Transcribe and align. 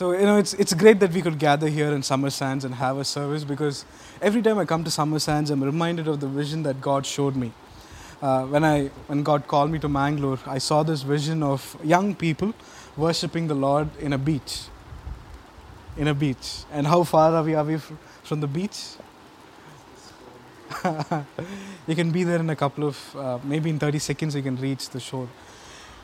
So, 0.00 0.12
you 0.12 0.24
know, 0.24 0.38
it's, 0.38 0.54
it's 0.54 0.72
great 0.72 0.98
that 1.00 1.12
we 1.12 1.20
could 1.20 1.38
gather 1.38 1.68
here 1.68 1.92
in 1.92 2.02
Summer 2.02 2.30
Sands 2.30 2.64
and 2.64 2.74
have 2.76 2.96
a 2.96 3.04
service 3.04 3.44
because 3.44 3.84
every 4.22 4.40
time 4.40 4.56
I 4.56 4.64
come 4.64 4.82
to 4.84 4.90
Summer 4.90 5.18
Sands, 5.18 5.50
I'm 5.50 5.62
reminded 5.62 6.08
of 6.08 6.20
the 6.20 6.26
vision 6.26 6.62
that 6.62 6.80
God 6.80 7.04
showed 7.04 7.36
me. 7.36 7.52
Uh, 8.22 8.46
when, 8.46 8.64
I, 8.64 8.86
when 9.08 9.22
God 9.22 9.46
called 9.46 9.70
me 9.70 9.78
to 9.80 9.90
Mangalore, 9.90 10.38
I 10.46 10.56
saw 10.56 10.82
this 10.82 11.02
vision 11.02 11.42
of 11.42 11.76
young 11.84 12.14
people 12.14 12.54
worshiping 12.96 13.46
the 13.46 13.54
Lord 13.54 13.90
in 13.98 14.14
a 14.14 14.16
beach. 14.16 14.62
In 15.98 16.08
a 16.08 16.14
beach. 16.14 16.62
And 16.72 16.86
how 16.86 17.02
far 17.02 17.34
are 17.34 17.42
we 17.42 17.52
away 17.52 17.76
fr- 17.76 17.92
from 18.22 18.40
the 18.40 18.46
beach? 18.46 18.94
you 21.86 21.94
can 21.94 22.10
be 22.10 22.24
there 22.24 22.40
in 22.40 22.48
a 22.48 22.56
couple 22.56 22.84
of, 22.88 23.16
uh, 23.16 23.38
maybe 23.44 23.68
in 23.68 23.78
30 23.78 23.98
seconds, 23.98 24.34
you 24.34 24.42
can 24.42 24.56
reach 24.56 24.88
the 24.88 24.98
shore. 24.98 25.28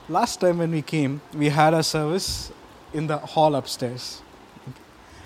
Last 0.06 0.38
time 0.38 0.58
when 0.58 0.70
we 0.70 0.82
came, 0.82 1.22
we 1.32 1.48
had 1.48 1.72
our 1.72 1.82
service 1.82 2.52
in 2.96 3.06
the 3.06 3.18
hall 3.18 3.54
upstairs. 3.54 4.22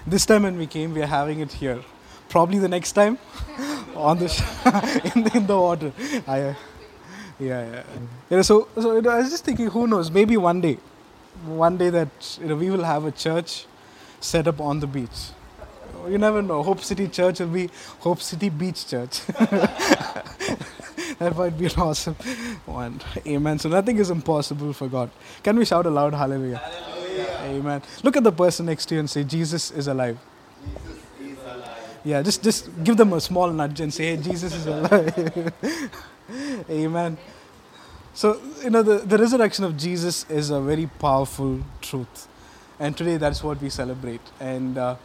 This 0.07 0.27
time 0.27 0.43
when 0.43 0.59
we 0.59 0.67
came, 0.67 0.93
we 0.95 1.03
are 1.03 1.07
having 1.07 1.41
it 1.41 1.53
here. 1.53 1.81
Probably 2.29 2.59
the 2.59 2.69
next 2.69 2.93
time 2.93 3.19
on 3.95 4.19
the 4.19 4.29
in, 5.15 5.25
the, 5.25 5.37
in 5.37 5.47
the 5.47 5.59
water. 5.59 5.93
I, 6.27 6.41
uh, 6.43 6.55
yeah, 7.39 7.83
yeah. 8.31 8.43
So 8.43 8.69
so 8.75 8.95
you 8.97 9.03
know, 9.03 9.11
I 9.11 9.19
was 9.19 9.31
just 9.31 9.45
thinking, 9.45 9.69
who 9.69 9.87
knows? 9.87 10.11
Maybe 10.11 10.37
one 10.37 10.61
day, 10.61 10.79
one 11.47 11.77
day 11.77 11.91
that 11.91 12.39
you 12.41 12.49
know 12.49 12.57
we 12.57 12.71
will 12.71 12.85
have 12.85 13.05
a 13.05 13.13
church 13.13 13.67
set 14.21 14.47
up 14.47 14.61
on 14.61 14.81
the 14.81 14.87
beach. 14.87 15.31
You 16.09 16.19
never 16.19 16.41
know. 16.43 16.63
Hope 16.63 16.81
City 16.81 17.09
Church 17.09 17.41
will 17.41 17.49
be 17.49 17.69
Hope 18.01 18.21
City 18.23 18.49
Beach 18.49 18.87
Church. 18.87 19.21
that 21.19 21.35
might 21.37 21.59
be 21.59 21.67
an 21.67 21.73
awesome 21.77 22.15
one. 22.65 23.01
Amen. 23.27 23.59
So 23.59 23.69
nothing 23.69 23.99
is 23.99 24.11
impossible 24.11 24.73
for 24.73 24.89
God. 24.89 25.11
Can 25.43 25.59
we 25.59 25.65
shout 25.65 25.87
aloud, 25.87 26.15
Hallelujah? 26.15 26.57
Hallelujah. 26.57 27.00
Amen. 27.43 27.83
Look 28.03 28.17
at 28.17 28.25
the 28.25 28.33
person 28.33 28.67
next 28.67 28.87
to 28.87 28.95
you 28.95 29.01
and 29.01 29.11
say, 29.11 29.25
Jesus 29.25 29.71
is 29.71 29.87
alive. 29.87 30.19
Jesus 31.19 31.37
is 31.37 31.45
alive. 31.45 31.99
Yeah, 32.05 32.23
just 32.23 32.43
just 32.43 32.85
give 32.85 32.97
them 32.97 33.13
a 33.13 33.21
small 33.21 33.51
nudge 33.51 33.81
and 33.81 33.93
say, 33.93 34.17
hey, 34.17 34.23
Jesus 34.23 34.55
is 34.55 34.67
alive. 34.67 35.53
Amen. 36.71 37.19
So, 38.15 38.41
you 38.63 38.71
know, 38.71 38.83
the, 38.83 38.99
the 38.99 39.17
resurrection 39.17 39.65
of 39.65 39.77
Jesus 39.77 40.29
is 40.29 40.51
a 40.51 40.61
very 40.61 40.87
powerful 40.87 41.61
truth. 41.81 42.29
And 42.79 42.97
today 42.97 43.17
that's 43.17 43.43
what 43.43 43.61
we 43.63 43.71
celebrate. 43.71 44.21
And, 44.41 44.77
uh, 44.77 44.97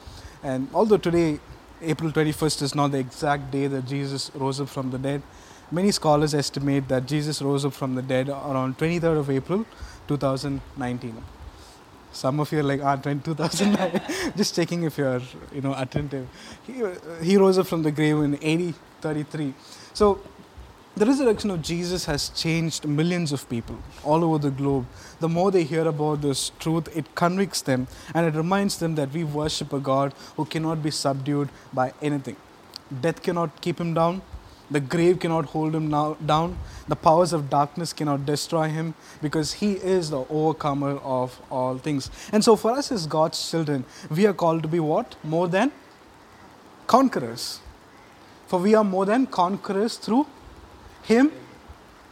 and 0.44 0.68
although 0.74 0.98
today, 0.98 1.40
April 1.82 2.12
21st, 2.12 2.62
is 2.62 2.76
not 2.76 2.92
the 2.92 2.98
exact 2.98 3.52
day 3.52 3.68
that 3.68 3.86
Jesus 3.86 4.32
rose 4.34 4.60
up 4.60 4.70
from 4.70 4.92
the 4.92 4.98
dead, 4.98 5.22
many 5.72 5.92
scholars 5.92 6.34
estimate 6.34 6.88
that 6.88 7.06
Jesus 7.06 7.42
rose 7.42 7.66
up 7.66 7.74
from 7.74 7.96
the 7.96 8.02
dead 8.02 8.30
around 8.30 8.78
23rd 8.78 9.20
of 9.20 9.30
April 9.30 9.66
2019. 10.08 11.35
Some 12.16 12.40
of 12.40 12.50
you 12.54 12.60
are 12.60 12.64
like, 12.64 12.82
ah, 12.82 12.96
2009. 12.96 14.02
Just 14.38 14.56
checking 14.56 14.84
if 14.84 14.98
you're, 14.98 15.22
you 15.54 15.60
know, 15.60 15.76
attentive. 15.78 16.28
He, 16.66 16.82
he 17.22 17.36
rose 17.36 17.58
up 17.58 17.68
from 17.68 17.84
the 17.84 17.92
grave 17.92 18.18
in 18.20 18.36
AD 18.36 18.74
33. 19.02 19.54
So 19.94 20.22
the 20.96 21.06
resurrection 21.06 21.52
of 21.52 21.62
Jesus 21.62 22.06
has 22.06 22.30
changed 22.30 22.88
millions 22.88 23.34
of 23.34 23.50
people 23.50 23.78
all 24.02 24.24
over 24.24 24.38
the 24.38 24.50
globe. 24.50 24.86
The 25.20 25.28
more 25.28 25.52
they 25.52 25.66
hear 25.66 25.86
about 25.86 26.22
this 26.22 26.52
truth, 26.58 26.88
it 26.96 27.14
convicts 27.16 27.62
them 27.62 27.88
and 28.14 28.26
it 28.26 28.34
reminds 28.34 28.80
them 28.80 28.96
that 28.96 29.12
we 29.12 29.26
worship 29.26 29.74
a 29.74 29.80
God 29.82 30.14
who 30.38 30.46
cannot 30.46 30.82
be 30.82 30.92
subdued 30.92 31.50
by 31.74 31.92
anything. 32.02 32.38
Death 33.02 33.22
cannot 33.22 33.60
keep 33.60 33.82
him 33.82 33.94
down, 33.94 34.22
the 34.70 34.80
grave 34.80 35.20
cannot 35.20 35.46
hold 35.46 35.76
him 35.76 35.90
now, 35.90 36.16
down, 36.26 36.58
the 36.88 36.96
powers 36.96 37.34
of 37.34 37.50
darkness 37.50 37.94
cannot 37.94 38.26
destroy 38.26 38.70
him 38.70 38.94
because 39.22 39.54
he 39.54 39.74
is 39.74 40.10
the 40.10 40.26
overcomer 40.30 40.98
of 40.98 41.40
all 41.52 41.78
things. 41.78 42.10
And 42.32 42.44
so, 42.44 42.56
for 42.56 42.72
us 42.72 42.92
as 42.92 43.06
God's 43.06 43.50
children, 43.50 43.86
we 44.10 44.26
are 44.26 44.34
called 44.34 44.64
to 44.64 44.68
be 44.68 44.80
what? 44.80 45.16
More 45.24 45.48
than 45.48 45.72
conquerors. 46.88 47.60
For 48.48 48.60
we 48.60 48.76
are 48.76 48.84
more 48.84 49.06
than 49.06 49.26
conquerors 49.28 49.98
through 49.98 50.28
him 51.04 51.32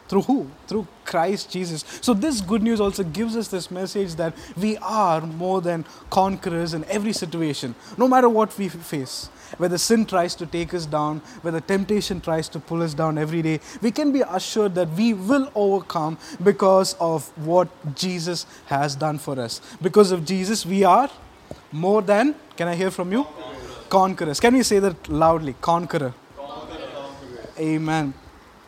through 0.07 0.23
who? 0.23 0.47
Through 0.67 0.87
Christ 1.05 1.49
Jesus. 1.49 1.83
So, 2.01 2.13
this 2.13 2.41
good 2.41 2.61
news 2.61 2.79
also 2.81 3.03
gives 3.03 3.35
us 3.35 3.47
this 3.47 3.71
message 3.71 4.15
that 4.15 4.33
we 4.57 4.77
are 4.77 5.21
more 5.21 5.61
than 5.61 5.85
conquerors 6.09 6.73
in 6.73 6.83
every 6.85 7.13
situation, 7.13 7.75
no 7.97 8.07
matter 8.07 8.29
what 8.29 8.57
we 8.57 8.69
face. 8.69 9.29
Whether 9.57 9.77
sin 9.77 10.05
tries 10.05 10.35
to 10.35 10.45
take 10.45 10.73
us 10.73 10.85
down, 10.85 11.19
whether 11.41 11.59
temptation 11.59 12.19
tries 12.21 12.49
to 12.49 12.59
pull 12.59 12.81
us 12.81 12.93
down 12.93 13.17
every 13.17 13.41
day, 13.41 13.59
we 13.81 13.91
can 13.91 14.11
be 14.11 14.21
assured 14.21 14.73
that 14.75 14.89
we 14.89 15.13
will 15.13 15.51
overcome 15.53 16.17
because 16.43 16.95
of 16.99 17.27
what 17.45 17.67
Jesus 17.95 18.45
has 18.65 18.95
done 18.95 19.19
for 19.19 19.39
us. 19.39 19.61
Because 19.81 20.11
of 20.11 20.25
Jesus, 20.25 20.65
we 20.65 20.83
are 20.83 21.09
more 21.71 22.01
than, 22.01 22.35
can 22.57 22.67
I 22.67 22.75
hear 22.75 22.89
from 22.89 23.11
you? 23.11 23.27
Conquerors. 23.89 24.39
Can 24.39 24.55
we 24.55 24.63
say 24.63 24.79
that 24.79 25.07
loudly? 25.07 25.55
Conqueror. 25.61 26.13
Amen. 27.59 28.13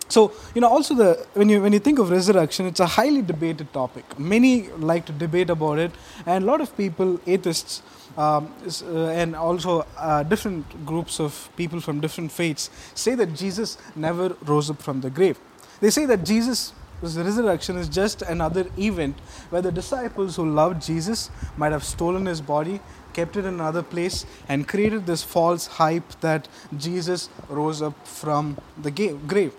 So, 0.08 0.32
you 0.54 0.62
know, 0.62 0.68
also 0.70 0.94
the 0.94 1.26
when 1.34 1.50
you 1.50 1.62
when 1.62 1.74
you 1.74 1.80
think 1.80 2.00
of 2.00 2.12
resurrection, 2.12 2.68
it's 2.68 2.80
a 2.80 2.86
highly 2.86 3.22
debated 3.22 3.74
topic. 3.74 4.20
Many 4.20 4.70
like 4.78 5.06
to 5.08 5.12
debate 5.12 5.50
about 5.50 5.80
it, 5.80 5.92
and 6.26 6.44
a 6.44 6.48
lot 6.48 6.62
of 6.62 6.76
people, 6.78 7.20
atheists, 7.26 7.82
um, 8.18 8.54
uh, 8.84 9.08
and 9.08 9.36
also 9.36 9.86
uh, 9.98 10.24
different 10.24 10.86
groups 10.86 11.20
of 11.20 11.50
people 11.58 11.82
from 11.82 12.00
different 12.00 12.32
faiths, 12.32 12.70
say 12.94 13.16
that 13.16 13.34
Jesus 13.34 13.78
never 13.96 14.36
rose 14.46 14.70
up 14.70 14.82
from 14.82 15.02
the 15.02 15.10
grave. 15.10 15.40
They 15.82 15.90
say 15.90 16.06
that 16.06 16.24
Jesus' 16.24 16.72
resurrection 17.02 17.78
is 17.78 17.90
just 17.90 18.22
another 18.22 18.68
event 18.78 19.20
where 19.50 19.62
the 19.62 19.72
disciples 19.72 20.36
who 20.36 20.50
loved 20.50 20.82
Jesus 20.82 21.30
might 21.58 21.72
have 21.72 21.84
stolen 21.84 22.26
his 22.26 22.42
body, 22.42 22.80
kept 23.14 23.36
it 23.38 23.40
in 23.40 23.56
another 23.56 23.84
place, 23.84 24.26
and 24.48 24.68
created 24.68 25.06
this 25.06 25.24
false 25.24 25.68
hype 25.68 26.20
that 26.22 26.48
Jesus 26.78 27.30
rose 27.50 27.82
up 27.82 28.08
from 28.08 28.58
the 28.78 28.92
grave. 28.92 29.54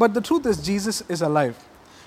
But 0.00 0.14
the 0.14 0.20
truth 0.22 0.46
is, 0.46 0.56
Jesus 0.62 1.02
is 1.10 1.20
alive. 1.20 1.56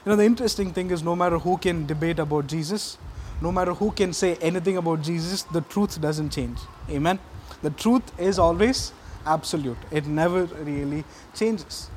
You 0.03 0.09
know, 0.09 0.15
the 0.15 0.25
interesting 0.25 0.73
thing 0.73 0.89
is, 0.89 1.03
no 1.03 1.15
matter 1.15 1.37
who 1.37 1.57
can 1.57 1.85
debate 1.85 2.17
about 2.17 2.47
Jesus, 2.47 2.97
no 3.39 3.51
matter 3.51 3.73
who 3.73 3.91
can 3.91 4.13
say 4.13 4.35
anything 4.37 4.77
about 4.77 5.03
Jesus, 5.03 5.43
the 5.43 5.61
truth 5.61 6.01
doesn't 6.01 6.31
change. 6.31 6.57
Amen? 6.89 7.19
The 7.61 7.69
truth 7.69 8.19
is 8.19 8.39
always 8.39 8.91
absolute, 9.25 9.77
it 9.91 10.07
never 10.07 10.45
really 10.45 11.03
changes. 11.35 11.89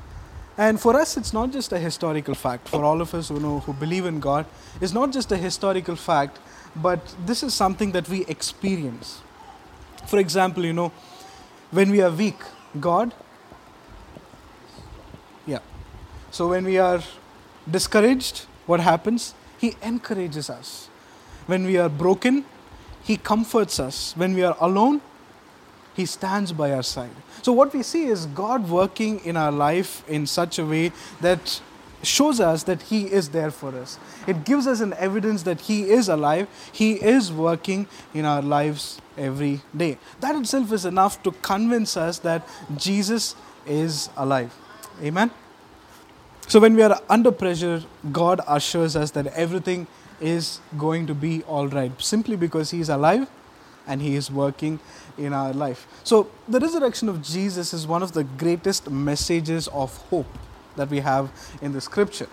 And 0.57 0.79
for 0.79 0.95
us, 0.95 1.17
it's 1.17 1.33
not 1.33 1.51
just 1.51 1.73
a 1.73 1.79
historical 1.79 2.35
fact. 2.35 2.69
For 2.69 2.83
all 2.83 3.01
of 3.01 3.13
us 3.13 3.29
who 3.29 3.39
know, 3.39 3.59
who 3.59 3.73
believe 3.73 4.05
in 4.05 4.19
God, 4.19 4.45
it's 4.79 4.93
not 4.93 5.11
just 5.11 5.31
a 5.31 5.37
historical 5.37 5.95
fact, 5.95 6.39
but 6.75 6.99
this 7.25 7.43
is 7.43 7.53
something 7.53 7.91
that 7.93 8.07
we 8.07 8.23
experience. 8.25 9.21
For 10.07 10.19
example, 10.19 10.63
you 10.63 10.73
know, 10.73 10.91
when 11.71 11.89
we 11.89 12.01
are 12.01 12.11
weak, 12.11 12.39
God 12.79 13.13
yeah. 15.47 15.59
So 16.37 16.49
when 16.49 16.65
we 16.65 16.77
are 16.77 17.01
discouraged, 17.67 18.45
what 18.67 18.79
happens? 18.79 19.33
He 19.57 19.75
encourages 19.81 20.51
us. 20.51 20.87
When 21.47 21.65
we 21.65 21.77
are 21.77 21.89
broken, 21.89 22.45
He 23.03 23.17
comforts 23.17 23.79
us. 23.79 24.15
When 24.15 24.35
we 24.35 24.43
are 24.43 24.55
alone, 24.59 25.01
He 25.95 26.05
stands 26.05 26.51
by 26.51 26.73
our 26.73 26.83
side. 26.83 27.15
So 27.41 27.53
what 27.53 27.73
we 27.73 27.81
see 27.81 28.03
is 28.05 28.27
God 28.27 28.69
working 28.69 29.19
in 29.25 29.35
our 29.35 29.51
life 29.51 30.07
in 30.07 30.27
such 30.27 30.59
a 30.59 30.65
way 30.73 30.91
that 31.21 31.59
shows 32.03 32.39
us 32.39 32.61
that 32.65 32.83
He 32.83 33.05
is 33.05 33.29
there 33.29 33.49
for 33.49 33.73
us. 33.75 33.97
It 34.27 34.45
gives 34.45 34.67
us 34.67 34.79
an 34.79 34.93
evidence 34.93 35.41
that 35.41 35.61
He 35.61 35.89
is 35.89 36.07
alive, 36.07 36.47
He 36.71 37.01
is 37.01 37.33
working 37.33 37.87
in 38.13 38.25
our 38.25 38.43
lives 38.43 39.01
every 39.17 39.61
day. 39.75 39.97
That 40.19 40.35
itself 40.35 40.71
is 40.71 40.85
enough 40.85 41.23
to 41.23 41.31
convince 41.31 41.97
us 41.97 42.19
that 42.19 42.47
Jesus 42.77 43.35
is 43.65 44.11
alive. 44.15 44.53
Amen. 45.01 45.31
So 46.47 46.61
when 46.61 46.75
we 46.75 46.81
are 46.81 47.01
under 47.09 47.31
pressure, 47.31 47.83
God 48.11 48.39
assures 48.47 48.95
us 48.95 49.11
that 49.11 49.27
everything 49.27 49.85
is 50.21 50.61
going 50.77 51.05
to 51.07 51.13
be 51.13 51.43
all 51.43 51.67
right 51.67 51.91
simply 52.01 52.37
because 52.37 52.71
He 52.71 52.79
is 52.79 52.87
alive 52.87 53.29
and 53.85 54.01
He 54.01 54.15
is 54.15 54.31
working 54.31 54.79
in 55.17 55.33
our 55.33 55.51
life. 55.51 55.85
So 56.05 56.29
the 56.47 56.59
resurrection 56.59 57.09
of 57.09 57.21
Jesus 57.21 57.73
is 57.73 57.85
one 57.85 58.01
of 58.01 58.13
the 58.13 58.23
greatest 58.23 58.89
messages 58.89 59.67
of 59.69 59.95
hope 60.09 60.37
that 60.77 60.89
we 60.89 61.01
have 61.01 61.29
in 61.61 61.73
the 61.73 61.81
scripture. 61.81 62.29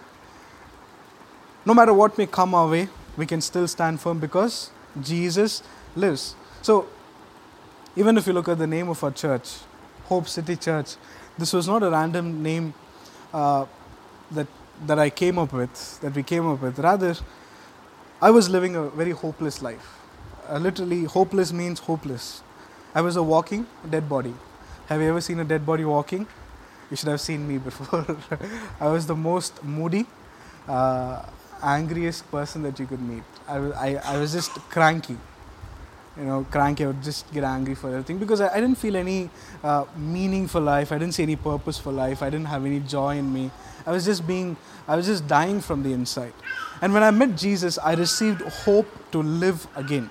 No 1.67 1.75
matter 1.75 1.93
what 1.93 2.17
may 2.17 2.27
come 2.27 2.55
our 2.55 2.69
way, 2.69 2.89
we 3.17 3.27
can 3.27 3.41
still 3.41 3.67
stand 3.67 4.01
firm 4.01 4.21
because 4.21 4.71
Jesus 5.03 5.63
lives. 5.97 6.37
So 6.63 6.87
even 7.97 8.17
if 8.17 8.29
you 8.29 8.33
look 8.33 8.49
at 8.49 8.59
the 8.59 8.67
name 8.67 8.89
of 8.89 9.03
our 9.03 9.11
church, 9.11 9.55
Hope 10.05 10.29
City 10.29 10.55
Church, 10.55 10.95
this 11.37 11.53
was 11.53 11.67
not 11.67 11.83
a 11.83 11.91
random 11.91 12.43
name 12.43 12.75
uh, 13.33 13.67
that 14.31 14.47
that 14.87 14.99
I 14.99 15.11
came 15.11 15.39
up 15.39 15.53
with, 15.53 16.01
that 16.01 16.15
we 16.15 16.23
came 16.23 16.47
up 16.49 16.61
with. 16.61 16.79
Rather, 16.79 17.15
I 18.21 18.31
was 18.31 18.49
living 18.49 18.75
a 18.77 18.89
very 18.91 19.13
hopeless 19.13 19.63
life. 19.63 20.01
Uh, 20.49 20.59
literally, 20.59 21.05
hopeless 21.05 21.53
means 21.53 21.81
hopeless. 21.81 22.43
I 22.95 23.01
was 23.01 23.17
a 23.17 23.23
walking 23.23 23.67
dead 23.91 24.09
body. 24.09 24.35
Have 24.87 25.01
you 25.01 25.09
ever 25.09 25.21
seen 25.21 25.41
a 25.41 25.45
dead 25.45 25.65
body 25.67 25.85
walking? 25.85 26.27
You 26.91 26.97
should 26.97 27.09
have 27.09 27.21
seen 27.21 27.47
me 27.49 27.59
before. 27.69 28.05
I 28.81 28.89
was 28.89 29.07
the 29.07 29.15
most 29.17 29.63
moody, 29.65 30.07
uh, 30.69 31.23
angriest 31.63 32.31
person 32.31 32.63
that 32.63 32.79
you 32.79 32.87
could 32.87 33.01
meet. 33.01 33.23
I, 33.49 33.57
I, 33.57 34.15
I 34.15 34.19
was 34.19 34.33
just 34.33 34.51
cranky. 34.71 35.17
You 36.17 36.25
know, 36.25 36.47
cranky. 36.51 36.85
I 36.85 36.89
would 36.89 37.03
just 37.03 37.33
get 37.33 37.45
angry 37.45 37.75
for 37.75 37.89
everything 37.89 38.19
because 38.19 38.41
I, 38.41 38.49
I 38.49 38.61
didn't 38.61 38.79
feel 38.79 38.97
any 38.97 39.31
uh, 39.63 39.85
meaning 39.97 40.47
for 40.49 40.61
life. 40.61 40.93
I 40.93 40.99
didn't 40.99 41.15
see 41.15 41.23
any 41.23 41.37
purpose 41.37 41.79
for 41.79 41.93
life. 41.93 42.23
I 42.23 42.31
didn't 42.31 42.47
have 42.47 42.65
any 42.65 42.81
joy 42.81 43.19
in 43.19 43.33
me. 43.33 43.51
I 43.87 43.93
was 43.93 44.05
just 44.05 44.27
being, 44.27 44.57
I 44.89 44.97
was 44.97 45.07
just 45.07 45.27
dying 45.27 45.61
from 45.61 45.83
the 45.83 45.93
inside. 45.93 46.33
And 46.81 46.93
when 46.93 47.03
I 47.03 47.11
met 47.11 47.37
Jesus, 47.37 47.79
I 47.79 47.95
received 47.95 48.41
hope 48.43 48.87
to 49.13 49.23
live 49.23 49.67
again. 49.77 50.11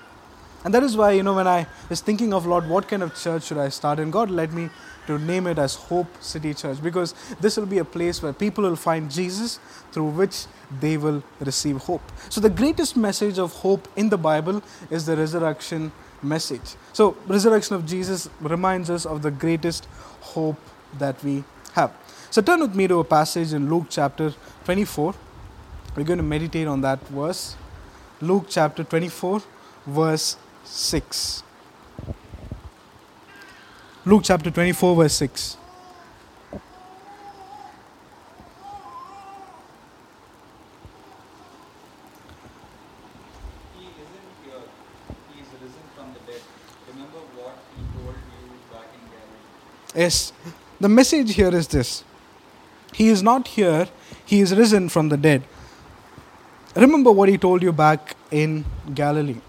And 0.64 0.72
that 0.72 0.82
is 0.82 0.96
why, 0.96 1.12
you 1.12 1.22
know, 1.22 1.34
when 1.34 1.46
I 1.46 1.66
was 1.90 2.00
thinking 2.00 2.32
of, 2.32 2.46
Lord, 2.46 2.66
what 2.68 2.88
kind 2.88 3.02
of 3.02 3.14
church 3.14 3.44
should 3.44 3.58
I 3.58 3.68
start? 3.68 3.98
And 3.98 4.12
God 4.12 4.30
led 4.30 4.52
me 4.52 4.70
to 5.06 5.18
name 5.18 5.46
it 5.46 5.58
as 5.58 5.74
Hope 5.74 6.06
City 6.22 6.54
Church 6.54 6.82
because 6.82 7.14
this 7.40 7.56
will 7.56 7.66
be 7.66 7.78
a 7.78 7.84
place 7.84 8.22
where 8.22 8.32
people 8.32 8.64
will 8.64 8.76
find 8.76 9.10
Jesus 9.10 9.58
through 9.92 10.08
which 10.08 10.46
they 10.80 10.96
will 10.96 11.22
receive 11.40 11.76
hope. 11.76 12.02
So, 12.30 12.40
the 12.40 12.50
greatest 12.50 12.96
message 12.96 13.38
of 13.38 13.52
hope 13.52 13.88
in 13.96 14.08
the 14.08 14.18
Bible 14.18 14.62
is 14.90 15.06
the 15.06 15.16
resurrection 15.16 15.92
message. 16.22 16.74
So, 16.92 17.16
resurrection 17.26 17.76
of 17.76 17.86
Jesus 17.86 18.28
reminds 18.40 18.90
us 18.90 19.06
of 19.06 19.22
the 19.22 19.30
greatest 19.30 19.86
hope 20.20 20.58
that 20.98 21.22
we 21.22 21.44
have. 21.74 21.92
So, 22.30 22.42
turn 22.42 22.60
with 22.60 22.74
me 22.74 22.88
to 22.88 23.00
a 23.00 23.04
passage 23.04 23.52
in 23.52 23.70
Luke 23.70 23.86
chapter 23.90 24.34
24. 24.64 25.14
We're 25.96 26.04
going 26.04 26.18
to 26.18 26.24
meditate 26.24 26.66
on 26.66 26.80
that 26.80 27.06
verse. 27.08 27.56
Luke 28.20 28.46
chapter 28.48 28.82
24, 28.82 29.42
verse 29.86 30.36
6. 30.64 31.42
Luke 34.06 34.22
chapter 34.22 34.50
24, 34.50 34.96
verse 34.96 35.14
6. 35.14 35.56
He 36.52 36.58
isn't 43.80 44.26
here. 44.44 44.60
He 45.32 45.40
is 45.40 45.48
risen 45.62 45.86
from 45.94 46.12
the 46.12 46.20
dead. 46.26 46.42
Remember 46.86 47.18
what 47.34 47.56
he 47.74 47.80
told 47.96 48.12
you 48.44 48.60
back 48.70 48.88
in 48.92 49.00
Galilee. 49.08 50.04
Yes, 50.04 50.32
the 50.78 50.88
message 50.90 51.34
here 51.34 51.54
is 51.54 51.68
this 51.68 52.04
He 52.92 53.08
is 53.08 53.22
not 53.22 53.48
here, 53.48 53.88
He 54.26 54.40
is 54.42 54.54
risen 54.54 54.90
from 54.90 55.08
the 55.08 55.16
dead. 55.16 55.44
Remember 56.76 57.10
what 57.10 57.30
He 57.30 57.38
told 57.38 57.62
you 57.62 57.72
back 57.72 58.16
in 58.30 58.66
Galilee. 58.92 59.40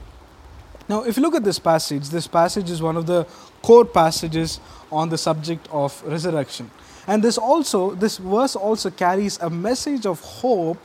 Now, 0.87 1.03
if 1.03 1.17
you 1.17 1.23
look 1.23 1.35
at 1.35 1.43
this 1.43 1.57
passage, 1.57 2.09
this 2.09 2.27
passage 2.27 2.69
is 2.69 2.81
one 2.81 2.95
of 2.95 3.05
the 3.07 3.25
core 3.63 3.85
passages 3.85 4.59
on 4.91 5.09
the 5.09 5.17
subject 5.17 5.67
of 5.71 6.01
resurrection. 6.03 6.69
And 7.07 7.23
this 7.23 7.37
also, 7.37 7.95
this 7.95 8.17
verse 8.17 8.55
also 8.55 8.89
carries 8.91 9.39
a 9.39 9.49
message 9.49 10.05
of 10.05 10.21
hope 10.21 10.77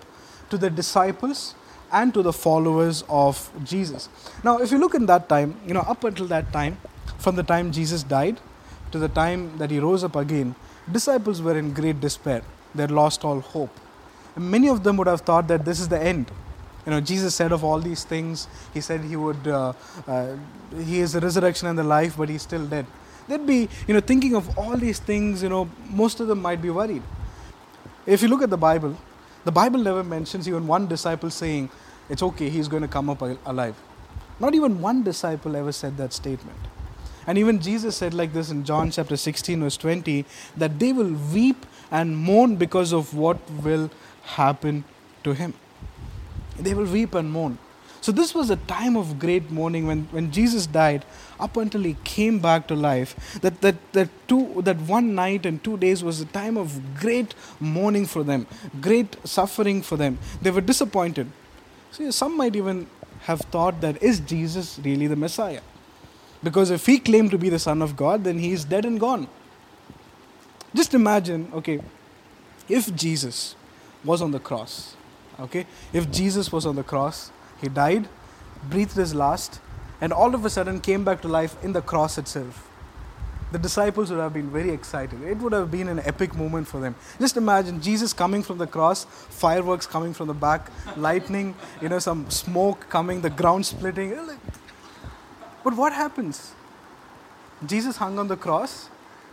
to 0.50 0.58
the 0.58 0.70
disciples 0.70 1.54
and 1.92 2.14
to 2.14 2.22
the 2.22 2.32
followers 2.32 3.04
of 3.08 3.50
Jesus. 3.64 4.08
Now, 4.44 4.58
if 4.58 4.70
you 4.70 4.78
look 4.78 4.94
in 4.94 5.06
that 5.06 5.28
time, 5.28 5.56
you 5.66 5.74
know, 5.74 5.80
up 5.80 6.04
until 6.04 6.26
that 6.26 6.52
time, 6.52 6.78
from 7.18 7.36
the 7.36 7.42
time 7.42 7.72
Jesus 7.72 8.02
died 8.02 8.40
to 8.92 8.98
the 8.98 9.08
time 9.08 9.56
that 9.58 9.70
he 9.70 9.78
rose 9.78 10.04
up 10.04 10.16
again, 10.16 10.54
disciples 10.90 11.42
were 11.42 11.58
in 11.58 11.72
great 11.72 12.00
despair. 12.00 12.42
They 12.74 12.82
had 12.82 12.90
lost 12.90 13.24
all 13.24 13.40
hope. 13.40 13.78
And 14.36 14.50
many 14.50 14.68
of 14.68 14.82
them 14.82 14.96
would 14.96 15.06
have 15.06 15.22
thought 15.22 15.48
that 15.48 15.64
this 15.64 15.80
is 15.80 15.88
the 15.88 16.00
end. 16.00 16.30
You 16.90 16.96
know, 16.96 17.02
Jesus 17.02 17.36
said 17.36 17.52
of 17.52 17.62
all 17.62 17.78
these 17.78 18.02
things, 18.02 18.48
he 18.74 18.80
said 18.80 19.02
he 19.02 19.14
would, 19.14 19.46
uh, 19.46 19.74
uh, 20.08 20.34
he 20.76 20.98
is 20.98 21.12
the 21.12 21.20
resurrection 21.20 21.68
and 21.68 21.78
the 21.78 21.84
life, 21.84 22.16
but 22.16 22.28
he's 22.28 22.42
still 22.42 22.66
dead. 22.66 22.84
They'd 23.28 23.46
be, 23.46 23.68
you 23.86 23.94
know, 23.94 24.00
thinking 24.00 24.34
of 24.34 24.58
all 24.58 24.76
these 24.76 24.98
things, 24.98 25.40
you 25.40 25.48
know, 25.48 25.70
most 25.88 26.18
of 26.18 26.26
them 26.26 26.42
might 26.42 26.60
be 26.60 26.68
worried. 26.68 27.04
If 28.06 28.22
you 28.22 28.26
look 28.28 28.42
at 28.42 28.50
the 28.50 28.56
Bible, 28.56 28.96
the 29.44 29.52
Bible 29.52 29.78
never 29.78 30.02
mentions 30.02 30.48
even 30.48 30.66
one 30.66 30.88
disciple 30.88 31.30
saying, 31.30 31.70
it's 32.08 32.24
okay, 32.24 32.48
he's 32.48 32.66
going 32.66 32.82
to 32.82 32.88
come 32.88 33.08
up 33.08 33.22
alive. 33.22 33.76
Not 34.40 34.56
even 34.56 34.80
one 34.80 35.04
disciple 35.04 35.54
ever 35.54 35.70
said 35.70 35.96
that 35.98 36.12
statement. 36.12 36.58
And 37.24 37.38
even 37.38 37.60
Jesus 37.60 37.96
said 37.96 38.14
like 38.14 38.32
this 38.32 38.50
in 38.50 38.64
John 38.64 38.90
chapter 38.90 39.16
16, 39.16 39.60
verse 39.60 39.76
20, 39.76 40.24
that 40.56 40.80
they 40.80 40.92
will 40.92 41.14
weep 41.32 41.66
and 41.92 42.16
mourn 42.16 42.56
because 42.56 42.92
of 42.92 43.14
what 43.14 43.38
will 43.62 43.92
happen 44.24 44.82
to 45.22 45.34
him. 45.34 45.54
They 46.60 46.74
will 46.74 46.84
weep 46.84 47.14
and 47.14 47.30
mourn. 47.30 47.58
So 48.02 48.12
this 48.12 48.34
was 48.34 48.48
a 48.48 48.56
time 48.56 48.96
of 48.96 49.18
great 49.18 49.50
mourning 49.50 49.86
when, 49.86 50.04
when 50.10 50.30
Jesus 50.32 50.66
died, 50.66 51.04
up 51.38 51.56
until 51.58 51.82
he 51.82 51.96
came 52.02 52.38
back 52.38 52.66
to 52.68 52.74
life. 52.74 53.38
That 53.42 53.60
that 53.60 53.76
that 53.92 54.08
two 54.26 54.62
that 54.62 54.78
one 54.80 55.14
night 55.14 55.44
and 55.44 55.62
two 55.62 55.76
days 55.76 56.02
was 56.02 56.20
a 56.20 56.24
time 56.24 56.56
of 56.56 56.78
great 56.98 57.34
mourning 57.58 58.06
for 58.06 58.22
them, 58.22 58.46
great 58.80 59.16
suffering 59.24 59.82
for 59.82 59.98
them. 59.98 60.18
They 60.40 60.50
were 60.50 60.62
disappointed. 60.62 61.30
See, 61.90 62.10
some 62.10 62.36
might 62.36 62.56
even 62.56 62.86
have 63.22 63.40
thought 63.40 63.80
that 63.80 64.02
is 64.02 64.20
Jesus 64.20 64.78
really 64.82 65.06
the 65.06 65.16
Messiah? 65.16 65.60
Because 66.42 66.70
if 66.70 66.86
he 66.86 66.98
claimed 66.98 67.30
to 67.32 67.38
be 67.38 67.50
the 67.50 67.58
Son 67.58 67.82
of 67.82 67.96
God, 67.96 68.24
then 68.24 68.38
he 68.38 68.52
is 68.52 68.64
dead 68.64 68.84
and 68.84 68.98
gone. 68.98 69.28
Just 70.74 70.94
imagine, 70.94 71.50
okay, 71.52 71.80
if 72.68 72.94
Jesus 72.94 73.56
was 74.04 74.22
on 74.22 74.30
the 74.30 74.38
cross, 74.38 74.96
okay, 75.40 75.66
if 75.92 76.10
Jesus 76.10 76.52
was 76.52 76.66
on 76.66 76.76
the 76.76 76.82
cross, 76.82 77.30
he 77.60 77.68
died, 77.68 78.08
breathed 78.68 78.96
his 78.96 79.14
last, 79.14 79.60
and 80.00 80.12
all 80.12 80.34
of 80.34 80.44
a 80.44 80.50
sudden 80.50 80.80
came 80.80 81.04
back 81.04 81.20
to 81.22 81.28
life 81.28 81.62
in 81.62 81.72
the 81.72 81.82
cross 81.82 82.18
itself. 82.18 82.66
The 83.52 83.58
disciples 83.58 84.10
would 84.10 84.20
have 84.20 84.32
been 84.32 84.50
very 84.50 84.70
excited. 84.70 85.20
It 85.22 85.38
would 85.38 85.52
have 85.52 85.70
been 85.70 85.88
an 85.88 85.98
epic 86.00 86.36
moment 86.36 86.68
for 86.68 86.78
them. 86.78 86.94
Just 87.18 87.36
imagine 87.36 87.80
Jesus 87.80 88.12
coming 88.12 88.44
from 88.44 88.58
the 88.58 88.66
cross, 88.66 89.04
fireworks 89.04 89.86
coming 89.86 90.14
from 90.14 90.28
the 90.28 90.34
back, 90.34 90.70
lightning, 90.96 91.56
you 91.82 91.88
know, 91.88 91.98
some 91.98 92.30
smoke 92.30 92.88
coming, 92.88 93.22
the 93.22 93.30
ground 93.30 93.66
splitting. 93.66 94.16
But 95.64 95.76
what 95.76 95.92
happens? 95.92 96.52
Jesus 97.66 97.96
hung 97.96 98.18
on 98.18 98.28
the 98.28 98.36
cross, 98.36 98.88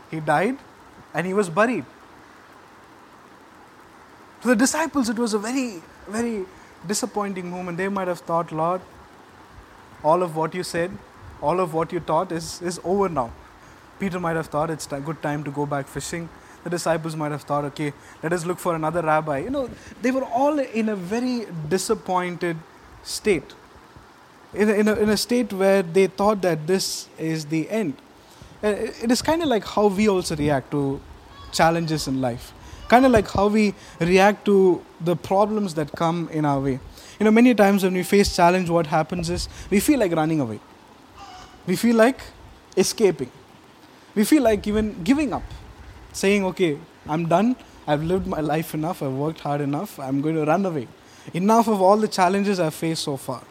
he 0.10 0.20
died, 0.20 0.58
and 1.14 1.28
he 1.28 1.34
was 1.34 1.50
buried. 1.50 1.86
To 4.42 4.48
the 4.48 4.56
disciples, 4.56 5.10
it 5.10 5.18
was 5.18 5.34
a 5.34 5.40
very, 5.40 5.82
very 6.10 6.46
disappointing 6.88 7.50
moment. 7.50 7.78
They 7.78 7.88
might 7.88 8.08
have 8.08 8.20
thought, 8.20 8.52
Lord, 8.52 8.82
all 10.04 10.24
of 10.24 10.36
what 10.36 10.54
you 10.54 10.64
said, 10.64 10.92
all 11.42 11.60
of 11.60 11.74
what 11.74 11.92
you 11.92 12.00
taught 12.00 12.32
is, 12.32 12.62
is 12.62 12.80
over 12.84 13.10
now. 13.10 13.32
Peter 14.00 14.20
might 14.20 14.36
have 14.36 14.48
thought 14.48 14.70
it's 14.70 14.92
a 14.92 15.00
good 15.00 15.22
time 15.22 15.44
to 15.44 15.52
go 15.52 15.66
back 15.66 15.88
fishing. 15.88 16.30
The 16.64 16.70
disciples 16.70 17.16
might 17.16 17.32
have 17.32 17.44
thought, 17.44 17.64
okay, 17.66 17.94
let 18.22 18.34
us 18.34 18.46
look 18.46 18.60
for 18.60 18.76
another 18.76 19.02
rabbi. 19.02 19.40
You 19.40 19.50
know, 19.50 19.70
they 20.02 20.12
were 20.12 20.24
all 20.26 20.60
in 20.60 20.90
a 20.90 20.96
very 20.96 21.46
disappointed 21.70 22.58
state. 23.04 23.54
In 24.54 24.70
a, 24.70 24.74
in 24.74 24.88
a, 24.88 24.94
in 24.96 25.10
a 25.10 25.18
state 25.18 25.54
where 25.54 25.82
they 25.82 26.08
thought 26.08 26.42
that 26.42 26.68
this 26.68 27.08
is 27.18 27.46
the 27.46 27.70
end. 27.70 27.94
Uh, 28.64 28.68
It 29.04 29.12
is 29.12 29.22
kind 29.22 29.42
of 29.42 29.50
like 29.50 29.66
how 29.66 29.88
we 29.88 30.10
also 30.10 30.36
react 30.36 30.72
to 30.72 31.00
challenges 31.52 32.08
in 32.08 32.22
life. 32.22 32.54
Kind 32.88 33.06
of 33.06 33.12
like 33.12 33.30
how 33.30 33.48
we 33.48 33.74
react 34.00 34.46
to 34.46 34.84
the 35.02 35.16
problems 35.16 35.74
that 35.74 35.92
come 35.92 36.30
in 36.32 36.46
our 36.46 36.60
way. 36.60 36.80
You 37.20 37.24
know, 37.26 37.32
many 37.32 37.54
times 37.54 37.84
when 37.84 37.94
we 37.94 38.04
face 38.04 38.36
challenge, 38.36 38.70
what 38.70 38.88
happens 38.88 39.30
is 39.30 39.50
we 39.70 39.80
feel 39.80 40.00
like 40.00 40.12
running 40.12 40.40
away. 40.40 40.60
We 41.66 41.76
feel 41.76 41.96
like 41.96 42.22
escaping. 42.78 43.32
We 44.16 44.24
feel 44.24 44.44
like 44.44 44.66
even 44.68 45.04
giving 45.04 45.34
up, 45.34 45.44
saying, 46.14 46.46
okay, 46.46 46.78
I'm 47.08 47.28
done. 47.28 47.56
I've 47.86 48.04
lived 48.04 48.28
my 48.28 48.40
life 48.40 48.74
enough. 48.74 49.02
I've 49.02 49.14
worked 49.14 49.42
hard 49.42 49.62
enough. 49.62 50.00
I'm 50.00 50.22
going 50.22 50.36
to 50.36 50.46
run 50.46 50.66
away. 50.66 50.88
Enough 51.34 51.68
of 51.68 51.82
all 51.82 51.98
the 51.98 52.08
challenges 52.08 52.60
I've 52.60 52.74
faced 52.74 53.04
so 53.04 53.18
far. 53.18 53.42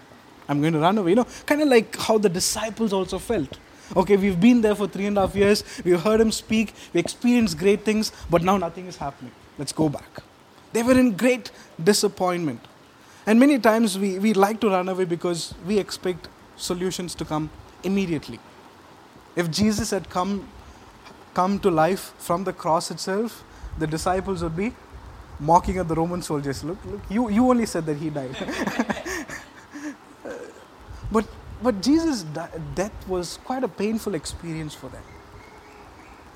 I'm 0.48 0.60
going 0.60 0.72
to 0.72 0.78
run 0.78 0.96
away. 0.98 1.10
You 1.10 1.16
know, 1.16 1.26
kind 1.44 1.62
of 1.62 1.68
like 1.68 1.96
how 1.96 2.18
the 2.18 2.28
disciples 2.28 2.92
also 2.92 3.18
felt. 3.18 3.58
Okay, 3.94 4.16
we've 4.16 4.40
been 4.40 4.60
there 4.60 4.74
for 4.74 4.88
three 4.88 5.06
and 5.06 5.16
a 5.16 5.22
half 5.22 5.34
years. 5.36 5.62
We've 5.84 6.00
heard 6.00 6.20
him 6.20 6.32
speak. 6.32 6.74
We 6.92 7.00
experienced 7.00 7.58
great 7.58 7.84
things, 7.84 8.10
but 8.28 8.42
now 8.42 8.56
nothing 8.56 8.86
is 8.86 8.96
happening. 8.96 9.32
Let's 9.58 9.72
go 9.72 9.88
back. 9.88 10.22
They 10.72 10.82
were 10.82 10.98
in 10.98 11.16
great 11.16 11.50
disappointment. 11.82 12.60
And 13.26 13.40
many 13.40 13.58
times 13.58 13.98
we, 13.98 14.18
we 14.18 14.34
like 14.34 14.60
to 14.60 14.70
run 14.70 14.88
away 14.88 15.04
because 15.04 15.54
we 15.66 15.78
expect 15.78 16.28
solutions 16.56 17.14
to 17.16 17.24
come 17.24 17.50
immediately. 17.82 18.38
If 19.36 19.50
Jesus 19.50 19.90
had 19.90 20.08
come, 20.10 20.48
come 21.34 21.58
to 21.60 21.70
life 21.70 22.12
from 22.18 22.44
the 22.44 22.52
cross 22.52 22.90
itself, 22.90 23.44
the 23.78 23.86
disciples 23.86 24.42
would 24.42 24.56
be 24.56 24.72
mocking 25.38 25.78
at 25.78 25.88
the 25.88 25.94
Roman 25.94 26.22
soldiers. 26.22 26.64
Look, 26.64 26.78
look, 26.86 27.00
you, 27.08 27.28
you 27.30 27.48
only 27.48 27.66
said 27.66 27.86
that 27.86 27.96
he 27.96 28.10
died. 28.10 28.34
but, 31.12 31.26
but 31.62 31.82
Jesus' 31.82 32.24
death 32.74 33.08
was 33.08 33.38
quite 33.44 33.64
a 33.64 33.68
painful 33.68 34.14
experience 34.14 34.74
for 34.74 34.88
them. 34.88 35.02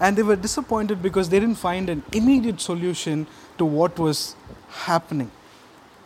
And 0.00 0.16
they 0.16 0.22
were 0.22 0.36
disappointed 0.36 1.02
because 1.02 1.28
they 1.28 1.38
didn't 1.38 1.56
find 1.56 1.90
an 1.90 2.02
immediate 2.12 2.60
solution 2.60 3.26
to 3.58 3.64
what 3.66 3.98
was 3.98 4.34
happening. 4.68 5.30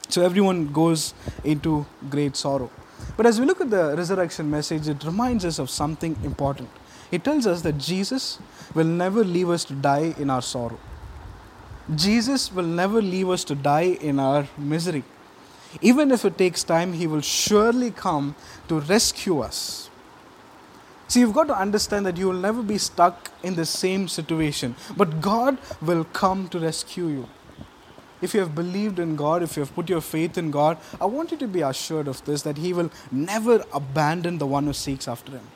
So 0.09 0.23
everyone 0.23 0.73
goes 0.73 1.15
into 1.45 1.87
great 2.11 2.37
sorrow. 2.37 2.71
But 3.17 3.27
as 3.27 3.39
we 3.39 3.47
look 3.47 3.61
at 3.61 3.71
the 3.71 3.95
resurrection 3.97 4.51
message, 4.51 4.89
it 4.89 5.05
reminds 5.05 5.45
us 5.45 5.59
of 5.59 5.71
something 5.71 6.17
important. 6.25 6.69
It 7.13 7.23
tells 7.23 7.47
us 7.47 7.63
that 7.63 7.79
Jesus 7.79 8.39
will 8.75 8.87
never 8.87 9.23
leave 9.23 9.49
us 9.49 9.65
to 9.67 9.75
die 9.75 10.15
in 10.19 10.31
our 10.31 10.43
sorrow. 10.43 10.79
Jesus 11.95 12.53
will 12.53 12.65
never 12.65 13.01
leave 13.01 13.29
us 13.31 13.45
to 13.45 13.55
die 13.55 13.99
in 14.01 14.19
our 14.19 14.49
misery. 14.59 15.05
Even 15.81 16.11
if 16.11 16.25
it 16.25 16.39
takes 16.39 16.63
time, 16.63 16.93
He 16.93 17.07
will 17.07 17.21
surely 17.21 17.91
come 17.91 18.35
to 18.69 18.81
rescue 18.81 19.41
us. 19.41 19.91
So 21.09 21.21
you've 21.21 21.35
got 21.35 21.49
to 21.49 21.59
understand 21.59 22.07
that 22.07 22.17
you 22.17 22.27
will 22.27 22.41
never 22.41 22.63
be 22.63 22.79
stuck 22.79 23.31
in 23.43 23.55
the 23.55 23.67
same 23.67 24.09
situation, 24.09 24.75
but 24.97 25.21
God 25.21 25.59
will 25.83 26.05
come 26.05 26.49
to 26.49 26.59
rescue 26.59 27.09
you. 27.09 27.29
If 28.23 28.33
you 28.33 28.41
have 28.41 28.55
believed 28.55 28.99
in 28.99 29.17
God, 29.17 29.43
if 29.43 29.57
you 29.57 29.61
have 29.61 29.75
put 29.75 29.91
your 29.91 30.01
faith 30.01 30.39
in 30.39 30.51
God, 30.51 30.79
I 30.99 31.05
want 31.05 31.31
you 31.31 31.37
to 31.39 31.47
be 31.47 31.61
assured 31.61 32.09
of 32.09 32.25
this 32.25 32.43
that 32.43 32.57
He 32.57 32.73
will 32.73 32.91
never 33.13 33.63
abandon 33.73 34.39
the 34.39 34.47
one 34.47 34.65
who 34.65 34.73
seeks 34.73 35.07
after 35.07 35.33
Him. 35.33 35.47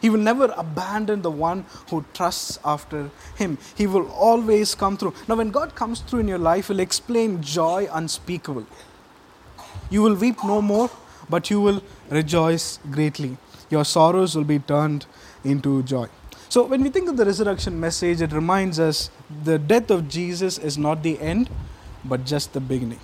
He 0.00 0.10
will 0.10 0.20
never 0.20 0.52
abandon 0.56 1.22
the 1.22 1.30
one 1.30 1.64
who 1.90 2.04
trusts 2.12 2.58
after 2.64 3.10
Him. 3.36 3.58
He 3.74 3.86
will 3.86 4.08
always 4.10 4.74
come 4.74 4.96
through. 4.96 5.14
Now, 5.26 5.36
when 5.36 5.50
God 5.50 5.74
comes 5.74 6.00
through 6.00 6.20
in 6.20 6.28
your 6.28 6.38
life, 6.38 6.68
He'll 6.68 6.80
explain 6.80 7.42
joy 7.42 7.88
unspeakable. 7.90 8.66
You 9.90 10.02
will 10.02 10.14
weep 10.14 10.42
no 10.44 10.60
more, 10.60 10.90
but 11.28 11.50
you 11.50 11.60
will 11.60 11.82
rejoice 12.10 12.78
greatly. 12.90 13.36
Your 13.70 13.84
sorrows 13.84 14.34
will 14.36 14.44
be 14.44 14.58
turned 14.58 15.06
into 15.44 15.82
joy. 15.82 16.08
So, 16.48 16.64
when 16.64 16.82
we 16.82 16.88
think 16.88 17.08
of 17.08 17.16
the 17.16 17.26
resurrection 17.26 17.78
message, 17.78 18.22
it 18.22 18.32
reminds 18.32 18.80
us 18.80 19.10
the 19.44 19.58
death 19.58 19.90
of 19.90 20.08
Jesus 20.08 20.56
is 20.56 20.78
not 20.78 21.02
the 21.02 21.18
end, 21.20 21.50
but 22.04 22.24
just 22.24 22.54
the 22.54 22.60
beginning. 22.60 23.00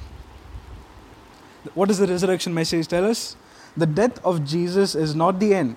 What 1.75 1.89
does 1.89 1.99
the 1.99 2.07
resurrection 2.07 2.55
message 2.55 2.89
tell 2.89 3.05
us? 3.05 3.37
The 3.77 3.87
death 3.87 4.25
of 4.25 4.45
Jesus 4.47 4.95
is 4.95 5.15
not 5.15 5.41
the 5.41 5.55
end. 5.55 5.77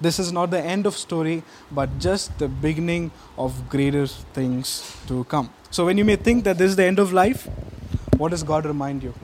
This 0.00 0.18
is 0.18 0.30
not 0.30 0.50
the 0.50 0.60
end 0.60 0.86
of 0.86 0.96
story, 0.96 1.42
but 1.70 1.98
just 1.98 2.38
the 2.38 2.48
beginning 2.48 3.10
of 3.38 3.68
greater 3.68 4.06
things 4.06 4.96
to 5.08 5.24
come. 5.24 5.50
So 5.70 5.86
when 5.86 5.96
you 5.96 6.04
may 6.04 6.16
think 6.16 6.44
that 6.44 6.58
this 6.58 6.70
is 6.70 6.76
the 6.76 6.84
end 6.84 6.98
of 6.98 7.12
life, 7.12 7.48
what 8.18 8.30
does 8.30 8.42
God 8.42 8.66
remind 8.66 9.02
you? 9.02 9.14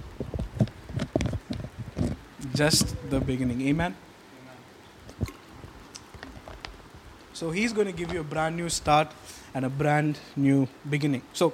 Just 2.55 2.95
the 3.11 3.21
beginning. 3.21 3.63
Amen. 3.63 3.97
So 7.33 7.51
he's 7.51 7.73
going 7.73 7.87
to 7.87 7.93
give 7.93 8.13
you 8.13 8.21
a 8.21 8.25
brand 8.25 8.57
new 8.57 8.69
start 8.69 9.11
and 9.55 9.65
a 9.65 9.71
brand 9.71 10.19
new 10.37 10.69
beginning. 10.89 11.23
So 11.33 11.53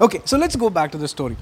Okay, 0.00 0.20
so 0.24 0.36
let's 0.36 0.56
go 0.56 0.70
back 0.70 0.90
to 0.92 0.98
the 0.98 1.08
story. 1.08 1.36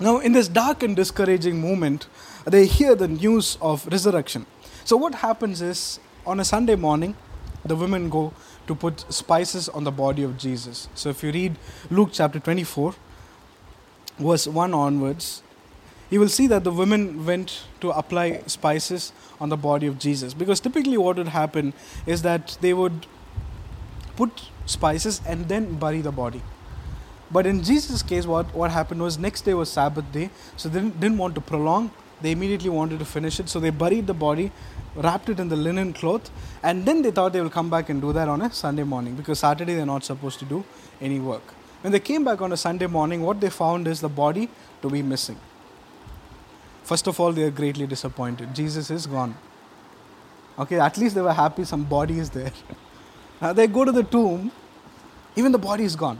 Now, 0.00 0.18
in 0.18 0.32
this 0.32 0.48
dark 0.48 0.82
and 0.82 0.96
discouraging 0.96 1.60
moment, 1.60 2.06
they 2.44 2.66
hear 2.66 2.94
the 2.94 3.08
news 3.08 3.58
of 3.60 3.86
resurrection. 3.88 4.46
So, 4.84 4.96
what 4.96 5.16
happens 5.16 5.60
is 5.60 6.00
on 6.26 6.40
a 6.40 6.44
Sunday 6.44 6.76
morning, 6.76 7.16
the 7.64 7.76
women 7.76 8.08
go 8.08 8.32
to 8.66 8.74
put 8.74 9.12
spices 9.12 9.68
on 9.68 9.84
the 9.84 9.90
body 9.92 10.22
of 10.22 10.36
Jesus. 10.36 10.88
So, 10.94 11.10
if 11.10 11.22
you 11.22 11.30
read 11.30 11.56
Luke 11.90 12.10
chapter 12.12 12.40
24, 12.40 12.94
verse 14.18 14.46
1 14.46 14.74
onwards, 14.74 15.42
you 16.10 16.20
will 16.20 16.28
see 16.28 16.46
that 16.46 16.64
the 16.64 16.72
women 16.72 17.24
went 17.26 17.64
to 17.80 17.90
apply 17.90 18.42
spices 18.46 19.12
on 19.40 19.48
the 19.48 19.56
body 19.56 19.86
of 19.86 19.98
Jesus. 19.98 20.34
Because 20.34 20.60
typically, 20.60 20.96
what 20.96 21.16
would 21.16 21.28
happen 21.28 21.72
is 22.06 22.22
that 22.22 22.56
they 22.60 22.74
would 22.74 23.06
put 24.16 24.50
spices 24.66 25.20
and 25.26 25.48
then 25.48 25.74
bury 25.74 26.00
the 26.00 26.12
body. 26.12 26.42
But 27.30 27.46
in 27.46 27.62
Jesus' 27.62 28.02
case, 28.02 28.26
what, 28.26 28.54
what 28.54 28.70
happened 28.70 29.02
was 29.02 29.18
next 29.18 29.42
day 29.42 29.54
was 29.54 29.70
Sabbath 29.70 30.10
day, 30.12 30.30
so 30.56 30.68
they 30.68 30.78
didn't, 30.78 31.00
didn't 31.00 31.18
want 31.18 31.34
to 31.34 31.40
prolong. 31.40 31.90
They 32.20 32.30
immediately 32.30 32.70
wanted 32.70 33.00
to 33.00 33.04
finish 33.04 33.40
it, 33.40 33.48
so 33.48 33.58
they 33.58 33.70
buried 33.70 34.06
the 34.06 34.14
body, 34.14 34.52
wrapped 34.94 35.28
it 35.28 35.40
in 35.40 35.48
the 35.48 35.56
linen 35.56 35.92
cloth, 35.92 36.30
and 36.62 36.86
then 36.86 37.02
they 37.02 37.10
thought 37.10 37.32
they 37.32 37.40
will 37.40 37.50
come 37.50 37.70
back 37.70 37.88
and 37.88 38.00
do 38.00 38.12
that 38.12 38.28
on 38.28 38.40
a 38.42 38.52
Sunday 38.52 38.84
morning 38.84 39.14
because 39.16 39.40
Saturday 39.40 39.74
they're 39.74 39.84
not 39.84 40.04
supposed 40.04 40.38
to 40.38 40.44
do 40.44 40.64
any 41.00 41.18
work. 41.18 41.42
When 41.82 41.92
they 41.92 42.00
came 42.00 42.24
back 42.24 42.40
on 42.40 42.52
a 42.52 42.56
Sunday 42.56 42.86
morning, 42.86 43.22
what 43.22 43.40
they 43.40 43.50
found 43.50 43.88
is 43.88 44.00
the 44.00 44.08
body 44.08 44.48
to 44.80 44.88
be 44.88 45.02
missing. 45.02 45.38
First 46.84 47.06
of 47.06 47.18
all, 47.18 47.32
they 47.32 47.42
are 47.42 47.50
greatly 47.50 47.86
disappointed. 47.86 48.54
Jesus 48.54 48.90
is 48.90 49.06
gone. 49.06 49.34
Okay, 50.58 50.78
at 50.78 50.96
least 50.98 51.14
they 51.14 51.22
were 51.22 51.32
happy 51.32 51.64
some 51.64 51.84
body 51.84 52.18
is 52.18 52.30
there. 52.30 52.52
now 53.40 53.48
uh, 53.50 53.52
they 53.52 53.66
go 53.66 53.84
to 53.84 53.90
the 53.90 54.04
tomb, 54.04 54.52
even 55.34 55.50
the 55.50 55.58
body 55.58 55.84
is 55.84 55.96
gone. 55.96 56.18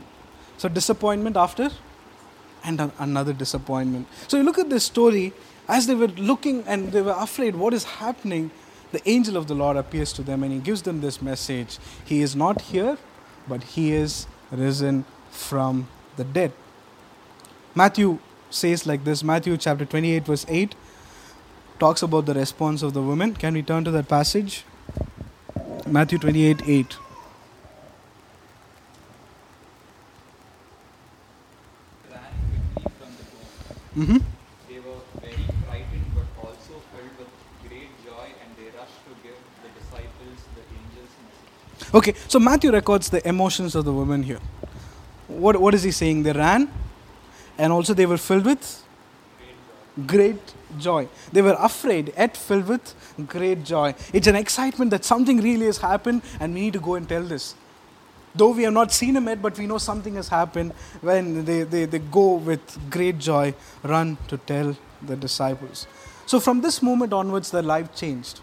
So, 0.57 0.67
disappointment 0.67 1.37
after 1.37 1.69
and 2.63 2.91
another 2.97 3.31
disappointment. 3.31 4.07
So, 4.27 4.37
you 4.37 4.43
look 4.43 4.57
at 4.57 4.69
this 4.69 4.83
story, 4.83 5.33
as 5.67 5.85
they 5.85 5.95
were 5.95 6.07
looking 6.07 6.63
and 6.67 6.91
they 6.91 7.01
were 7.01 7.15
afraid 7.17 7.55
what 7.55 7.73
is 7.73 7.83
happening, 7.83 8.51
the 8.91 9.07
angel 9.07 9.37
of 9.37 9.47
the 9.47 9.55
Lord 9.55 9.77
appears 9.77 10.11
to 10.13 10.23
them 10.23 10.43
and 10.43 10.51
he 10.51 10.59
gives 10.59 10.81
them 10.81 11.01
this 11.01 11.21
message 11.21 11.77
He 12.05 12.21
is 12.21 12.35
not 12.35 12.61
here, 12.61 12.97
but 13.47 13.63
he 13.63 13.91
is 13.91 14.25
risen 14.51 15.05
from 15.29 15.87
the 16.15 16.23
dead. 16.23 16.53
Matthew 17.75 18.19
says 18.55 18.87
like 18.87 19.03
this 19.03 19.23
Matthew 19.23 19.57
chapter 19.57 19.85
28, 19.85 20.25
verse 20.25 20.45
8 20.47 20.75
talks 21.79 22.01
about 22.01 22.25
the 22.25 22.33
response 22.33 22.81
of 22.81 22.93
the 22.93 23.01
women. 23.01 23.35
Can 23.35 23.53
we 23.53 23.61
turn 23.61 23.83
to 23.83 23.91
that 23.91 24.07
passage? 24.07 24.63
Matthew 25.85 26.17
28, 26.17 26.61
8. 26.65 26.97
Mm-hmm. 33.95 34.17
They 34.67 34.79
were 34.79 34.99
very 35.21 35.45
frightened 35.65 36.05
but 36.13 36.27
also 36.43 36.81
filled 36.91 37.15
with 37.17 37.29
great 37.69 37.87
joy 38.03 38.27
and 38.43 38.51
they 38.57 38.77
rushed 38.77 38.99
to 39.07 39.15
give 39.23 39.37
the 39.63 39.69
disciples 39.79 40.39
the 40.53 40.63
angel's 40.75 41.13
message. 41.23 41.95
Okay, 41.95 42.13
so 42.27 42.39
Matthew 42.39 42.71
records 42.71 43.09
the 43.09 43.25
emotions 43.25 43.73
of 43.73 43.85
the 43.85 43.93
women 43.93 44.23
here. 44.23 44.39
What, 45.29 45.61
what 45.61 45.73
is 45.73 45.83
he 45.83 45.91
saying? 45.91 46.23
They 46.23 46.33
ran 46.33 46.69
and 47.57 47.71
also 47.71 47.93
they 47.93 48.05
were 48.05 48.17
filled 48.17 48.45
with 48.45 48.83
great 50.07 50.53
joy. 50.77 51.07
They 51.31 51.41
were 51.41 51.55
afraid, 51.57 52.13
yet 52.17 52.35
filled 52.35 52.67
with 52.67 52.93
great 53.27 53.63
joy. 53.63 53.95
It's 54.13 54.27
an 54.27 54.35
excitement 54.35 54.91
that 54.91 55.05
something 55.05 55.37
really 55.41 55.65
has 55.67 55.77
happened 55.77 56.21
and 56.39 56.53
we 56.53 56.61
need 56.61 56.73
to 56.73 56.79
go 56.79 56.95
and 56.95 57.07
tell 57.07 57.23
this. 57.23 57.55
Though 58.33 58.51
we 58.51 58.63
have 58.63 58.73
not 58.73 58.91
seen 58.91 59.15
him 59.15 59.27
yet, 59.27 59.41
but 59.41 59.57
we 59.57 59.65
know 59.65 59.77
something 59.77 60.15
has 60.15 60.27
happened 60.27 60.73
when 60.99 61.45
they, 61.45 61.63
they, 61.63 61.85
they 61.85 61.99
go 61.99 62.33
with 62.33 62.89
great 62.89 63.17
joy, 63.17 63.53
run 63.83 64.17
to 64.27 64.37
tell 64.37 64.75
the 65.01 65.15
disciples. 65.15 65.87
So 66.25 66.41
from 66.41 66.59
this 66.61 66.81
moment 66.81 67.13
onwards, 67.13 67.51
their 67.51 67.61
life 67.61 67.95
changed. 67.95 68.41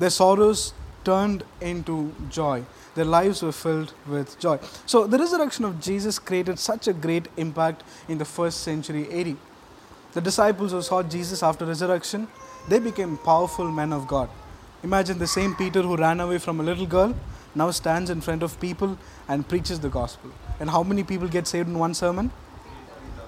Their 0.00 0.10
sorrows 0.10 0.72
turned 1.04 1.44
into 1.60 2.12
joy. 2.30 2.64
Their 2.94 3.04
lives 3.04 3.42
were 3.42 3.52
filled 3.52 3.92
with 4.06 4.38
joy. 4.38 4.58
So 4.86 5.06
the 5.06 5.18
resurrection 5.18 5.64
of 5.64 5.80
Jesus 5.80 6.18
created 6.18 6.58
such 6.58 6.86
a 6.86 6.92
great 6.92 7.28
impact 7.36 7.82
in 8.08 8.18
the 8.18 8.24
first 8.24 8.60
century 8.60 9.10
AD. 9.10 9.36
The 10.12 10.20
disciples 10.20 10.70
who 10.70 10.80
saw 10.80 11.02
Jesus 11.02 11.42
after 11.42 11.66
resurrection, 11.66 12.28
they 12.68 12.78
became 12.78 13.18
powerful 13.18 13.70
men 13.70 13.92
of 13.92 14.06
God. 14.06 14.28
Imagine 14.84 15.18
the 15.18 15.26
same 15.26 15.56
Peter 15.56 15.82
who 15.82 15.96
ran 15.96 16.20
away 16.20 16.38
from 16.38 16.60
a 16.60 16.62
little 16.62 16.86
girl 16.86 17.14
now 17.54 17.70
stands 17.70 18.10
in 18.10 18.20
front 18.20 18.42
of 18.42 18.60
people 18.60 18.98
and 19.28 19.48
preaches 19.48 19.80
the 19.80 19.88
gospel. 19.88 20.30
And 20.60 20.70
how 20.70 20.82
many 20.82 21.02
people 21.02 21.26
get 21.26 21.46
saved 21.46 21.68
in 21.68 21.78
one 21.78 21.94
sermon? 21.94 22.30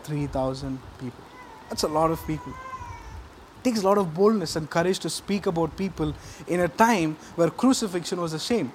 3,000 0.04 0.78
people. 1.00 1.25
That's 1.68 1.82
a 1.82 1.88
lot 1.88 2.11
of 2.11 2.25
people. 2.26 2.52
It 2.52 3.64
takes 3.64 3.82
a 3.82 3.85
lot 3.85 3.99
of 3.99 4.14
boldness 4.14 4.54
and 4.54 4.70
courage 4.70 5.00
to 5.00 5.11
speak 5.11 5.46
about 5.46 5.76
people 5.76 6.14
in 6.46 6.61
a 6.61 6.68
time 6.68 7.16
where 7.35 7.50
crucifixion 7.50 8.20
was 8.20 8.32
a 8.32 8.38
shame. 8.38 8.70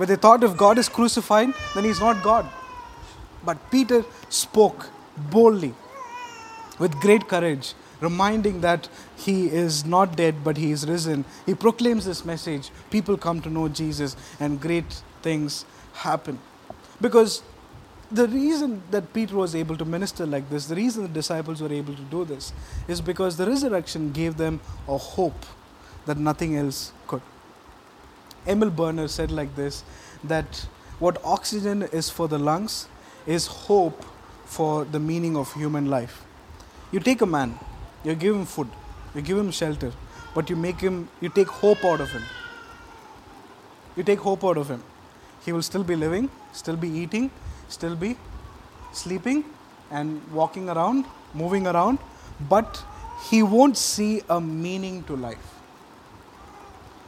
Where 0.00 0.06
they 0.06 0.16
thought 0.16 0.42
if 0.42 0.56
God 0.56 0.78
is 0.78 0.88
crucified, 0.88 1.52
then 1.74 1.84
he's 1.84 2.00
not 2.00 2.22
God. 2.22 2.46
But 3.44 3.58
Peter 3.70 4.02
spoke 4.30 4.88
boldly 5.30 5.74
with 6.78 6.94
great 7.02 7.28
courage 7.28 7.74
reminding 8.00 8.62
that 8.62 8.88
he 9.14 9.48
is 9.48 9.84
not 9.84 10.16
dead 10.16 10.42
but 10.42 10.56
he 10.56 10.70
is 10.70 10.86
risen. 10.88 11.26
He 11.44 11.54
proclaims 11.54 12.06
this 12.06 12.24
message. 12.24 12.70
People 12.90 13.18
come 13.18 13.42
to 13.42 13.50
know 13.50 13.68
Jesus 13.68 14.16
and 14.40 14.58
great 14.58 15.02
things 15.20 15.66
happen. 15.92 16.38
Because 16.98 17.42
the 18.10 18.26
reason 18.26 18.82
that 18.90 19.12
Peter 19.12 19.36
was 19.36 19.54
able 19.54 19.76
to 19.76 19.84
minister 19.84 20.24
like 20.24 20.48
this, 20.48 20.64
the 20.64 20.76
reason 20.76 21.02
the 21.02 21.10
disciples 21.10 21.60
were 21.60 21.74
able 21.74 21.94
to 21.94 22.02
do 22.04 22.24
this, 22.24 22.54
is 22.88 23.02
because 23.02 23.36
the 23.36 23.46
resurrection 23.46 24.12
gave 24.12 24.38
them 24.38 24.60
a 24.88 24.96
hope 24.96 25.44
that 26.06 26.16
nothing 26.16 26.56
else 26.56 26.92
could. 27.06 27.20
Emil 28.46 28.70
Brunner 28.70 29.08
said 29.08 29.30
like 29.30 29.54
this 29.56 29.84
that 30.24 30.66
what 30.98 31.18
oxygen 31.24 31.82
is 31.82 32.10
for 32.10 32.28
the 32.28 32.38
lungs 32.38 32.86
is 33.26 33.46
hope 33.46 34.04
for 34.44 34.84
the 34.84 34.98
meaning 34.98 35.36
of 35.36 35.52
human 35.54 35.86
life. 35.86 36.24
You 36.92 37.00
take 37.00 37.20
a 37.20 37.26
man, 37.26 37.58
you 38.04 38.14
give 38.14 38.34
him 38.34 38.44
food, 38.44 38.68
you 39.14 39.22
give 39.22 39.38
him 39.38 39.50
shelter, 39.50 39.92
but 40.34 40.50
you 40.50 40.56
make 40.56 40.80
him, 40.80 41.08
you 41.20 41.28
take 41.28 41.48
hope 41.48 41.84
out 41.84 42.00
of 42.00 42.10
him. 42.10 42.22
You 43.96 44.02
take 44.02 44.18
hope 44.18 44.44
out 44.44 44.56
of 44.56 44.68
him. 44.68 44.82
He 45.44 45.52
will 45.52 45.62
still 45.62 45.84
be 45.84 45.96
living, 45.96 46.30
still 46.52 46.76
be 46.76 46.88
eating, 46.88 47.30
still 47.68 47.96
be 47.96 48.16
sleeping 48.92 49.44
and 49.90 50.20
walking 50.32 50.68
around, 50.68 51.04
moving 51.34 51.66
around, 51.66 51.98
but 52.48 52.82
he 53.30 53.42
won't 53.42 53.76
see 53.76 54.22
a 54.28 54.40
meaning 54.40 55.02
to 55.04 55.16
life. 55.16 55.60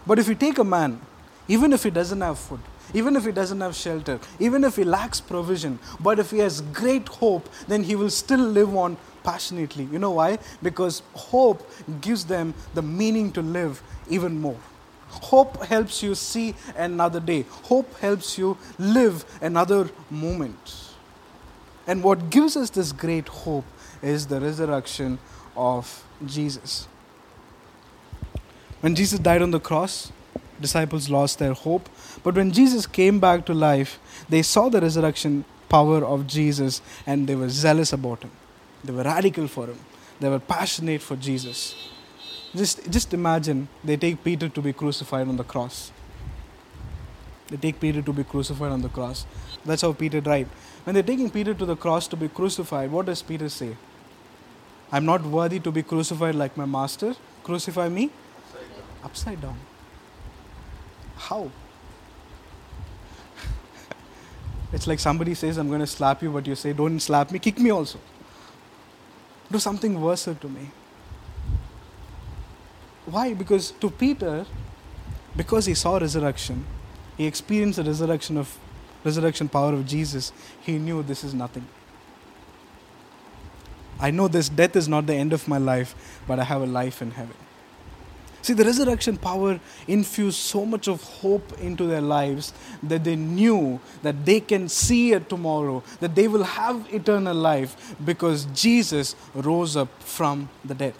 But 0.06 0.18
if 0.18 0.28
you 0.28 0.34
take 0.34 0.58
a 0.58 0.64
man, 0.64 1.00
even 1.48 1.72
if 1.72 1.82
he 1.82 1.90
doesn't 1.90 2.20
have 2.20 2.38
food, 2.38 2.60
even 2.94 3.16
if 3.16 3.24
he 3.24 3.32
doesn't 3.32 3.60
have 3.60 3.74
shelter, 3.74 4.20
even 4.38 4.64
if 4.64 4.76
he 4.76 4.84
lacks 4.84 5.20
provision, 5.20 5.78
but 6.00 6.18
if 6.18 6.30
he 6.30 6.38
has 6.38 6.60
great 6.60 7.08
hope, 7.08 7.48
then 7.68 7.82
he 7.82 7.96
will 7.96 8.10
still 8.10 8.40
live 8.40 8.74
on 8.76 8.96
passionately. 9.22 9.84
You 9.90 9.98
know 9.98 10.12
why? 10.12 10.38
Because 10.62 11.02
hope 11.14 11.68
gives 12.00 12.24
them 12.24 12.54
the 12.74 12.82
meaning 12.82 13.32
to 13.32 13.42
live 13.42 13.82
even 14.08 14.40
more. 14.40 14.58
Hope 15.08 15.64
helps 15.64 16.02
you 16.02 16.14
see 16.14 16.54
another 16.76 17.20
day. 17.20 17.44
Hope 17.64 17.98
helps 17.98 18.38
you 18.38 18.56
live 18.78 19.24
another 19.40 19.90
moment. 20.10 20.94
And 21.86 22.02
what 22.02 22.30
gives 22.30 22.56
us 22.56 22.70
this 22.70 22.92
great 22.92 23.28
hope 23.28 23.64
is 24.00 24.26
the 24.26 24.40
resurrection 24.40 25.18
of 25.56 26.04
Jesus. 26.24 26.88
When 28.80 28.94
Jesus 28.94 29.18
died 29.18 29.42
on 29.42 29.50
the 29.50 29.60
cross, 29.60 30.10
disciples 30.62 31.10
lost 31.10 31.38
their 31.38 31.52
hope. 31.52 31.88
But 32.22 32.34
when 32.34 32.52
Jesus 32.52 32.86
came 32.86 33.20
back 33.20 33.44
to 33.46 33.54
life, 33.54 33.98
they 34.28 34.42
saw 34.42 34.68
the 34.68 34.80
resurrection 34.80 35.44
power 35.68 36.04
of 36.04 36.26
Jesus 36.26 36.80
and 37.06 37.26
they 37.26 37.34
were 37.34 37.48
zealous 37.48 37.92
about 37.92 38.22
him. 38.22 38.30
They 38.84 38.92
were 38.92 39.02
radical 39.02 39.48
for 39.48 39.66
him. 39.66 39.78
They 40.20 40.28
were 40.28 40.38
passionate 40.38 41.02
for 41.02 41.16
Jesus. 41.16 41.74
Just, 42.54 42.90
just 42.90 43.14
imagine 43.14 43.68
they 43.82 43.96
take 43.96 44.22
Peter 44.22 44.48
to 44.48 44.62
be 44.62 44.72
crucified 44.72 45.28
on 45.28 45.36
the 45.36 45.44
cross. 45.44 45.90
They 47.48 47.56
take 47.56 47.80
Peter 47.80 48.02
to 48.02 48.12
be 48.12 48.24
crucified 48.24 48.72
on 48.72 48.82
the 48.82 48.88
cross. 48.88 49.26
That's 49.64 49.82
how 49.82 49.92
Peter 49.92 50.20
died. 50.20 50.48
When 50.84 50.94
they're 50.94 51.02
taking 51.02 51.30
Peter 51.30 51.54
to 51.54 51.66
the 51.66 51.76
cross 51.76 52.08
to 52.08 52.16
be 52.16 52.28
crucified, 52.28 52.90
what 52.90 53.06
does 53.06 53.22
Peter 53.22 53.48
say? 53.48 53.76
I'm 54.90 55.06
not 55.06 55.22
worthy 55.22 55.60
to 55.60 55.72
be 55.72 55.82
crucified 55.82 56.34
like 56.34 56.56
my 56.56 56.66
master. 56.66 57.14
Crucify 57.42 57.88
me 57.88 58.10
upside 59.02 59.40
down. 59.40 59.56
How? 61.28 61.50
it's 64.72 64.86
like 64.86 64.98
somebody 64.98 65.34
says, 65.34 65.56
I'm 65.56 65.68
going 65.68 65.80
to 65.80 65.86
slap 65.86 66.22
you, 66.22 66.30
but 66.30 66.46
you 66.46 66.56
say, 66.56 66.72
Don't 66.72 66.98
slap 66.98 67.30
me, 67.30 67.38
kick 67.38 67.58
me 67.58 67.70
also. 67.70 67.98
Do 69.50 69.58
something 69.58 70.00
worse 70.00 70.24
to 70.24 70.48
me. 70.48 70.70
Why? 73.06 73.34
Because 73.34 73.70
to 73.72 73.90
Peter, 73.90 74.46
because 75.36 75.66
he 75.66 75.74
saw 75.74 75.98
resurrection, 75.98 76.64
he 77.16 77.26
experienced 77.26 77.76
the 77.76 77.84
resurrection 77.84 78.36
of 78.36 78.58
resurrection 79.04 79.48
power 79.48 79.74
of 79.74 79.86
Jesus, 79.86 80.32
he 80.60 80.78
knew 80.78 81.02
this 81.02 81.22
is 81.22 81.34
nothing. 81.34 81.66
I 84.00 84.10
know 84.10 84.26
this 84.26 84.48
death 84.48 84.74
is 84.74 84.88
not 84.88 85.06
the 85.06 85.14
end 85.14 85.32
of 85.32 85.46
my 85.46 85.58
life, 85.58 85.94
but 86.26 86.40
I 86.40 86.44
have 86.44 86.62
a 86.62 86.66
life 86.66 87.02
in 87.02 87.12
heaven. 87.12 87.36
See, 88.42 88.54
the 88.54 88.64
resurrection 88.64 89.16
power 89.16 89.60
infused 89.86 90.38
so 90.38 90.66
much 90.66 90.88
of 90.88 91.00
hope 91.02 91.60
into 91.60 91.86
their 91.86 92.00
lives 92.00 92.52
that 92.82 93.04
they 93.04 93.14
knew 93.14 93.78
that 94.02 94.26
they 94.26 94.40
can 94.40 94.68
see 94.68 95.12
it 95.12 95.28
tomorrow, 95.28 95.84
that 96.00 96.16
they 96.16 96.26
will 96.26 96.42
have 96.42 96.92
eternal 96.92 97.36
life 97.36 97.94
because 98.04 98.46
Jesus 98.46 99.14
rose 99.32 99.76
up 99.76 99.88
from 100.02 100.48
the 100.64 100.74
dead. 100.74 100.94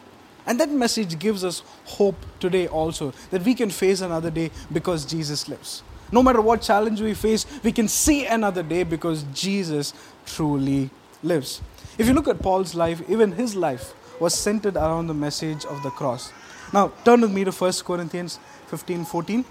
And 0.47 0.59
that 0.61 0.71
message 0.71 1.19
gives 1.19 1.45
us 1.45 1.63
hope 1.85 2.17
today 2.39 2.69
also 2.69 3.13
that 3.31 3.43
we 3.43 3.55
can 3.55 3.71
face 3.71 4.01
another 4.01 4.31
day 4.31 4.51
because 4.73 5.05
Jesus 5.05 5.49
lives. 5.49 5.83
No 6.13 6.23
matter 6.23 6.41
what 6.41 6.63
challenge 6.63 7.01
we 7.01 7.15
face, 7.15 7.45
we 7.65 7.73
can 7.73 7.89
see 7.89 8.27
another 8.27 8.63
day 8.63 8.85
because 8.85 9.25
Jesus 9.35 9.95
truly 10.27 10.91
lives. 11.23 11.61
If 11.99 12.07
you 12.07 12.13
look 12.13 12.29
at 12.29 12.41
Paul's 12.41 12.75
life, 12.75 13.03
even 13.09 13.33
his 13.33 13.57
life 13.57 13.95
was 14.21 14.35
centered 14.35 14.77
around 14.77 15.09
the 15.09 15.15
message 15.15 15.65
of 15.65 15.83
the 15.83 15.91
cross. 15.91 16.33
Now, 16.73 16.91
turn 17.05 17.21
with 17.21 17.31
me 17.31 17.45
to 17.45 17.53
1 17.53 17.73
Corinthians 17.85 18.39
15 18.69 19.05
14. 19.05 19.45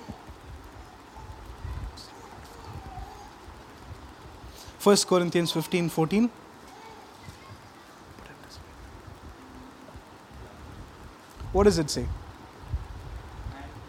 1 4.83 4.97
Corinthians 5.07 5.51
15 5.51 5.89
14. 5.89 6.29
What 11.51 11.65
does 11.65 11.77
it 11.77 11.89
say? 11.91 12.01
And 12.01 12.09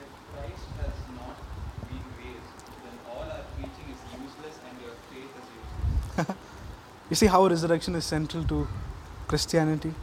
if 0.02 0.10
Christ 0.34 0.66
has 0.82 0.96
not 1.16 1.36
been 1.88 2.04
raised, 2.18 2.52
then 2.84 2.98
all 3.08 3.22
our 3.22 3.44
preaching 3.54 3.88
is 3.88 4.00
useless 4.20 4.58
and 4.68 4.76
your 4.82 4.94
faith 5.10 5.32
is 5.40 5.48
useless. 6.18 6.36
You 7.10 7.16
see 7.16 7.26
how 7.26 7.46
resurrection 7.46 7.94
is 7.94 8.04
central 8.06 8.44
to 8.44 8.66
Christianity? 9.28 9.94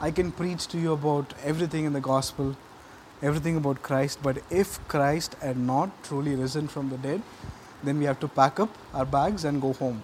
I 0.00 0.10
can 0.10 0.30
preach 0.30 0.66
to 0.68 0.78
you 0.78 0.92
about 0.92 1.32
everything 1.42 1.84
in 1.86 1.92
the 1.94 2.00
gospel, 2.00 2.56
everything 3.22 3.56
about 3.56 3.82
Christ, 3.82 4.18
but 4.22 4.38
if 4.50 4.86
Christ 4.88 5.34
had 5.40 5.56
not 5.56 5.90
truly 6.04 6.34
risen 6.34 6.68
from 6.68 6.90
the 6.90 6.98
dead, 6.98 7.22
then 7.82 7.98
we 7.98 8.04
have 8.04 8.20
to 8.20 8.28
pack 8.28 8.60
up 8.60 8.68
our 8.92 9.06
bags 9.06 9.44
and 9.44 9.60
go 9.60 9.72
home. 9.72 10.02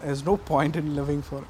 There's 0.00 0.24
no 0.24 0.36
point 0.36 0.76
in 0.76 0.96
living 0.96 1.20
for 1.20 1.38
Him. 1.38 1.46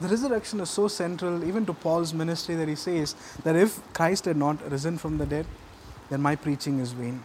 The 0.00 0.08
resurrection 0.08 0.60
is 0.60 0.70
so 0.70 0.86
central 0.88 1.42
even 1.44 1.66
to 1.66 1.72
Paul's 1.72 2.12
ministry 2.12 2.54
that 2.56 2.68
he 2.68 2.74
says 2.74 3.14
that 3.44 3.56
if 3.56 3.80
Christ 3.92 4.26
had 4.26 4.36
not 4.36 4.70
risen 4.70 4.98
from 4.98 5.18
the 5.18 5.26
dead, 5.26 5.46
then 6.10 6.20
my 6.20 6.36
preaching 6.36 6.80
is 6.80 6.92
vain. 6.92 7.22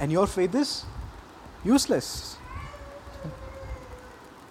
And 0.00 0.10
your 0.10 0.26
faith 0.26 0.54
is 0.54 0.84
useless 1.64 2.36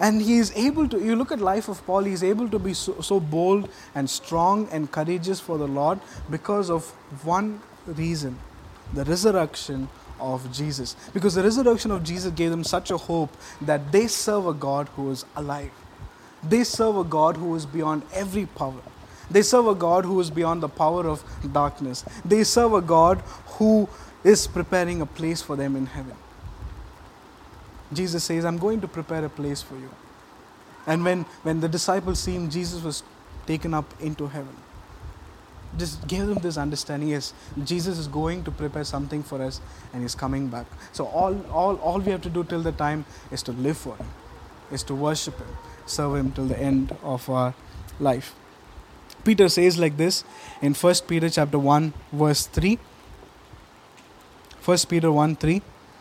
and 0.01 0.21
he 0.21 0.37
is 0.37 0.51
able 0.55 0.87
to 0.89 0.99
you 0.99 1.15
look 1.15 1.31
at 1.31 1.39
life 1.47 1.69
of 1.73 1.85
paul 1.85 2.03
he 2.09 2.13
is 2.19 2.23
able 2.23 2.49
to 2.49 2.59
be 2.59 2.73
so, 2.73 2.99
so 3.01 3.19
bold 3.19 3.69
and 3.95 4.09
strong 4.09 4.67
and 4.71 4.91
courageous 4.91 5.39
for 5.39 5.57
the 5.57 5.67
lord 5.67 5.99
because 6.29 6.69
of 6.69 6.91
one 7.23 7.59
reason 7.85 8.37
the 8.93 9.05
resurrection 9.05 9.87
of 10.21 10.51
jesus. 10.51 10.95
Because 11.13 11.35
the 11.35 11.43
resurrection 11.43 11.91
of 11.91 12.03
jesus 12.03 12.31
gave 12.31 12.51
them 12.51 12.63
such 12.63 12.91
a 12.91 12.97
hope 12.97 13.35
that 13.61 13.91
they 13.91 14.07
serve 14.07 14.47
a 14.47 14.53
god 14.53 14.89
who 14.95 15.11
is 15.11 15.25
alive. 15.35 15.71
They 16.43 16.63
serve 16.63 16.97
a 16.97 17.03
god 17.03 17.37
who 17.37 17.55
is 17.55 17.65
beyond 17.65 18.03
every 18.13 18.45
power. 18.45 18.81
They 19.29 19.41
serve 19.41 19.67
a 19.67 19.75
god 19.75 20.05
who 20.05 20.19
is 20.19 20.29
beyond 20.29 20.61
the 20.61 20.69
power 20.69 21.07
of 21.07 21.23
darkness. 21.53 22.03
They 22.25 22.43
serve 22.43 22.73
a 22.73 22.81
god 22.81 23.19
who 23.57 23.87
is 24.23 24.47
preparing 24.47 25.01
a 25.01 25.05
place 25.05 25.41
for 25.41 25.55
them 25.55 25.75
in 25.75 25.85
heaven 25.87 26.15
Jesus 27.93 28.23
says, 28.23 28.45
I'm 28.45 28.57
going 28.57 28.81
to 28.81 28.87
prepare 28.87 29.23
a 29.25 29.29
place 29.29 29.61
for 29.61 29.75
you. 29.75 29.89
And 30.87 31.03
when, 31.03 31.23
when 31.43 31.59
the 31.59 31.69
disciples 31.69 32.19
seen 32.19 32.49
Jesus 32.49 32.83
was 32.83 33.03
taken 33.45 33.73
up 33.73 33.85
into 34.01 34.27
heaven, 34.27 34.55
just 35.77 36.05
gave 36.07 36.27
them 36.27 36.39
this 36.39 36.57
understanding 36.57 37.09
yes, 37.09 37.33
Jesus 37.63 37.97
is 37.97 38.07
going 38.07 38.43
to 38.43 38.51
prepare 38.51 38.83
something 38.83 39.23
for 39.23 39.41
us 39.41 39.61
and 39.93 40.01
he's 40.01 40.15
coming 40.15 40.47
back. 40.47 40.65
So 40.91 41.05
all, 41.05 41.39
all, 41.51 41.77
all 41.77 41.99
we 41.99 42.11
have 42.11 42.21
to 42.23 42.29
do 42.29 42.43
till 42.43 42.61
the 42.61 42.73
time 42.73 43.05
is 43.31 43.41
to 43.43 43.53
live 43.53 43.77
for 43.77 43.95
him, 43.95 44.07
is 44.71 44.83
to 44.83 44.95
worship 44.95 45.37
him, 45.37 45.47
serve 45.85 46.15
him 46.15 46.31
till 46.31 46.45
the 46.45 46.59
end 46.59 46.95
of 47.03 47.29
our 47.29 47.53
life. 47.99 48.35
Peter 49.23 49.47
says 49.49 49.77
like 49.77 49.97
this 49.97 50.23
in 50.61 50.73
1 50.73 50.95
Peter 51.07 51.29
chapter 51.29 51.59
1 51.59 51.93
verse 52.11 52.47
3. 52.47 52.79
1 54.63 54.77
Peter 54.89 55.11
1 55.11 55.35
3. 55.35 55.39
What 55.39 55.39
does 55.41 55.41
this 55.41 55.41
say? 55.41 55.41
All 55.41 55.41
praise 55.41 55.41
to 55.41 55.41
God, 55.41 55.41
the 55.41 55.41
Father 55.41 55.43
of 55.43 55.51
our 55.51 55.51
Lord 55.61 55.67
Jesus 55.67 55.81
Christ. 55.81 55.91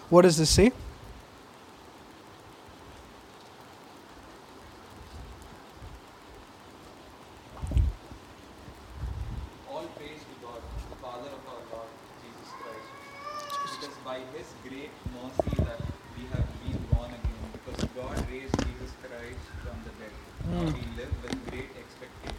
live 20.96 21.22
with 21.22 21.50
great 21.50 21.70
expectation. 21.78 22.34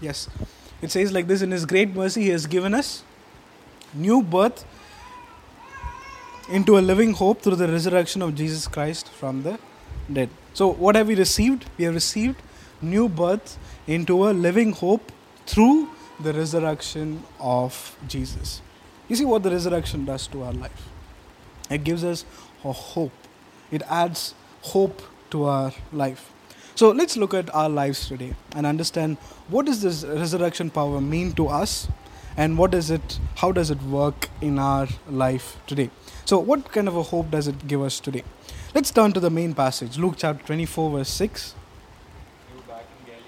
Yes. 0.00 0.28
It 0.80 0.92
says 0.92 1.12
like 1.12 1.26
this 1.26 1.42
In 1.42 1.50
His 1.50 1.66
great 1.66 1.94
mercy, 1.94 2.22
He 2.22 2.28
has 2.30 2.46
given 2.46 2.74
us 2.74 3.02
new 3.92 4.22
birth 4.22 4.64
into 6.50 6.78
a 6.78 6.80
living 6.80 7.12
hope 7.12 7.42
through 7.42 7.56
the 7.56 7.68
resurrection 7.68 8.22
of 8.22 8.34
Jesus 8.34 8.66
Christ 8.66 9.08
from 9.08 9.42
the 9.42 9.58
dead. 10.12 10.30
So, 10.54 10.72
what 10.72 10.96
have 10.96 11.08
we 11.08 11.14
received? 11.14 11.66
We 11.76 11.84
have 11.84 11.94
received 11.94 12.42
new 12.80 13.08
birth 13.08 13.58
into 13.86 14.28
a 14.28 14.30
living 14.30 14.72
hope 14.72 15.12
through 15.46 15.88
the 16.20 16.32
resurrection 16.32 17.22
of 17.38 17.96
Jesus. 18.06 18.62
You 19.08 19.16
see 19.16 19.24
what 19.24 19.42
the 19.42 19.50
resurrection 19.50 20.04
does 20.04 20.26
to 20.28 20.42
our 20.42 20.52
life? 20.52 20.88
It 21.70 21.84
gives 21.84 22.04
us 22.04 22.24
a 22.64 22.72
hope, 22.72 23.12
it 23.70 23.82
adds 23.88 24.34
hope 24.62 25.02
to 25.30 25.44
our 25.44 25.72
life. 25.92 26.32
So 26.74 26.90
let's 26.90 27.16
look 27.16 27.34
at 27.34 27.52
our 27.54 27.68
lives 27.68 28.06
today 28.06 28.34
and 28.54 28.64
understand 28.64 29.16
what 29.48 29.66
does 29.66 29.82
this 29.82 30.04
resurrection 30.04 30.70
power 30.70 31.00
mean 31.00 31.32
to 31.32 31.48
us 31.48 31.88
and 32.36 32.56
what 32.56 32.70
does 32.70 32.90
it 32.90 33.18
how 33.36 33.50
does 33.50 33.70
it 33.70 33.82
work 33.82 34.28
in 34.40 34.58
our 34.58 34.86
life 35.10 35.56
today. 35.66 35.90
So 36.28 36.38
what 36.38 36.70
kind 36.70 36.88
of 36.88 36.94
a 36.94 37.02
hope 37.02 37.30
does 37.30 37.48
it 37.48 37.66
give 37.66 37.80
us 37.80 38.00
today? 38.00 38.22
Let's 38.74 38.90
turn 38.90 39.12
to 39.12 39.20
the 39.20 39.30
main 39.30 39.54
passage, 39.54 39.96
Luke 39.96 40.16
chapter 40.18 40.44
24 40.44 40.90
verse 40.90 41.08
6. 41.08 41.54
You 42.54 42.62
back 42.68 42.84
in 43.00 43.06
Galilee. 43.06 43.24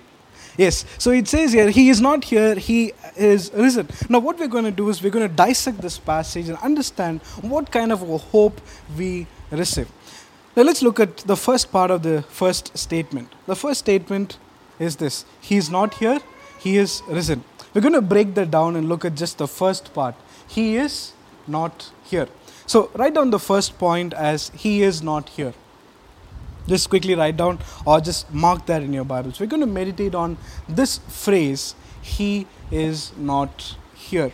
Yes, 0.58 0.84
so 0.98 1.10
it 1.10 1.26
says 1.26 1.54
here, 1.54 1.70
He 1.70 1.88
is 1.88 2.02
not 2.02 2.24
here, 2.24 2.56
He 2.56 2.92
is 3.16 3.50
risen. 3.54 3.88
Now, 4.10 4.18
what 4.18 4.38
we're 4.38 4.48
going 4.48 4.66
to 4.66 4.70
do 4.70 4.90
is 4.90 5.02
we're 5.02 5.08
going 5.08 5.26
to 5.26 5.34
dissect 5.34 5.80
this 5.80 5.96
passage 5.96 6.50
and 6.50 6.58
understand 6.58 7.22
what 7.40 7.72
kind 7.72 7.90
of 7.90 8.02
a 8.02 8.18
hope 8.18 8.60
we 8.94 9.26
receive. 9.50 9.88
Now 10.54 10.64
let's 10.64 10.82
look 10.82 11.00
at 11.00 11.16
the 11.18 11.36
first 11.36 11.72
part 11.72 11.90
of 11.90 12.02
the 12.02 12.20
first 12.28 12.76
statement. 12.76 13.32
The 13.46 13.56
first 13.56 13.80
statement 13.80 14.36
is 14.78 14.96
this 14.96 15.24
He 15.40 15.56
is 15.56 15.70
not 15.70 15.94
here, 15.94 16.20
He 16.58 16.76
is 16.76 17.00
risen. 17.08 17.44
We're 17.72 17.80
going 17.80 17.94
to 17.94 18.02
break 18.02 18.34
that 18.34 18.50
down 18.50 18.76
and 18.76 18.90
look 18.90 19.06
at 19.06 19.14
just 19.14 19.38
the 19.38 19.48
first 19.48 19.94
part. 19.94 20.16
He 20.46 20.76
is 20.76 21.14
not 21.46 21.92
here. 22.04 22.28
So 22.70 22.88
write 22.94 23.14
down 23.14 23.30
the 23.30 23.40
first 23.40 23.78
point 23.78 24.14
as 24.14 24.52
He 24.54 24.82
is 24.82 25.02
not 25.02 25.30
here. 25.30 25.54
Just 26.68 26.88
quickly 26.88 27.16
write 27.16 27.36
down 27.36 27.58
or 27.84 28.00
just 28.00 28.32
mark 28.32 28.66
that 28.66 28.84
in 28.84 28.92
your 28.92 29.04
Bibles. 29.04 29.40
We're 29.40 29.46
going 29.46 29.62
to 29.62 29.66
meditate 29.66 30.14
on 30.14 30.36
this 30.68 30.98
phrase 30.98 31.74
He 32.00 32.46
is 32.70 33.10
not 33.16 33.74
here. 33.96 34.30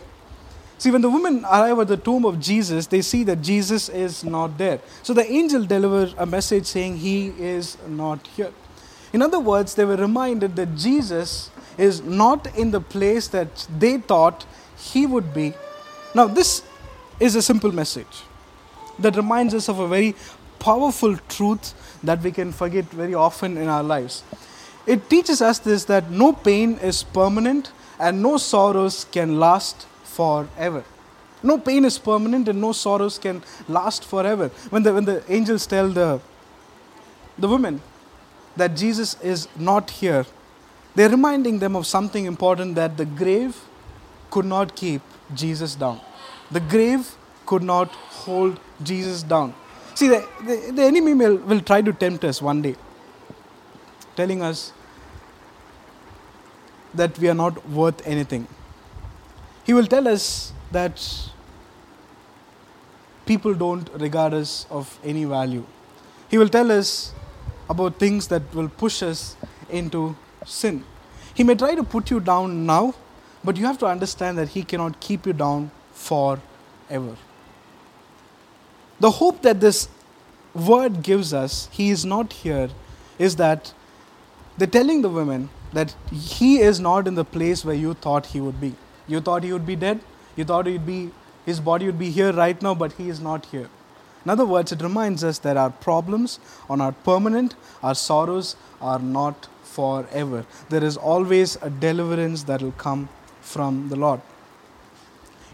See, 0.77 0.91
when 0.91 1.01
the 1.01 1.09
women 1.09 1.45
arrive 1.45 1.79
at 1.79 1.87
the 1.87 1.97
tomb 1.97 2.25
of 2.25 2.39
Jesus, 2.39 2.85
they 2.85 3.01
see 3.01 3.23
that 3.23 3.41
Jesus 3.41 3.89
is 3.89 4.23
not 4.23 4.59
there. 4.59 4.81
So 5.01 5.15
the 5.15 5.25
angel 5.25 5.65
delivers 5.65 6.13
a 6.15 6.27
message 6.27 6.67
saying 6.67 6.97
he 6.97 7.29
is 7.39 7.75
not 7.87 8.27
here. 8.27 8.51
In 9.13 9.23
other 9.23 9.39
words, 9.39 9.73
they 9.73 9.83
were 9.83 9.95
reminded 9.95 10.55
that 10.57 10.75
Jesus 10.75 11.49
is 11.75 12.03
not 12.03 12.55
in 12.55 12.69
the 12.69 12.81
place 12.81 13.27
that 13.29 13.67
they 13.79 13.97
thought 13.97 14.45
he 14.77 15.07
would 15.07 15.33
be. 15.33 15.55
Now, 16.13 16.27
this 16.27 16.61
is 17.19 17.35
a 17.35 17.41
simple 17.41 17.71
message 17.71 18.26
that 18.99 19.15
reminds 19.15 19.53
us 19.53 19.69
of 19.69 19.79
a 19.79 19.87
very 19.87 20.15
powerful 20.59 21.17
truth 21.29 21.73
that 22.03 22.21
we 22.21 22.31
can 22.31 22.51
forget 22.51 22.85
very 22.85 23.13
often 23.13 23.57
in 23.57 23.67
our 23.67 23.83
lives. 23.83 24.23
It 24.85 25.09
teaches 25.09 25.41
us 25.41 25.59
this 25.59 25.85
that 25.85 26.09
no 26.09 26.33
pain 26.33 26.77
is 26.79 27.03
permanent 27.03 27.71
and 27.99 28.21
no 28.21 28.37
sorrows 28.37 29.05
can 29.11 29.39
last 29.39 29.85
forever. 30.03 30.83
No 31.43 31.57
pain 31.57 31.85
is 31.85 31.97
permanent 31.99 32.47
and 32.47 32.59
no 32.59 32.71
sorrows 32.71 33.19
can 33.19 33.43
last 33.67 34.05
forever. 34.05 34.49
When 34.69 34.83
the, 34.83 34.93
when 34.93 35.05
the 35.05 35.23
angels 35.31 35.67
tell 35.67 35.89
the, 35.89 36.19
the 37.37 37.47
women 37.47 37.81
that 38.55 38.75
Jesus 38.75 39.19
is 39.21 39.47
not 39.55 39.91
here, 39.91 40.25
they're 40.95 41.09
reminding 41.09 41.59
them 41.59 41.75
of 41.75 41.85
something 41.85 42.25
important 42.25 42.75
that 42.75 42.97
the 42.97 43.05
grave 43.05 43.55
could 44.31 44.45
not 44.45 44.75
keep 44.75 45.01
Jesus 45.35 45.75
down. 45.75 46.01
The 46.49 46.59
grave 46.59 47.15
could 47.47 47.63
not 47.63 47.89
hold 48.23 48.59
Jesus 48.83 49.23
down. 49.23 49.53
See, 49.95 50.07
the, 50.09 50.27
the, 50.45 50.71
the 50.73 50.83
enemy 50.83 51.13
will, 51.13 51.37
will 51.37 51.61
try 51.61 51.81
to 51.81 51.91
tempt 51.91 52.23
us 52.23 52.41
one 52.41 52.61
day, 52.61 52.75
telling 54.15 54.43
us 54.43 54.71
that 56.93 57.17
we 57.17 57.29
are 57.29 57.33
not 57.33 57.67
worth 57.69 58.05
anything. 58.05 58.47
He 59.63 59.73
will 59.73 59.87
tell 59.87 60.07
us 60.07 60.53
that 60.71 61.03
people 63.25 63.53
don't 63.53 63.89
regard 63.93 64.33
us 64.33 64.65
of 64.69 64.99
any 65.03 65.25
value. 65.25 65.65
He 66.29 66.37
will 66.37 66.49
tell 66.49 66.71
us 66.71 67.13
about 67.69 67.99
things 67.99 68.27
that 68.29 68.53
will 68.53 68.69
push 68.69 69.01
us 69.03 69.35
into 69.69 70.15
sin. 70.45 70.83
He 71.33 71.43
may 71.43 71.55
try 71.55 71.75
to 71.75 71.83
put 71.83 72.09
you 72.09 72.19
down 72.19 72.65
now, 72.65 72.93
but 73.43 73.57
you 73.57 73.65
have 73.65 73.77
to 73.79 73.85
understand 73.85 74.37
that 74.37 74.49
He 74.49 74.63
cannot 74.63 74.99
keep 74.99 75.25
you 75.25 75.33
down 75.33 75.71
forever. 75.93 77.15
The 78.99 79.11
hope 79.11 79.41
that 79.43 79.59
this 79.59 79.87
word 80.53 81.03
gives 81.03 81.33
us, 81.33 81.69
He 81.71 81.89
is 81.89 82.05
not 82.05 82.33
here, 82.33 82.69
is 83.19 83.35
that 83.35 83.73
they're 84.57 84.67
telling 84.67 85.01
the 85.01 85.09
women 85.09 85.49
that 85.73 85.95
He 86.11 86.59
is 86.59 86.79
not 86.79 87.07
in 87.07 87.15
the 87.15 87.25
place 87.25 87.63
where 87.63 87.75
you 87.75 87.93
thought 87.93 88.27
He 88.27 88.41
would 88.41 88.59
be. 88.59 88.75
You 89.07 89.21
thought 89.21 89.43
He 89.43 89.53
would 89.53 89.65
be 89.65 89.75
dead, 89.75 90.01
you 90.35 90.45
thought 90.45 90.65
he'd 90.65 90.85
be, 90.85 91.11
His 91.45 91.59
body 91.59 91.85
would 91.85 91.99
be 91.99 92.09
here 92.09 92.31
right 92.31 92.61
now, 92.61 92.73
but 92.73 92.93
He 92.93 93.09
is 93.09 93.19
not 93.19 93.45
here. 93.47 93.69
In 94.25 94.31
other 94.31 94.45
words, 94.45 94.71
it 94.71 94.81
reminds 94.81 95.23
us 95.23 95.39
that 95.39 95.57
our 95.57 95.69
problems 95.69 96.39
are 96.69 96.77
not 96.77 97.03
permanent, 97.03 97.55
our 97.81 97.95
sorrows 97.95 98.55
are 98.81 98.99
not 98.99 99.47
forever. 99.63 100.45
There 100.69 100.83
is 100.83 100.97
always 100.97 101.55
a 101.61 101.69
deliverance 101.69 102.43
that 102.43 102.61
will 102.61 102.73
come 102.73 103.09
from 103.41 103.89
the 103.89 103.95
Lord. 103.95 104.21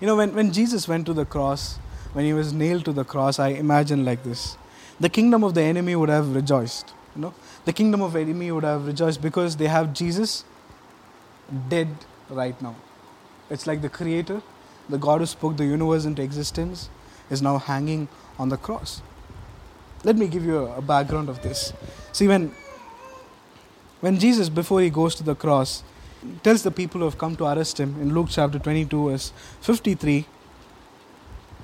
You 0.02 0.08
know, 0.08 0.16
when, 0.16 0.34
when 0.34 0.52
Jesus 0.52 0.88
went 0.88 1.06
to 1.06 1.14
the 1.14 1.26
cross, 1.26 1.78
when 2.14 2.26
he 2.26 2.34
was 2.34 2.54
nailed 2.54 2.86
to 2.86 2.94
the 2.94 3.04
cross, 3.04 3.40
I 3.40 3.50
imagine 3.50 4.06
like 4.06 4.24
this. 4.24 4.58
The 5.00 5.10
kingdom 5.10 5.44
of 5.44 5.54
the 5.54 5.62
enemy 5.62 5.96
would 5.96 6.10
have 6.10 6.36
rejoiced. 6.36 6.94
You 7.16 7.24
know, 7.24 7.34
the 7.66 7.74
kingdom 7.74 8.02
of 8.02 8.16
enemy 8.16 8.52
would 8.52 8.64
have 8.64 8.88
rejoiced 8.88 9.22
because 9.22 9.58
they 9.58 9.68
have 9.68 9.94
Jesus 9.94 10.46
dead 11.70 11.90
right 12.30 12.60
now. 12.62 12.76
It's 13.50 13.68
like 13.68 13.82
the 13.82 13.90
creator, 13.90 14.42
the 14.90 14.98
God 14.98 15.22
who 15.22 15.26
spoke 15.26 15.58
the 15.58 15.66
universe 15.66 16.06
into 16.06 16.22
existence, 16.22 16.90
is 17.30 17.42
now 17.42 17.58
hanging 17.58 18.08
on 18.38 18.50
the 18.50 18.58
cross. 18.58 19.02
Let 20.04 20.18
me 20.18 20.28
give 20.28 20.44
you 20.44 20.58
a, 20.58 20.82
background 20.82 21.30
of 21.30 21.42
this. 21.42 21.74
See, 22.12 22.28
when 22.28 22.54
when 24.02 24.20
Jesus, 24.20 24.50
before 24.50 24.82
he 24.82 24.90
goes 24.90 25.16
to 25.16 25.24
the 25.24 25.34
cross, 25.34 25.82
tells 26.44 26.62
the 26.64 26.72
people 26.72 27.00
who 27.00 27.06
have 27.06 27.18
come 27.18 27.38
to 27.38 27.46
arrest 27.46 27.80
him 27.80 27.96
in 28.02 28.14
Luke 28.14 28.28
chapter 28.30 28.60
22, 28.60 29.10
verse 29.10 29.32
53. 29.62 30.26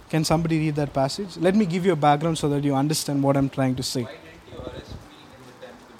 Can 0.09 0.23
somebody 0.23 0.57
read 0.57 0.75
that 0.75 0.91
passage? 0.91 1.37
Let 1.37 1.55
me 1.55 1.65
give 1.65 1.85
you 1.85 1.91
a 1.93 1.95
background 1.95 2.37
so 2.37 2.49
that 2.49 2.63
you 2.63 2.73
understand 2.75 3.21
what 3.21 3.37
I'm 3.37 3.49
trying 3.49 3.75
to 3.75 3.83
say. 3.83 4.03
Why 4.03 4.11
didn't 4.11 4.51
you 4.51 4.57
arrest 4.59 4.95
me 5.11 5.17
in 5.35 5.41
the 5.45 5.67
temple? 5.67 5.95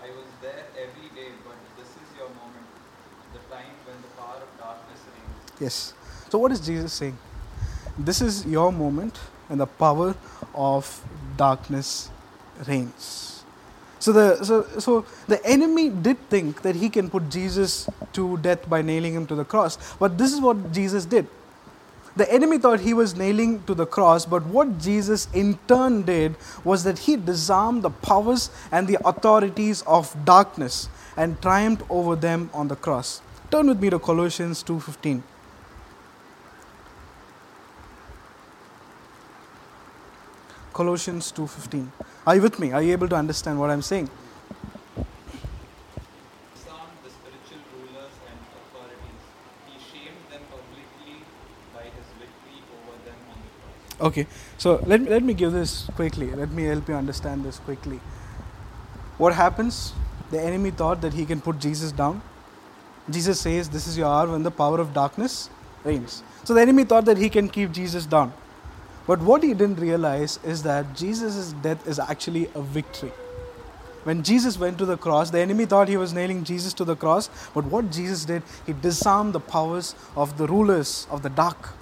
I 0.00 0.10
was 0.10 0.28
there 0.40 0.64
every 0.78 1.08
day, 1.08 1.32
but 1.44 1.56
this 1.76 1.88
is 1.88 2.06
your 2.16 2.28
moment, 2.28 2.66
the 3.32 3.40
time 3.52 3.74
when 3.84 3.96
the 4.00 4.08
power 4.16 4.38
of 4.42 4.58
darkness 4.58 5.00
reigns. 5.12 5.60
Yes. 5.60 5.94
So, 6.30 6.38
what 6.38 6.52
is 6.52 6.60
Jesus 6.60 6.92
saying? 6.92 7.18
This 7.98 8.22
is 8.22 8.46
your 8.46 8.70
moment 8.72 9.18
and 9.48 9.60
the 9.60 9.66
power 9.66 10.14
of 10.54 11.04
darkness 11.36 12.10
reigns. 12.66 13.44
So 13.98 14.12
the, 14.12 14.44
so, 14.44 14.66
so 14.80 15.04
the 15.28 15.44
enemy 15.46 15.88
did 15.88 16.18
think 16.28 16.62
that 16.62 16.74
he 16.74 16.88
can 16.88 17.08
put 17.08 17.30
Jesus 17.30 17.88
to 18.14 18.36
death 18.38 18.68
by 18.68 18.82
nailing 18.82 19.14
him 19.14 19.26
to 19.26 19.36
the 19.36 19.44
cross. 19.44 19.78
But 19.94 20.18
this 20.18 20.32
is 20.32 20.40
what 20.40 20.72
Jesus 20.72 21.04
did. 21.04 21.28
The 22.14 22.30
enemy 22.30 22.58
thought 22.58 22.80
he 22.80 22.92
was 22.92 23.16
nailing 23.16 23.62
to 23.64 23.74
the 23.74 23.86
cross, 23.86 24.26
but 24.26 24.44
what 24.46 24.78
Jesus 24.78 25.28
in 25.32 25.58
turn 25.66 26.02
did 26.02 26.36
was 26.62 26.84
that 26.84 26.98
he 27.00 27.16
disarmed 27.16 27.82
the 27.82 27.90
powers 27.90 28.50
and 28.70 28.86
the 28.86 28.98
authorities 29.04 29.82
of 29.86 30.14
darkness 30.24 30.88
and 31.16 31.40
triumphed 31.40 31.84
over 31.88 32.14
them 32.14 32.50
on 32.52 32.68
the 32.68 32.76
cross. 32.76 33.22
Turn 33.50 33.68
with 33.68 33.80
me 33.80 33.90
to 33.90 33.98
Colossians 33.98 34.62
2:15. 34.62 35.22
Colossians 40.72 41.30
2:15. 41.32 41.92
Are 42.26 42.36
you 42.36 42.42
with 42.42 42.58
me? 42.58 42.72
Are 42.72 42.82
you 42.82 42.92
able 42.92 43.08
to 43.08 43.16
understand 43.16 43.60
what 43.60 43.68
I'm 43.68 43.82
saying? 43.82 44.08
Disarmed 46.54 46.96
the 47.04 47.10
spiritual 47.10 47.60
rulers 47.76 48.14
and 48.24 48.38
authorities. 48.60 49.20
He 49.68 49.76
shamed 49.84 50.24
them 50.32 50.40
publicly 50.48 51.20
by 51.74 51.84
his 51.92 52.08
victory 52.16 52.64
over 52.72 52.96
them 53.04 53.20
on 53.28 53.38
the 53.44 53.52
cross. 53.60 53.91
Okay, 54.02 54.26
so 54.58 54.82
let 54.84 55.00
me, 55.00 55.08
let 55.08 55.22
me 55.22 55.32
give 55.32 55.52
this 55.52 55.88
quickly. 55.94 56.28
Let 56.32 56.50
me 56.50 56.64
help 56.64 56.88
you 56.88 56.94
understand 56.94 57.44
this 57.44 57.60
quickly. 57.60 58.00
What 59.16 59.32
happens? 59.32 59.92
The 60.32 60.40
enemy 60.40 60.72
thought 60.72 61.00
that 61.02 61.14
he 61.14 61.24
can 61.24 61.40
put 61.40 61.60
Jesus 61.60 61.92
down. 61.92 62.20
Jesus 63.08 63.40
says, 63.40 63.68
This 63.68 63.86
is 63.86 63.96
your 63.96 64.08
hour 64.08 64.32
when 64.32 64.42
the 64.42 64.50
power 64.50 64.80
of 64.80 64.92
darkness 64.92 65.50
reigns. 65.84 66.24
So 66.42 66.52
the 66.52 66.60
enemy 66.60 66.82
thought 66.82 67.04
that 67.04 67.16
he 67.16 67.28
can 67.28 67.48
keep 67.48 67.70
Jesus 67.70 68.04
down. 68.04 68.32
But 69.06 69.20
what 69.20 69.44
he 69.44 69.54
didn't 69.54 69.78
realize 69.78 70.40
is 70.44 70.64
that 70.64 70.96
Jesus' 70.96 71.52
death 71.62 71.86
is 71.86 72.00
actually 72.00 72.48
a 72.56 72.62
victory. 72.62 73.12
When 74.02 74.24
Jesus 74.24 74.58
went 74.58 74.78
to 74.78 74.84
the 74.84 74.96
cross, 74.96 75.30
the 75.30 75.38
enemy 75.38 75.64
thought 75.64 75.88
he 75.88 75.96
was 75.96 76.12
nailing 76.12 76.42
Jesus 76.42 76.74
to 76.74 76.84
the 76.84 76.96
cross, 76.96 77.30
but 77.54 77.64
what 77.66 77.92
Jesus 77.92 78.24
did, 78.24 78.42
he 78.66 78.72
disarmed 78.72 79.32
the 79.32 79.40
powers 79.40 79.94
of 80.16 80.38
the 80.38 80.48
rulers 80.48 81.06
of 81.08 81.22
the 81.22 81.30
dark. 81.30 81.74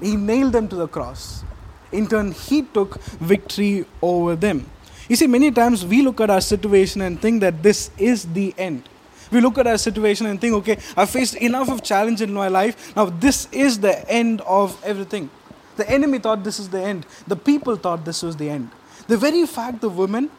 He 0.00 0.16
nailed 0.16 0.52
them 0.52 0.68
to 0.68 0.76
the 0.76 0.88
cross. 0.88 1.44
In 1.92 2.06
turn, 2.06 2.32
he 2.32 2.62
took 2.62 3.00
victory 3.02 3.86
over 4.02 4.34
them. 4.36 4.70
You 5.08 5.16
see, 5.16 5.26
many 5.26 5.50
times 5.50 5.84
we 5.84 6.02
look 6.02 6.20
at 6.20 6.30
our 6.30 6.40
situation 6.40 7.02
and 7.02 7.20
think 7.20 7.40
that 7.42 7.62
this 7.62 7.90
is 7.98 8.24
the 8.32 8.54
end. 8.56 8.88
We 9.30 9.40
look 9.40 9.58
at 9.58 9.66
our 9.66 9.78
situation 9.78 10.26
and 10.26 10.40
think, 10.40 10.54
okay, 10.54 10.78
I've 10.96 11.10
faced 11.10 11.34
enough 11.36 11.70
of 11.70 11.82
challenge 11.82 12.22
in 12.22 12.32
my 12.32 12.48
life. 12.48 12.94
Now, 12.96 13.06
this 13.06 13.48
is 13.52 13.80
the 13.80 14.08
end 14.10 14.40
of 14.42 14.82
everything. 14.84 15.30
The 15.76 15.88
enemy 15.90 16.18
thought 16.18 16.44
this 16.44 16.58
is 16.58 16.68
the 16.68 16.80
end. 16.80 17.06
The 17.26 17.36
people 17.36 17.76
thought 17.76 18.04
this 18.04 18.22
was 18.22 18.36
the 18.36 18.48
end. 18.48 18.70
The 19.08 19.16
very 19.16 19.46
fact 19.46 19.80
the 19.80 19.88
women 19.88 20.30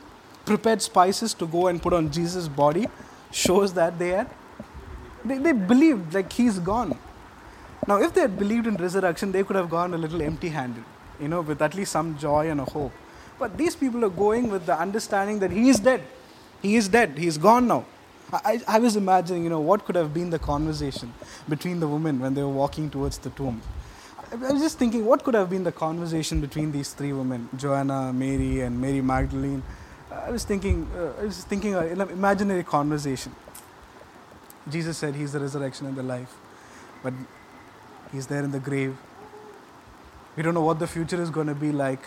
prepared 0.46 0.82
spices 0.82 1.34
to 1.36 1.48
go 1.48 1.68
and 1.68 1.82
put 1.82 1.94
on 1.94 2.12
Jesus' 2.12 2.48
body 2.48 2.88
shows 3.32 3.74
that 3.74 4.00
they 4.00 4.10
had 4.10 4.30
they, 5.24 5.40
they 5.40 5.52
believed 5.52 6.14
like 6.14 6.32
he's 6.32 6.60
gone. 6.60 6.98
Now, 7.88 8.02
if 8.02 8.14
they 8.14 8.22
had 8.22 8.38
believed 8.38 8.68
in 8.68 8.76
resurrection, 8.76 9.32
they 9.32 9.44
could 9.44 9.56
have 9.56 9.70
gone 9.70 9.94
a 9.94 9.98
little 9.98 10.22
empty 10.22 10.50
handed, 10.50 10.84
you 11.20 11.28
know, 11.28 11.42
with 11.42 11.62
at 11.62 11.76
least 11.76 11.92
some 11.92 12.18
joy 12.18 12.50
and 12.50 12.60
a 12.60 12.66
hope. 12.66 12.92
But 13.38 13.58
these 13.58 13.76
people 13.76 14.04
are 14.06 14.10
going 14.10 14.50
with 14.50 14.66
the 14.66 14.80
understanding 14.80 15.40
that 15.40 15.52
he 15.52 15.70
is 15.70 15.80
dead. 15.80 16.02
He 16.62 16.76
is 16.76 16.88
dead. 16.88 17.18
He 17.18 17.28
is 17.28 17.38
gone 17.38 17.68
now. 17.68 17.86
I, 18.34 18.60
I 18.68 18.80
was 18.80 18.96
imagining, 18.96 19.44
you 19.44 19.50
know, 19.50 19.60
what 19.60 19.86
could 19.86 19.96
have 19.96 20.14
been 20.14 20.32
the 20.32 20.40
conversation 20.40 21.14
between 21.48 21.80
the 21.80 21.88
women 21.88 22.20
when 22.20 22.34
they 22.34 22.42
were 22.42 22.50
walking 22.50 22.90
towards 22.90 23.20
the 23.20 23.30
tomb. 23.30 23.62
I 24.32 24.36
was 24.52 24.62
just 24.62 24.80
thinking, 24.80 25.06
what 25.06 25.24
could 25.24 25.36
have 25.36 25.50
been 25.50 25.64
the 25.64 25.72
conversation 25.72 26.42
between 26.42 26.72
these 26.72 26.94
three 26.94 27.14
women, 27.14 27.48
Joanna, 27.56 28.12
Mary, 28.12 28.62
and 28.62 28.82
Mary 28.82 29.02
Magdalene? 29.02 29.62
I 30.12 30.32
was 30.32 30.44
thinking, 30.44 30.88
uh, 30.98 31.22
I 31.22 31.26
was 31.26 31.44
thinking, 31.44 31.76
uh, 31.76 31.82
an 31.82 32.02
imaginary 32.02 32.64
conversation. 32.64 33.36
Jesus 34.70 34.98
said 34.98 35.14
He's 35.14 35.34
the 35.34 35.40
resurrection 35.40 35.86
and 35.86 35.96
the 35.96 36.04
life, 36.04 36.34
but 37.04 37.14
He's 38.12 38.28
there 38.28 38.44
in 38.44 38.52
the 38.52 38.60
grave. 38.60 38.98
We 40.36 40.44
don't 40.44 40.54
know 40.54 40.64
what 40.64 40.80
the 40.80 40.88
future 40.88 41.22
is 41.22 41.30
going 41.30 41.48
to 41.48 41.56
be 41.56 41.72
like. 41.72 42.02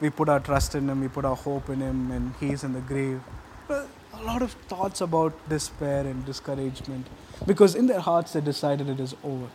We 0.00 0.10
put 0.10 0.28
our 0.28 0.40
trust 0.40 0.74
in 0.74 0.88
Him, 0.88 1.00
we 1.00 1.08
put 1.08 1.24
our 1.24 1.36
hope 1.36 1.68
in 1.68 1.80
Him, 1.80 2.10
and 2.10 2.34
He's 2.40 2.64
in 2.64 2.72
the 2.72 2.80
grave. 2.80 3.20
A 3.68 4.22
lot 4.22 4.42
of 4.42 4.52
thoughts 4.68 5.00
about 5.00 5.32
despair 5.48 6.00
and 6.00 6.24
discouragement 6.24 7.06
because 7.46 7.74
in 7.74 7.86
their 7.86 8.00
hearts 8.00 8.32
they 8.32 8.40
decided 8.40 8.88
it 8.88 9.00
is 9.00 9.14
over. 9.24 9.48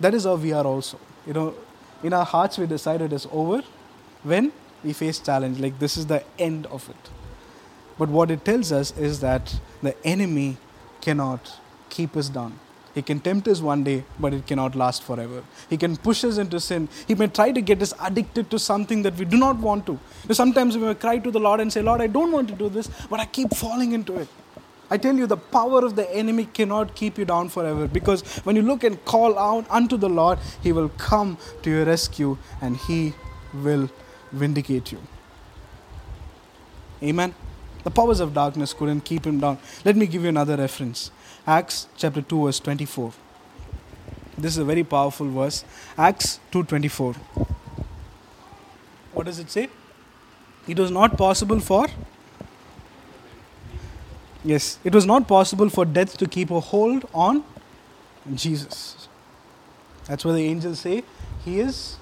That 0.00 0.14
is 0.14 0.24
how 0.24 0.36
we 0.36 0.52
are 0.52 0.64
also. 0.64 0.98
You 1.26 1.32
know, 1.34 1.54
in 2.02 2.12
our 2.12 2.24
hearts 2.24 2.58
we 2.58 2.66
decided 2.66 3.12
it's 3.12 3.26
over 3.30 3.62
when 4.22 4.52
we 4.82 4.92
face 4.92 5.18
challenge, 5.18 5.60
like 5.60 5.78
this 5.78 5.96
is 5.96 6.06
the 6.06 6.24
end 6.38 6.66
of 6.66 6.88
it. 6.88 7.10
But 7.98 8.08
what 8.08 8.30
it 8.30 8.44
tells 8.44 8.72
us 8.72 8.96
is 8.96 9.20
that 9.20 9.60
the 9.82 9.94
enemy 10.06 10.56
cannot 11.00 11.58
keep 11.90 12.16
us 12.16 12.28
down. 12.28 12.58
He 12.94 13.00
can 13.00 13.20
tempt 13.20 13.48
us 13.48 13.60
one 13.60 13.84
day, 13.84 14.04
but 14.20 14.34
it 14.34 14.46
cannot 14.46 14.74
last 14.74 15.02
forever. 15.02 15.42
He 15.70 15.76
can 15.76 15.96
push 15.96 16.24
us 16.24 16.36
into 16.36 16.60
sin. 16.60 16.88
He 17.08 17.14
may 17.14 17.26
try 17.28 17.50
to 17.50 17.60
get 17.60 17.80
us 17.80 17.94
addicted 18.02 18.50
to 18.50 18.58
something 18.58 19.02
that 19.02 19.16
we 19.16 19.24
do 19.24 19.38
not 19.38 19.56
want 19.56 19.86
to. 19.86 19.98
Sometimes 20.30 20.76
we 20.76 20.84
may 20.84 20.94
cry 20.94 21.18
to 21.18 21.30
the 21.30 21.40
Lord 21.40 21.60
and 21.60 21.72
say, 21.72 21.80
Lord, 21.80 22.02
I 22.02 22.06
don't 22.06 22.32
want 22.32 22.48
to 22.48 22.54
do 22.54 22.68
this, 22.68 22.88
but 23.08 23.18
I 23.18 23.24
keep 23.24 23.54
falling 23.54 23.92
into 23.92 24.18
it. 24.18 24.28
I 24.90 24.98
tell 24.98 25.16
you, 25.16 25.26
the 25.26 25.38
power 25.38 25.86
of 25.86 25.96
the 25.96 26.14
enemy 26.14 26.44
cannot 26.44 26.94
keep 26.94 27.16
you 27.16 27.24
down 27.24 27.48
forever 27.48 27.88
because 27.88 28.20
when 28.44 28.56
you 28.56 28.62
look 28.62 28.84
and 28.84 29.02
call 29.06 29.38
out 29.38 29.64
unto 29.70 29.96
the 29.96 30.08
Lord, 30.08 30.38
He 30.62 30.70
will 30.72 30.90
come 30.90 31.38
to 31.62 31.70
your 31.70 31.86
rescue 31.86 32.36
and 32.60 32.76
He 32.76 33.14
will 33.54 33.88
vindicate 34.32 34.92
you. 34.92 35.00
Amen. 37.02 37.34
The 37.84 37.90
powers 37.90 38.20
of 38.20 38.34
darkness 38.34 38.74
couldn't 38.74 39.00
keep 39.00 39.26
him 39.26 39.40
down. 39.40 39.58
Let 39.84 39.96
me 39.96 40.06
give 40.06 40.22
you 40.22 40.28
another 40.28 40.56
reference 40.56 41.10
Acts 41.46 41.88
chapter 41.96 42.22
2, 42.22 42.44
verse 42.44 42.60
24. 42.60 43.12
This 44.38 44.52
is 44.52 44.58
a 44.58 44.64
very 44.64 44.84
powerful 44.84 45.28
verse. 45.28 45.64
Acts 45.98 46.40
2:24. 46.52 47.16
What 49.12 49.26
does 49.26 49.38
it 49.38 49.50
say? 49.50 49.68
It 50.66 50.78
was 50.78 50.90
not 50.90 51.16
possible 51.18 51.60
for 51.60 51.86
Yes, 54.44 54.80
it 54.82 54.92
was 54.92 55.06
not 55.06 55.28
possible 55.28 55.68
for 55.68 55.84
death 55.84 56.16
to 56.18 56.26
keep 56.26 56.50
a 56.50 56.58
hold 56.58 57.04
on 57.14 57.44
Jesus. 58.34 59.08
That's 60.06 60.24
why 60.24 60.32
the 60.32 60.44
angels 60.44 60.80
say 60.80 61.04
he 61.44 61.60
is 61.60 61.96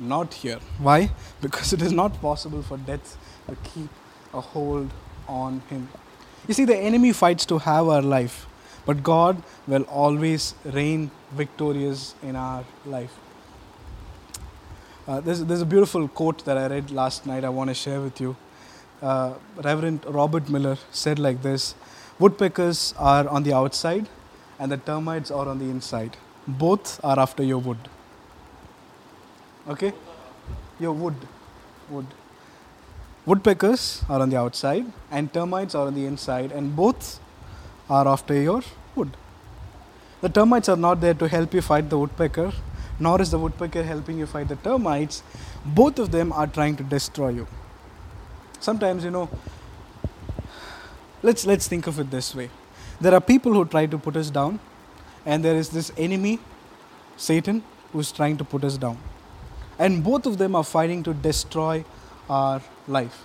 not 0.00 0.34
here. 0.34 0.58
Why? 0.78 1.10
Because 1.40 1.72
it 1.72 1.80
is 1.80 1.92
not 1.92 2.20
possible 2.20 2.62
for 2.62 2.78
death 2.78 3.16
to 3.48 3.54
keep 3.62 3.88
a 4.34 4.40
hold 4.40 4.90
on 5.28 5.62
him. 5.70 5.88
You 6.48 6.54
see, 6.54 6.64
the 6.64 6.76
enemy 6.76 7.12
fights 7.12 7.46
to 7.46 7.58
have 7.58 7.86
our 7.86 8.02
life, 8.02 8.47
but 8.88 9.02
God 9.02 9.42
will 9.66 9.82
always 10.02 10.54
reign 10.64 11.10
victorious 11.32 12.14
in 12.22 12.36
our 12.36 12.64
life. 12.86 13.14
Uh, 15.06 15.20
there's, 15.20 15.44
there's 15.44 15.60
a 15.60 15.66
beautiful 15.66 16.08
quote 16.08 16.42
that 16.46 16.56
I 16.56 16.68
read 16.68 16.90
last 16.90 17.26
night 17.26 17.44
I 17.44 17.50
want 17.50 17.68
to 17.68 17.74
share 17.74 18.00
with 18.00 18.18
you. 18.18 18.34
Uh, 19.02 19.34
Reverend 19.56 20.06
Robert 20.06 20.48
Miller 20.48 20.78
said 20.90 21.18
like 21.18 21.42
this 21.42 21.74
Woodpeckers 22.18 22.94
are 22.98 23.28
on 23.28 23.42
the 23.42 23.52
outside, 23.52 24.08
and 24.58 24.72
the 24.72 24.78
termites 24.78 25.30
are 25.30 25.46
on 25.46 25.58
the 25.58 25.66
inside. 25.66 26.16
Both 26.46 26.98
are 27.04 27.20
after 27.20 27.42
your 27.42 27.58
wood. 27.58 27.90
Okay? 29.68 29.92
Your 30.80 30.92
wood. 30.92 31.14
Wood. 31.90 32.06
Woodpeckers 33.26 34.02
are 34.08 34.20
on 34.22 34.30
the 34.30 34.38
outside, 34.38 34.86
and 35.10 35.32
termites 35.32 35.74
are 35.74 35.86
on 35.86 35.94
the 35.94 36.06
inside, 36.06 36.52
and 36.52 36.74
both 36.74 37.20
are 37.90 38.08
after 38.08 38.34
your. 38.34 38.62
The 40.20 40.28
termites 40.28 40.68
are 40.68 40.76
not 40.76 41.00
there 41.00 41.14
to 41.14 41.28
help 41.28 41.54
you 41.54 41.62
fight 41.62 41.88
the 41.90 41.98
woodpecker, 41.98 42.52
nor 42.98 43.22
is 43.22 43.30
the 43.30 43.38
woodpecker 43.38 43.84
helping 43.84 44.18
you 44.18 44.26
fight 44.26 44.48
the 44.48 44.56
termites. 44.56 45.22
Both 45.64 45.98
of 45.98 46.10
them 46.10 46.32
are 46.32 46.46
trying 46.46 46.76
to 46.76 46.82
destroy 46.82 47.28
you. 47.28 47.46
Sometimes, 48.58 49.04
you 49.04 49.10
know, 49.10 49.28
let's 51.22 51.46
let's 51.46 51.68
think 51.68 51.86
of 51.86 52.00
it 52.00 52.10
this 52.10 52.34
way. 52.34 52.50
There 53.00 53.14
are 53.14 53.20
people 53.20 53.52
who 53.52 53.64
try 53.64 53.86
to 53.86 53.98
put 53.98 54.16
us 54.16 54.30
down, 54.30 54.58
and 55.24 55.44
there 55.44 55.54
is 55.54 55.68
this 55.68 55.92
enemy, 55.96 56.40
Satan, 57.16 57.62
who's 57.92 58.10
trying 58.10 58.36
to 58.38 58.44
put 58.44 58.64
us 58.64 58.76
down. 58.76 58.98
And 59.78 60.02
both 60.02 60.26
of 60.26 60.38
them 60.38 60.56
are 60.56 60.64
fighting 60.64 61.04
to 61.04 61.14
destroy 61.14 61.84
our 62.28 62.60
life. 62.88 63.24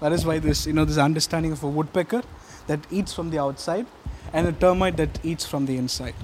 That 0.00 0.12
is 0.12 0.26
why 0.26 0.38
this, 0.38 0.66
you 0.66 0.74
know, 0.74 0.84
this 0.84 0.98
understanding 0.98 1.52
of 1.52 1.62
a 1.62 1.68
woodpecker 1.68 2.22
that 2.66 2.80
eats 2.90 3.14
from 3.14 3.30
the 3.30 3.38
outside 3.38 3.86
and 4.34 4.46
a 4.48 4.52
termite 4.52 4.98
that 4.98 5.24
eats 5.24 5.46
from 5.46 5.64
the 5.64 5.76
inside. 5.78 6.14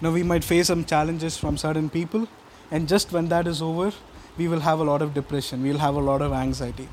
Now 0.00 0.10
we 0.10 0.22
might 0.22 0.42
face 0.42 0.68
some 0.68 0.84
challenges 0.84 1.36
from 1.36 1.56
certain 1.56 1.90
people, 1.90 2.26
and 2.70 2.88
just 2.88 3.12
when 3.12 3.28
that 3.28 3.46
is 3.46 3.60
over, 3.62 3.92
we 4.36 4.48
will 4.48 4.60
have 4.60 4.80
a 4.80 4.84
lot 4.84 5.02
of 5.02 5.14
depression, 5.14 5.62
we 5.62 5.70
will 5.70 5.78
have 5.78 5.94
a 5.94 6.00
lot 6.00 6.22
of 6.22 6.32
anxiety. 6.32 6.88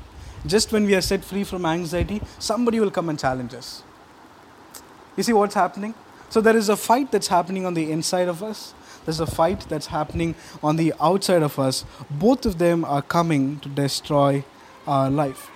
Just 0.46 0.70
when 0.72 0.84
we 0.84 0.94
are 0.94 1.00
set 1.00 1.24
free 1.24 1.44
from 1.44 1.64
anxiety, 1.64 2.20
somebody 2.38 2.78
will 2.78 2.90
come 2.90 3.08
and 3.08 3.18
challenge 3.18 3.54
us. 3.54 3.82
You 5.16 5.22
see 5.22 5.32
what's 5.32 5.54
happening? 5.54 5.94
So 6.28 6.40
there 6.40 6.56
is 6.56 6.68
a 6.68 6.76
fight 6.76 7.10
that's 7.10 7.28
happening 7.28 7.64
on 7.64 7.74
the 7.74 7.90
inside 7.90 8.28
of 8.28 8.42
us. 8.42 8.74
There's 9.04 9.20
a 9.20 9.26
fight 9.26 9.66
that's 9.68 9.86
happening 9.86 10.34
on 10.62 10.76
the 10.76 10.92
outside 11.00 11.42
of 11.42 11.58
us. 11.58 11.84
Both 12.10 12.44
of 12.44 12.58
them 12.58 12.84
are 12.84 13.02
coming 13.02 13.60
to 13.60 13.68
destroy 13.68 14.44
our 14.86 15.08
life. 15.08 15.50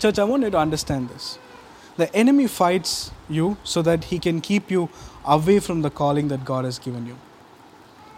Church, 0.00 0.18
I 0.18 0.24
want 0.24 0.42
you 0.42 0.50
to 0.50 0.58
understand 0.58 1.08
this. 1.08 1.38
The 1.98 2.14
enemy 2.14 2.46
fights 2.46 3.10
you 3.28 3.56
so 3.64 3.82
that 3.82 4.04
he 4.04 4.18
can 4.20 4.40
keep 4.40 4.70
you 4.70 4.88
away 5.26 5.58
from 5.58 5.82
the 5.82 5.90
calling 5.90 6.28
that 6.28 6.44
God 6.44 6.64
has 6.64 6.78
given 6.78 7.06
you. 7.06 7.16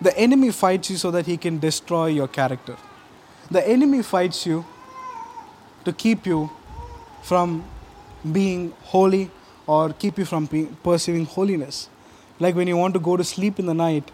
The 0.03 0.17
enemy 0.19 0.51
fights 0.51 0.91
you 0.91 0.97
so 0.99 1.11
that 1.11 1.27
he 1.27 1.39
can 1.39 1.59
destroy 1.59 2.07
your 2.09 2.29
character. 2.29 2.77
The 3.51 3.67
enemy 3.67 4.03
fights 4.03 4.45
you 4.45 4.67
to 5.87 5.95
keep 5.95 6.27
you 6.27 6.51
from 7.23 7.65
being 8.31 8.75
holy 8.83 9.31
or 9.67 9.95
keep 9.95 10.19
you 10.19 10.27
from 10.27 10.47
pursuing 10.83 11.25
holiness. 11.25 11.89
Like 12.39 12.55
when 12.55 12.69
you 12.69 12.77
want 12.77 12.95
to 12.95 13.01
go 13.01 13.17
to 13.17 13.25
sleep 13.25 13.59
in 13.59 13.65
the 13.65 13.75
night, 13.75 14.11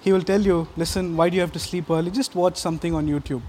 he 0.00 0.12
will 0.12 0.22
tell 0.22 0.40
you, 0.40 0.66
listen, 0.76 1.16
why 1.16 1.28
do 1.30 1.36
you 1.36 1.40
have 1.40 1.52
to 1.52 1.60
sleep 1.60 1.88
early? 1.88 2.10
Just 2.10 2.34
watch 2.34 2.56
something 2.56 2.94
on 2.94 3.06
YouTube. 3.06 3.42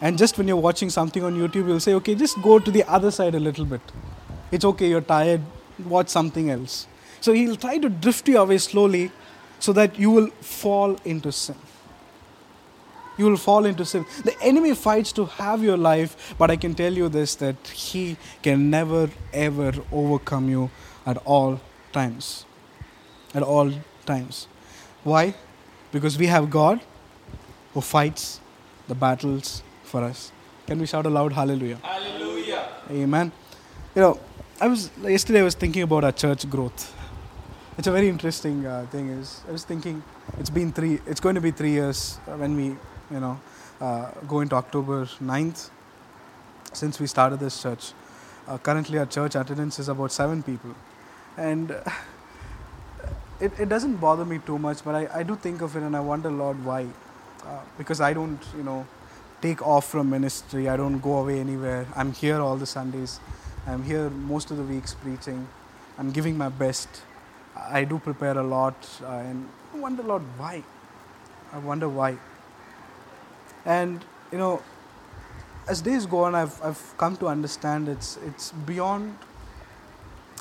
And 0.00 0.16
just 0.16 0.38
when 0.38 0.46
you're 0.46 0.64
watching 0.68 0.90
something 0.90 1.24
on 1.24 1.34
YouTube, 1.34 1.66
you'll 1.66 1.80
say, 1.80 1.94
okay, 1.94 2.14
just 2.14 2.40
go 2.40 2.60
to 2.60 2.70
the 2.70 2.84
other 2.84 3.10
side 3.10 3.34
a 3.34 3.40
little 3.40 3.64
bit. 3.64 3.80
It's 4.54 4.64
okay, 4.64 4.88
you're 4.88 5.00
tired, 5.00 5.40
watch 5.84 6.08
something 6.08 6.48
else. 6.48 6.86
So 7.20 7.32
he'll 7.32 7.56
try 7.56 7.78
to 7.78 7.88
drift 7.88 8.28
you 8.28 8.38
away 8.38 8.58
slowly 8.58 9.10
so 9.58 9.72
that 9.72 9.98
you 9.98 10.10
will 10.12 10.28
fall 10.40 10.96
into 11.04 11.32
sin. 11.32 11.56
You 13.18 13.24
will 13.24 13.36
fall 13.36 13.64
into 13.64 13.84
sin. 13.84 14.06
The 14.24 14.34
enemy 14.40 14.74
fights 14.74 15.10
to 15.12 15.24
have 15.24 15.64
your 15.64 15.76
life, 15.76 16.34
but 16.38 16.52
I 16.52 16.56
can 16.56 16.74
tell 16.74 16.92
you 16.92 17.08
this 17.08 17.34
that 17.36 17.56
he 17.68 18.16
can 18.42 18.70
never 18.70 19.10
ever 19.32 19.72
overcome 19.90 20.48
you 20.48 20.70
at 21.04 21.16
all 21.24 21.60
times. 21.92 22.44
At 23.34 23.42
all 23.42 23.72
times. 24.06 24.46
Why? 25.02 25.34
Because 25.90 26.16
we 26.16 26.26
have 26.26 26.48
God 26.50 26.80
who 27.72 27.80
fights 27.80 28.40
the 28.86 28.94
battles 28.94 29.64
for 29.82 30.04
us. 30.04 30.30
Can 30.68 30.78
we 30.78 30.86
shout 30.86 31.06
aloud 31.06 31.32
hallelujah? 31.32 31.80
Hallelujah. 31.82 32.68
Amen. 32.90 33.32
You 33.96 34.02
know, 34.02 34.20
I 34.60 34.68
was 34.68 34.88
yesterday 35.02 35.40
I 35.40 35.42
was 35.42 35.56
thinking 35.56 35.82
about 35.82 36.04
our 36.04 36.12
church 36.12 36.48
growth. 36.48 36.94
It's 37.76 37.88
a 37.88 37.90
very 37.90 38.08
interesting 38.08 38.64
uh, 38.64 38.86
thing. 38.88 39.08
Is 39.08 39.40
I 39.48 39.50
was 39.50 39.64
thinking 39.64 40.00
it's 40.38 40.48
been 40.48 40.72
three. 40.72 41.00
It's 41.06 41.18
going 41.18 41.34
to 41.34 41.40
be 41.40 41.50
three 41.50 41.72
years 41.72 42.20
uh, 42.28 42.36
when 42.36 42.56
we, 42.56 42.64
you 43.10 43.20
know, 43.20 43.40
uh, 43.80 44.12
go 44.28 44.40
into 44.40 44.54
October 44.54 45.06
9th 45.06 45.70
since 46.72 47.00
we 47.00 47.08
started 47.08 47.40
this 47.40 47.60
church. 47.60 47.94
Uh, 48.46 48.56
currently, 48.58 48.96
our 48.98 49.06
church 49.06 49.34
attendance 49.34 49.80
is 49.80 49.88
about 49.88 50.12
seven 50.12 50.40
people, 50.40 50.72
and 51.36 51.72
uh, 51.72 51.82
it, 53.40 53.58
it 53.58 53.68
doesn't 53.68 53.96
bother 53.96 54.24
me 54.24 54.38
too 54.38 54.58
much. 54.60 54.84
But 54.84 54.94
I, 54.94 55.18
I 55.18 55.22
do 55.24 55.34
think 55.34 55.62
of 55.62 55.74
it 55.74 55.82
and 55.82 55.96
I 55.96 56.00
wonder, 56.00 56.30
Lord, 56.30 56.64
why? 56.64 56.86
Uh, 57.44 57.58
because 57.76 58.00
I 58.00 58.12
don't, 58.12 58.40
you 58.56 58.62
know, 58.62 58.86
take 59.42 59.66
off 59.66 59.88
from 59.88 60.10
ministry. 60.10 60.68
I 60.68 60.76
don't 60.76 61.00
go 61.00 61.18
away 61.18 61.40
anywhere. 61.40 61.88
I'm 61.96 62.12
here 62.12 62.40
all 62.40 62.56
the 62.56 62.66
Sundays. 62.66 63.18
I'm 63.66 63.82
here 63.82 64.10
most 64.10 64.50
of 64.50 64.58
the 64.58 64.62
weeks 64.62 64.94
preaching. 64.94 65.48
I'm 65.98 66.10
giving 66.10 66.36
my 66.36 66.50
best. 66.50 66.88
I 67.56 67.84
do 67.84 67.98
prepare 67.98 68.36
a 68.36 68.42
lot, 68.42 68.74
uh, 69.02 69.06
and 69.06 69.48
I 69.72 69.78
wonder, 69.78 70.02
Lord, 70.02 70.22
why? 70.36 70.62
I 71.52 71.58
wonder 71.58 71.88
why. 71.88 72.18
And 73.64 74.04
you 74.30 74.38
know, 74.38 74.62
as 75.66 75.80
days 75.80 76.04
go 76.04 76.24
on, 76.24 76.34
I've 76.34 76.62
I've 76.62 76.94
come 76.98 77.16
to 77.18 77.28
understand 77.28 77.88
it's 77.88 78.18
it's 78.26 78.52
beyond 78.52 79.16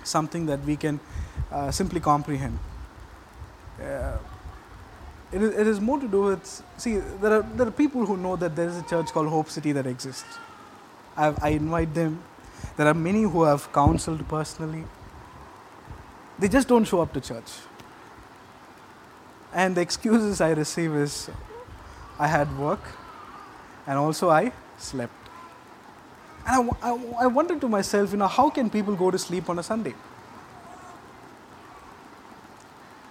something 0.04 0.46
that 0.48 0.66
we 0.66 0.76
can 0.76 1.00
uh, 1.52 1.72
simply 1.72 2.02
comprehend. 2.02 2.60
Uh, 3.82 4.18
it 5.32 5.42
is, 5.42 5.56
it 5.56 5.68
is 5.68 5.80
more 5.80 6.00
to 6.00 6.08
do 6.08 6.24
with 6.24 6.64
see 6.78 6.98
there 6.98 7.40
are 7.40 7.44
there 7.56 7.68
are 7.68 7.72
people 7.72 8.06
who 8.06 8.18
know 8.18 8.36
that 8.36 8.56
there 8.56 8.68
is 8.68 8.78
a 8.78 8.84
church 8.84 9.08
called 9.14 9.30
Hope 9.30 9.50
City 9.50 9.72
that 9.72 9.88
exists. 9.88 10.38
I, 11.16 11.34
I 11.42 11.50
invite 11.50 11.94
them. 11.94 12.22
There 12.78 12.88
are 12.88 12.94
many 12.94 13.24
who 13.24 13.44
have 13.44 13.72
counseled 13.72 14.28
personally. 14.28 14.84
They 16.40 16.48
just 16.48 16.68
don't 16.68 16.86
show 16.86 17.02
up 17.02 17.14
to 17.14 17.22
church. 17.22 17.52
And 19.54 19.76
the 19.76 19.82
excuses 19.82 20.42
I 20.42 20.52
receive 20.52 20.96
is 20.96 21.30
I 22.18 22.28
had 22.28 22.58
work 22.58 22.82
and 23.86 23.98
also 23.98 24.30
I 24.30 24.52
slept. 24.78 25.14
And 26.46 26.72
I, 26.82 26.90
I 27.22 27.28
wondered 27.28 27.62
to 27.62 27.70
myself, 27.70 28.12
you 28.12 28.18
know, 28.18 28.28
how 28.28 28.50
can 28.50 28.70
people 28.70 28.96
go 28.96 29.12
to 29.12 29.18
sleep 29.18 29.50
on 29.50 29.60
a 29.60 29.64
Sunday? 29.64 29.94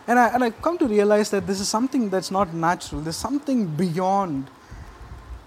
And 0.07 0.19
I, 0.19 0.29
and 0.29 0.45
I 0.45 0.51
come 0.51 0.79
to 0.79 0.87
realize 0.87 1.31
that 1.31 1.47
this 1.47 1.61
is 1.61 1.69
something 1.69 2.11
that's 2.11 2.31
not 2.31 2.53
natural. 2.53 3.01
There's 3.01 3.17
something 3.17 3.67
beyond 3.67 4.49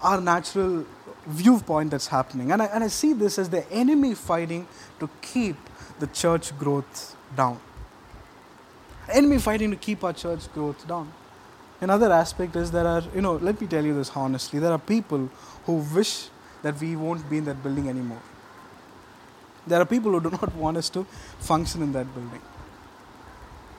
our 0.00 0.20
natural 0.20 0.86
viewpoint 1.26 1.90
that's 1.90 2.06
happening. 2.06 2.52
And 2.52 2.62
I, 2.62 2.66
and 2.66 2.84
I 2.84 2.88
see 2.88 3.12
this 3.12 3.38
as 3.38 3.50
the 3.50 3.70
enemy 3.70 4.14
fighting 4.14 4.66
to 5.00 5.10
keep 5.20 5.56
the 5.98 6.06
church 6.08 6.56
growth 6.58 7.16
down. 7.36 7.60
Enemy 9.08 9.38
fighting 9.38 9.70
to 9.70 9.76
keep 9.76 10.02
our 10.04 10.12
church 10.12 10.52
growth 10.52 10.86
down. 10.86 11.12
Another 11.80 12.10
aspect 12.12 12.56
is 12.56 12.70
there 12.70 12.86
are, 12.86 13.02
you 13.14 13.20
know, 13.20 13.36
let 13.36 13.60
me 13.60 13.66
tell 13.66 13.84
you 13.84 13.94
this 13.94 14.10
honestly, 14.14 14.58
there 14.58 14.72
are 14.72 14.78
people 14.78 15.28
who 15.64 15.74
wish 15.94 16.28
that 16.62 16.80
we 16.80 16.96
won't 16.96 17.28
be 17.28 17.38
in 17.38 17.44
that 17.44 17.62
building 17.62 17.88
anymore. 17.88 18.22
There 19.66 19.80
are 19.80 19.84
people 19.84 20.12
who 20.12 20.20
do 20.20 20.30
not 20.42 20.54
want 20.54 20.76
us 20.76 20.88
to 20.90 21.04
function 21.38 21.82
in 21.82 21.92
that 21.92 22.12
building. 22.14 22.40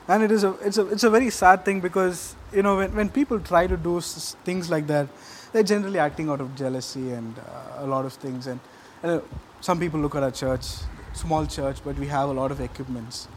And 0.06 0.22
it 0.22 0.30
is 0.30 0.44
a, 0.44 0.54
it's, 0.64 0.78
a, 0.78 0.86
it's 0.86 1.04
a 1.04 1.10
very 1.10 1.28
sad 1.28 1.64
thing 1.64 1.80
because, 1.80 2.34
you 2.52 2.62
know, 2.62 2.76
when, 2.78 2.94
when 2.94 3.10
people 3.10 3.38
try 3.40 3.66
to 3.66 3.76
do 3.76 4.00
things 4.00 4.70
like 4.70 4.86
that, 4.86 5.06
they're 5.52 5.62
generally 5.62 5.98
acting 5.98 6.28
out 6.28 6.40
of 6.40 6.54
jealousy 6.54 7.12
and 7.12 7.38
uh, 7.38 7.84
a 7.84 7.86
lot 7.86 8.04
of 8.04 8.12
things. 8.12 8.46
And 8.46 8.60
uh, 9.02 9.20
some 9.60 9.80
people 9.80 10.00
look 10.00 10.14
at 10.14 10.22
our 10.22 10.30
church, 10.30 10.66
small 11.12 11.46
church, 11.46 11.78
but 11.84 11.96
we 11.98 12.06
have 12.08 12.28
a 12.28 12.32
lot 12.32 12.50
of 12.50 12.60
equipments. 12.60 13.28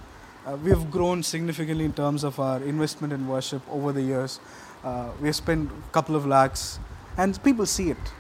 Uh, 0.46 0.58
we 0.58 0.70
have 0.72 0.90
grown 0.90 1.22
significantly 1.24 1.86
in 1.86 1.94
terms 1.94 2.24
of 2.24 2.40
our 2.40 2.62
investment 2.64 3.14
in 3.14 3.28
worship 3.28 3.62
over 3.70 3.92
the 3.92 4.02
years. 4.02 4.40
Uh, 4.84 5.10
we 5.22 5.28
have 5.28 5.36
spent 5.36 5.70
a 5.70 5.92
couple 5.92 6.16
of 6.16 6.26
lakhs, 6.26 6.80
and 7.18 7.42
people 7.44 7.66
see 7.66 7.92
it, 7.92 8.14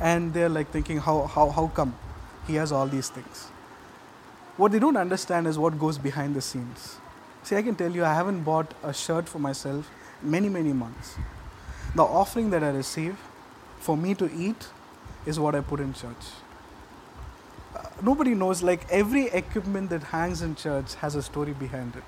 and 0.00 0.34
they're 0.34 0.50
like 0.50 0.70
thinking, 0.70 0.98
how, 0.98 1.22
how, 1.22 1.48
how 1.48 1.66
come 1.68 1.96
he 2.46 2.56
has 2.56 2.70
all 2.70 2.86
these 2.86 3.08
things? 3.08 3.48
What 4.56 4.72
they 4.72 4.78
don't 4.78 4.96
understand 4.96 5.46
is 5.46 5.58
what 5.58 5.78
goes 5.78 5.96
behind 5.98 6.36
the 6.36 6.42
scenes. 6.42 6.96
See, 7.42 7.56
I 7.56 7.62
can 7.62 7.74
tell 7.74 7.90
you, 7.90 8.04
I 8.04 8.14
haven't 8.14 8.42
bought 8.42 8.72
a 8.82 8.92
shirt 8.92 9.28
for 9.28 9.38
myself 9.38 9.90
many, 10.22 10.48
many 10.48 10.72
months. 10.72 11.16
The 11.94 12.02
offering 12.02 12.50
that 12.50 12.64
I 12.64 12.70
receive 12.70 13.16
for 13.78 13.96
me 13.96 14.14
to 14.14 14.30
eat 14.34 14.68
is 15.26 15.38
what 15.38 15.54
I 15.54 15.60
put 15.60 15.78
in 15.80 15.92
church. 15.94 16.24
Uh, 17.74 17.82
nobody 18.02 18.34
knows, 18.34 18.62
like, 18.62 18.86
every 18.90 19.26
equipment 19.26 19.90
that 19.90 20.02
hangs 20.02 20.42
in 20.42 20.56
church 20.56 20.94
has 20.96 21.14
a 21.14 21.22
story 21.22 21.52
behind 21.52 21.94
it. 21.94 22.02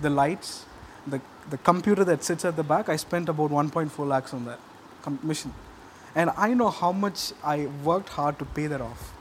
The 0.00 0.10
lights, 0.10 0.64
the, 1.06 1.20
the 1.50 1.58
computer 1.58 2.04
that 2.04 2.24
sits 2.24 2.44
at 2.44 2.56
the 2.56 2.62
back, 2.62 2.88
I 2.88 2.96
spent 2.96 3.28
about 3.28 3.50
1.4 3.50 4.06
lakhs 4.06 4.32
on 4.32 4.46
that 4.46 4.60
com- 5.02 5.18
mission. 5.22 5.52
And 6.14 6.30
I 6.36 6.54
know 6.54 6.70
how 6.70 6.92
much 6.92 7.32
I 7.44 7.66
worked 7.84 8.08
hard 8.08 8.38
to 8.38 8.44
pay 8.46 8.66
that 8.66 8.80
off. 8.80 9.12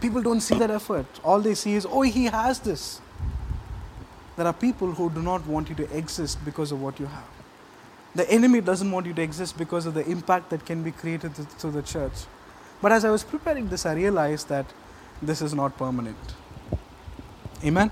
People 0.00 0.22
don't 0.22 0.40
see 0.40 0.58
that 0.58 0.70
effort. 0.70 1.06
All 1.22 1.40
they 1.40 1.54
see 1.54 1.74
is, 1.74 1.86
oh, 1.86 2.02
he 2.02 2.26
has 2.26 2.60
this. 2.60 3.00
There 4.36 4.46
are 4.46 4.52
people 4.52 4.92
who 4.92 5.10
do 5.10 5.22
not 5.22 5.46
want 5.46 5.68
you 5.68 5.74
to 5.76 5.96
exist 5.96 6.42
because 6.44 6.72
of 6.72 6.80
what 6.80 6.98
you 7.00 7.06
have. 7.06 7.24
The 8.16 8.28
enemy 8.30 8.60
doesn't 8.62 8.90
want 8.90 9.06
you 9.06 9.12
to 9.14 9.22
exist 9.22 9.58
because 9.58 9.84
of 9.84 9.94
the 9.94 10.04
impact 10.08 10.50
that 10.50 10.64
can 10.64 10.82
be 10.82 10.90
created 10.90 11.34
to 11.34 11.70
the 11.70 11.82
church. 11.82 12.12
But 12.80 12.92
as 12.92 13.04
I 13.04 13.10
was 13.10 13.22
preparing 13.22 13.68
this, 13.68 13.84
I 13.84 13.92
realized 13.92 14.48
that 14.48 14.66
this 15.20 15.42
is 15.42 15.54
not 15.54 15.76
permanent. 15.76 16.16
Amen? 17.64 17.90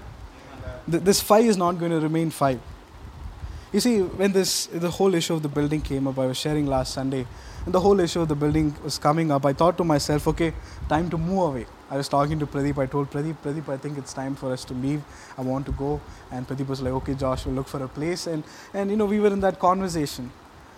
Th- 0.91 1.03
this 1.03 1.21
five 1.21 1.45
is 1.45 1.57
not 1.57 1.79
going 1.79 1.91
to 1.91 2.01
remain 2.01 2.31
five. 2.31 2.61
You 3.73 3.81
see, 3.81 4.01
when 4.01 4.33
this 4.33 4.67
the 4.67 4.91
whole 4.91 5.15
issue 5.15 5.35
of 5.35 5.43
the 5.43 5.49
building 5.49 5.81
came 5.83 6.07
up, 6.07 6.19
I 6.19 6.27
was 6.27 6.39
sharing 6.39 6.67
last 6.67 6.95
Sunday, 6.95 7.27
and 7.65 7.75
the 7.75 7.81
whole 7.81 7.99
issue 8.01 8.21
of 8.21 8.29
the 8.29 8.35
building 8.35 8.75
was 8.85 8.99
coming 8.99 9.31
up. 9.31 9.47
I 9.47 9.53
thought 9.53 9.79
to 9.79 9.85
myself, 9.85 10.29
okay, 10.29 10.53
time 10.89 11.09
to 11.11 11.17
move 11.19 11.49
away. 11.49 11.67
I 11.91 11.97
was 11.97 12.09
talking 12.09 12.39
to 12.39 12.47
Pradeep. 12.47 12.79
I 12.79 12.87
told 12.87 13.11
Pradeep, 13.11 13.37
Pradeep, 13.43 13.69
I 13.69 13.77
think 13.77 13.97
it's 13.97 14.13
time 14.13 14.35
for 14.35 14.53
us 14.53 14.65
to 14.67 14.75
leave. 14.75 15.03
I 15.39 15.43
want 15.43 15.65
to 15.67 15.73
go. 15.73 16.01
And 16.31 16.47
Pradeep 16.47 16.69
was 16.69 16.83
like, 16.83 16.93
okay, 16.93 17.15
Josh, 17.15 17.47
we'll 17.47 17.55
look 17.55 17.69
for 17.69 17.83
a 17.83 17.89
place. 17.89 18.27
And 18.27 18.45
and 18.75 18.91
you 18.91 18.97
know, 18.97 19.07
we 19.07 19.21
were 19.21 19.33
in 19.33 19.41
that 19.41 19.59
conversation. 19.59 20.31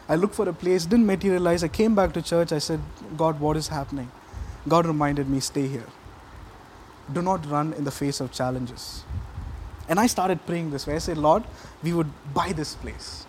I 0.08 0.14
looked 0.14 0.34
for 0.36 0.48
a 0.48 0.52
place, 0.52 0.86
didn't 0.86 1.06
materialize. 1.06 1.64
I 1.64 1.68
came 1.68 1.94
back 1.96 2.12
to 2.12 2.22
church. 2.22 2.52
I 2.52 2.58
said, 2.58 2.80
God, 3.16 3.40
what 3.40 3.56
is 3.56 3.68
happening? 3.68 4.10
God 4.68 4.86
reminded 4.86 5.28
me, 5.28 5.40
stay 5.40 5.66
here. 5.66 5.86
Do 7.12 7.22
not 7.22 7.48
run 7.50 7.72
in 7.72 7.84
the 7.84 7.90
face 7.90 8.20
of 8.20 8.32
challenges. 8.32 9.04
And 9.88 9.98
I 9.98 10.06
started 10.06 10.44
praying 10.46 10.70
this 10.70 10.86
way. 10.86 10.94
I 10.94 10.98
said, 10.98 11.18
Lord, 11.18 11.44
we 11.82 11.92
would 11.92 12.10
buy 12.34 12.52
this 12.52 12.74
place. 12.74 13.26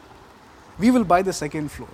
We 0.80 0.92
will 0.92 1.04
buy 1.04 1.22
the 1.22 1.34
second 1.34 1.72
floor. 1.72 1.90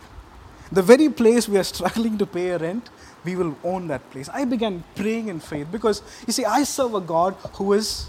The 0.73 0.81
very 0.81 1.07
place 1.07 1.47
we 1.47 1.57
are 1.59 1.63
struggling 1.75 2.17
to 2.17 2.25
pay 2.25 2.49
a 2.49 2.57
rent, 2.57 2.89
we 3.23 3.35
will 3.35 3.55
own 3.63 3.87
that 3.87 4.09
place. 4.11 4.27
I 4.29 4.43
began 4.45 4.83
praying 4.95 5.27
in 5.27 5.39
faith 5.39 5.67
because, 5.71 6.01
you 6.25 6.33
see, 6.33 6.45
I 6.45 6.63
serve 6.63 6.95
a 6.95 7.01
God 7.01 7.35
who 7.53 7.73
is 7.73 8.07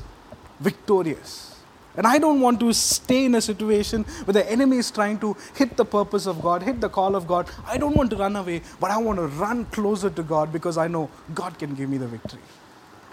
victorious. 0.61 1.55
And 1.97 2.07
I 2.07 2.19
don't 2.19 2.41
want 2.41 2.59
to 2.61 2.73
stay 2.73 3.27
in 3.27 3.35
a 3.35 3.41
situation 3.41 4.03
where 4.25 4.33
the 4.33 4.51
enemy 4.51 4.79
is 4.79 4.91
trying 4.91 5.19
to 5.21 5.37
hit 5.55 5.77
the 5.77 5.85
purpose 5.85 6.27
of 6.27 6.41
God, 6.43 6.63
hit 6.63 6.81
the 6.81 6.89
call 6.89 7.15
of 7.15 7.27
God. 7.27 7.49
I 7.67 7.77
don't 7.77 7.95
want 7.95 8.11
to 8.11 8.17
run 8.17 8.35
away, 8.35 8.63
but 8.81 8.91
I 8.91 8.97
want 8.97 9.19
to 9.19 9.27
run 9.27 9.67
closer 9.67 10.11
to 10.11 10.23
God 10.23 10.53
because 10.53 10.79
I 10.79 10.89
know 10.89 11.09
God 11.35 11.59
can 11.59 11.75
give 11.75 11.89
me 11.89 11.99
the 11.99 12.09
victory. 12.09 12.41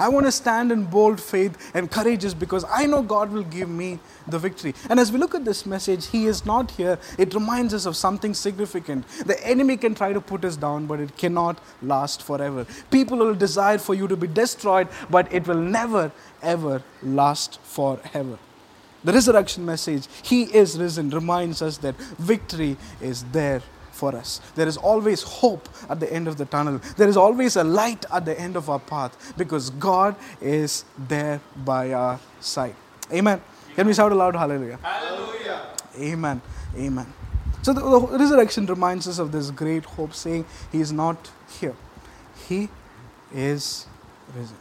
I 0.02 0.08
want 0.10 0.26
to 0.26 0.32
stand 0.32 0.72
in 0.72 0.86
bold 0.86 1.22
faith 1.22 1.56
and 1.76 1.92
courageous 1.92 2.34
because 2.34 2.66
I 2.68 2.88
know 2.88 3.04
God 3.04 3.32
will 3.32 3.44
give 3.44 3.70
me 3.70 4.00
the 4.28 4.40
victory. 4.40 4.74
And 4.90 5.00
as 5.00 5.12
we 5.12 5.20
look 5.20 5.36
at 5.36 5.46
this 5.46 5.64
message, 5.64 6.08
He 6.08 6.26
is 6.26 6.44
not 6.44 6.72
here. 6.72 6.98
It 7.20 7.36
reminds 7.36 7.72
us 7.76 7.86
of 7.86 7.96
something 7.96 8.34
significant. 8.34 9.08
The 9.28 9.40
enemy 9.48 9.78
can 9.78 9.94
try 9.94 10.12
to 10.12 10.20
put 10.20 10.44
us 10.44 10.56
down, 10.56 10.88
but 10.88 11.00
it 11.00 11.16
cannot 11.18 11.60
last 11.84 12.24
forever. 12.24 12.66
People 12.90 13.20
will 13.20 13.36
desire 13.36 13.78
for 13.78 13.94
you 13.94 14.08
to 14.08 14.18
be 14.18 14.26
destroyed, 14.26 14.88
but 15.12 15.32
it 15.32 15.48
will 15.48 15.62
never, 15.62 16.12
ever 16.42 16.82
last 17.04 17.62
forever. 17.62 18.40
The 19.04 19.14
resurrection 19.14 19.64
message, 19.68 20.08
He 20.24 20.44
is 20.46 20.80
risen, 20.80 21.12
reminds 21.12 21.62
us 21.62 21.78
that 21.78 21.96
victory 22.18 22.76
is 23.02 23.24
there 23.26 23.62
for 23.92 24.16
us. 24.16 24.42
There 24.56 24.68
is 24.68 24.78
always 24.78 25.22
hope 25.22 25.68
at 25.90 26.00
the 26.00 26.12
end 26.12 26.28
of 26.28 26.38
the 26.38 26.46
tunnel. 26.46 26.80
There 26.98 27.08
is 27.08 27.18
always 27.18 27.56
a 27.56 27.64
light 27.64 28.06
at 28.12 28.26
the 28.26 28.40
end 28.40 28.56
of 28.56 28.70
our 28.70 28.80
path 28.80 29.34
because 29.38 29.70
God 29.72 30.16
is 30.42 30.86
there 30.98 31.42
by 31.56 31.94
our 31.94 32.20
side. 32.40 32.76
Amen. 33.12 33.42
Can 33.76 33.88
we 33.88 33.94
shout 33.94 34.12
aloud 34.12 34.36
hallelujah? 34.36 34.80
Hallelujah. 34.82 35.62
Amen. 36.00 36.42
Amen. 36.78 37.14
So 37.62 37.74
the, 37.74 37.82
the 37.82 38.18
resurrection 38.18 38.66
reminds 38.66 39.08
us 39.08 39.20
of 39.20 39.32
this 39.32 39.52
great 39.52 39.86
hope, 39.86 40.14
saying 40.14 40.46
He 40.72 40.82
is 40.82 40.92
not 40.92 41.30
here. 41.60 41.76
He 42.48 42.70
is 43.34 43.86
risen. 44.36 44.58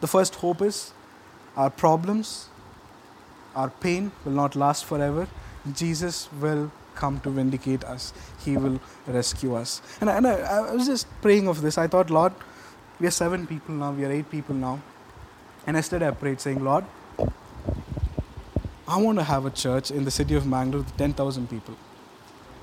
The 0.00 0.06
first 0.06 0.36
hope 0.36 0.62
is 0.62 0.92
our 1.56 1.70
problems, 1.70 2.48
our 3.54 3.70
pain 3.70 4.12
will 4.24 4.32
not 4.32 4.54
last 4.54 4.84
forever. 4.84 5.26
Jesus 5.74 6.28
will 6.40 6.70
come 6.98 7.20
to 7.20 7.30
vindicate 7.30 7.84
us. 7.84 8.12
He 8.44 8.56
will 8.56 8.78
rescue 9.06 9.54
us. 9.54 9.80
And, 10.00 10.10
I, 10.10 10.16
and 10.18 10.26
I, 10.26 10.34
I 10.34 10.74
was 10.74 10.86
just 10.86 11.06
praying 11.22 11.48
of 11.48 11.62
this. 11.62 11.78
I 11.78 11.86
thought, 11.86 12.10
Lord, 12.10 12.32
we 13.00 13.06
are 13.06 13.16
seven 13.22 13.46
people 13.46 13.74
now, 13.74 13.92
we 13.92 14.04
are 14.04 14.12
eight 14.12 14.30
people 14.30 14.54
now. 14.54 14.80
And 15.66 15.76
yesterday 15.76 16.08
I 16.08 16.10
prayed, 16.10 16.40
saying, 16.40 16.64
Lord, 16.64 16.84
I 18.88 18.96
want 18.96 19.18
to 19.18 19.24
have 19.24 19.44
a 19.44 19.50
church 19.50 19.90
in 19.90 20.04
the 20.04 20.10
city 20.10 20.34
of 20.34 20.46
Mangalore 20.46 20.82
with 20.82 20.96
10,000 20.96 21.48
people. 21.48 21.74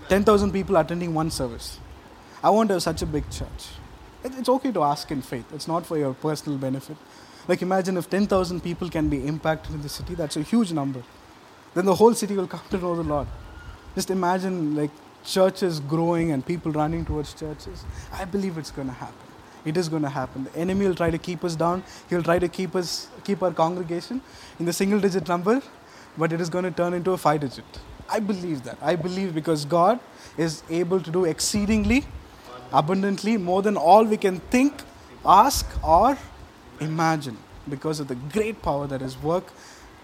10,000 0.09 0.51
people 0.51 0.75
attending 0.75 1.13
one 1.13 1.31
service. 1.31 1.79
I 2.43 2.49
want 2.49 2.69
to 2.69 2.75
have 2.75 2.83
such 2.83 3.01
a 3.01 3.05
big 3.05 3.29
church. 3.29 3.67
It's 4.23 4.49
okay 4.49 4.71
to 4.71 4.83
ask 4.83 5.11
in 5.11 5.21
faith, 5.21 5.45
it's 5.53 5.67
not 5.67 5.85
for 5.85 5.97
your 5.97 6.13
personal 6.13 6.57
benefit. 6.57 6.97
Like, 7.47 7.61
imagine 7.61 7.95
if 7.97 8.09
10,000 8.09 8.61
people 8.61 8.89
can 8.89 9.07
be 9.07 9.25
impacted 9.27 9.75
in 9.75 9.81
the 9.83 9.89
city, 9.89 10.15
that's 10.15 10.35
a 10.35 10.41
huge 10.41 10.71
number. 10.73 11.03
Then 11.75 11.85
the 11.85 11.93
whole 11.93 12.13
city 12.15 12.35
will 12.35 12.47
come 12.47 12.61
to 12.71 12.77
know 12.77 12.95
the 12.95 13.03
Lord. 13.03 13.27
Just 13.95 14.11
imagine, 14.11 14.75
like, 14.75 14.91
churches 15.23 15.79
growing 15.79 16.31
and 16.31 16.45
people 16.45 16.71
running 16.71 17.03
towards 17.05 17.33
churches. 17.33 17.83
I 18.13 18.25
believe 18.25 18.57
it's 18.57 18.71
going 18.71 18.87
to 18.87 18.93
happen. 18.93 19.27
It 19.65 19.77
is 19.77 19.89
going 19.89 20.03
to 20.03 20.09
happen. 20.09 20.43
The 20.43 20.55
enemy 20.55 20.85
will 20.85 20.95
try 20.95 21.09
to 21.09 21.17
keep 21.17 21.43
us 21.43 21.55
down. 21.55 21.83
He'll 22.09 22.21
try 22.21 22.37
to 22.37 22.47
keep 22.47 22.75
us, 22.75 23.07
keep 23.23 23.41
our 23.41 23.51
congregation 23.51 24.21
in 24.59 24.65
the 24.65 24.73
single 24.73 24.99
digit 24.99 25.27
number, 25.27 25.61
but 26.17 26.31
it 26.31 26.39
is 26.39 26.49
going 26.49 26.65
to 26.65 26.71
turn 26.71 26.93
into 26.93 27.11
a 27.11 27.17
five 27.17 27.41
digit. 27.41 27.65
I 28.07 28.19
believe 28.19 28.63
that. 28.63 28.77
I 28.81 28.95
believe 28.95 29.33
because 29.33 29.65
God 29.65 29.99
is 30.37 30.61
able 30.69 31.01
to 31.01 31.09
do 31.09 31.25
exceedingly, 31.25 32.05
abundantly, 32.71 33.37
more 33.37 33.63
than 33.63 33.75
all 33.75 34.03
we 34.03 34.17
can 34.17 34.39
think, 34.51 34.83
ask, 35.25 35.65
or 35.83 36.17
imagine 36.79 37.37
because 37.67 37.99
of 37.99 38.07
the 38.07 38.15
great 38.15 38.61
power 38.61 38.85
that 38.85 39.01
is 39.01 39.17
work 39.17 39.51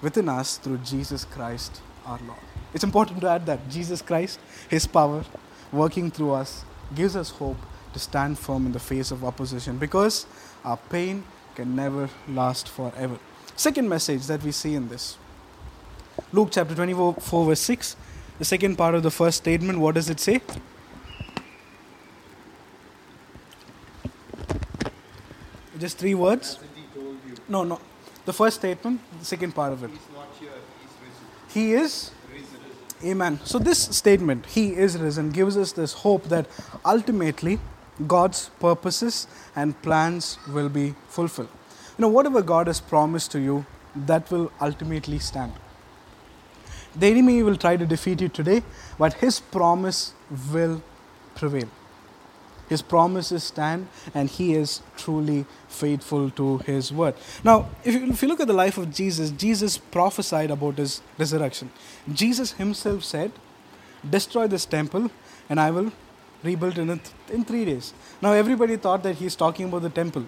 within 0.02 0.28
us 0.28 0.58
through 0.58 0.80
Jesus 0.80 1.26
Christ 1.26 1.82
our 2.08 2.20
Lord. 2.26 2.51
It's 2.74 2.84
important 2.84 3.22
to 3.22 3.30
add 3.30 3.46
that 3.46 3.70
Jesus 3.70 4.02
Christ, 4.02 4.40
His 4.70 4.88
power 4.88 5.24
working 5.72 6.12
through 6.12 6.32
us, 6.32 6.64
gives 6.96 7.16
us 7.16 7.30
hope 7.30 7.58
to 7.94 8.00
stand 8.00 8.40
firm 8.40 8.66
in 8.66 8.72
the 8.72 8.80
face 8.80 9.12
of 9.12 9.24
opposition 9.24 9.78
because 9.78 10.26
our 10.64 10.78
pain 10.78 11.24
can 11.56 11.76
never 11.76 12.10
last 12.28 12.70
forever. 12.70 13.20
Second 13.56 13.90
message 13.90 14.28
that 14.28 14.44
we 14.44 14.52
see 14.52 14.76
in 14.76 14.88
this 14.88 15.18
Luke 16.32 16.50
chapter 16.52 16.74
24, 16.76 17.46
verse 17.46 17.60
6. 17.60 17.96
The 18.40 18.46
second 18.46 18.78
part 18.78 18.96
of 18.96 19.04
the 19.04 19.12
first 19.12 19.38
statement, 19.38 19.80
what 19.80 19.96
does 19.96 20.10
it 20.10 20.20
say? 20.20 20.42
Just 25.78 25.98
three 25.98 26.16
words? 26.16 26.56
Hasn't 26.56 26.72
he 26.76 27.00
told 27.00 27.18
you? 27.28 27.36
No, 27.50 27.64
no. 27.64 27.80
The 28.26 28.34
first 28.34 28.58
statement, 28.58 29.02
the 29.20 29.26
second 29.26 29.54
part 29.54 29.74
of 29.74 29.84
it. 29.84 29.90
He's 29.90 30.00
not 30.14 30.28
here, 30.40 30.50
he's 30.80 30.94
risen. 31.02 31.26
He 31.54 31.74
is. 31.74 32.12
Amen. 33.04 33.40
So, 33.44 33.58
this 33.58 33.80
statement, 33.80 34.46
He 34.46 34.76
is 34.76 34.98
risen, 34.98 35.32
gives 35.32 35.58
us 35.58 35.72
this 35.72 35.94
hope 35.94 36.26
that 36.26 36.46
ultimately 36.86 37.60
God's 38.08 38.50
purposes 38.60 39.28
and 39.56 39.80
plans 39.82 40.38
will 40.48 40.70
be 40.70 40.94
fulfilled. 41.08 41.50
You 41.98 42.04
know, 42.04 42.10
whatever 42.10 42.42
God 42.42 42.68
has 42.68 42.80
promised 42.80 43.32
to 43.32 43.40
you, 43.40 43.66
that 43.96 44.30
will 44.32 44.52
ultimately 44.62 45.20
stand. 45.20 45.54
The 46.96 47.08
enemy 47.08 47.42
will 47.42 47.56
try 47.56 47.76
to 47.78 47.86
defeat 47.86 48.22
you 48.22 48.30
today, 48.30 48.64
but 49.00 49.14
His 49.14 49.40
promise 49.40 50.14
will 50.54 50.84
prevail. 51.36 51.70
His 52.72 52.82
promises 52.82 53.44
stand, 53.44 53.90
and 54.14 54.30
He 54.30 54.54
is 54.54 54.82
truly 54.96 55.46
faithful 55.68 56.30
to 56.32 56.60
His 56.60 56.92
word. 56.94 57.16
Now, 57.44 57.70
if 57.84 57.94
you, 57.94 58.06
if 58.10 58.22
you 58.22 58.30
look 58.30 58.40
at 58.40 58.48
the 58.48 58.54
life 58.54 58.78
of 58.78 58.94
Jesus, 59.00 59.30
Jesus 59.32 59.78
prophesied 59.78 60.52
about 60.52 60.78
His 60.78 61.02
resurrection. 61.18 61.70
Jesus 62.14 62.54
Himself 62.54 63.04
said, 63.04 63.34
Destroy 64.10 64.48
this 64.48 64.64
temple, 64.64 65.12
and 65.50 65.60
I 65.60 65.70
will 65.70 65.92
rebuild 66.44 66.78
it 66.78 66.88
in, 66.88 67.00
th- 67.00 67.16
in 67.34 67.44
three 67.44 67.66
days. 67.66 67.94
Now, 68.22 68.32
everybody 68.32 68.78
thought 68.78 69.04
that 69.04 69.18
He's 69.18 69.36
talking 69.36 69.66
about 69.66 69.82
the 69.82 69.90
temple. 69.90 70.24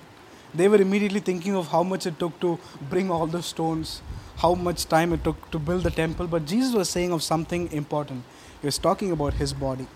They 0.53 0.67
were 0.67 0.81
immediately 0.81 1.21
thinking 1.21 1.55
of 1.55 1.69
how 1.69 1.81
much 1.81 2.05
it 2.05 2.19
took 2.19 2.37
to 2.41 2.59
bring 2.89 3.09
all 3.09 3.25
the 3.25 3.41
stones, 3.41 4.01
how 4.35 4.53
much 4.53 4.85
time 4.87 5.13
it 5.13 5.23
took 5.23 5.49
to 5.51 5.59
build 5.59 5.83
the 5.83 5.91
temple. 5.91 6.27
But 6.27 6.45
Jesus 6.45 6.75
was 6.75 6.89
saying 6.89 7.13
of 7.13 7.23
something 7.23 7.71
important. 7.71 8.25
He 8.59 8.67
was 8.67 8.77
talking 8.77 9.13
about 9.13 9.35
His 9.35 9.53
body. 9.53 9.87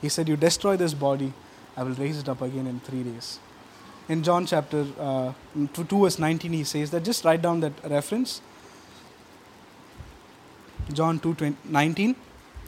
He 0.00 0.08
said, 0.08 0.28
You 0.28 0.36
destroy 0.36 0.76
this 0.76 0.94
body, 0.94 1.32
I 1.76 1.82
will 1.82 1.94
raise 1.94 2.18
it 2.18 2.28
up 2.28 2.42
again 2.42 2.66
in 2.66 2.80
three 2.80 3.02
days. 3.02 3.38
In 4.08 4.22
John 4.22 4.46
chapter 4.46 4.86
uh, 4.98 5.32
2, 5.54 5.84
2 5.84 6.00
verse 6.02 6.18
19, 6.18 6.52
he 6.52 6.64
says 6.64 6.90
that 6.90 7.04
just 7.04 7.24
write 7.24 7.42
down 7.42 7.60
that 7.60 7.72
reference. 7.88 8.40
John 10.92 11.20
2 11.20 11.34
20, 11.34 11.56
19, 11.64 12.16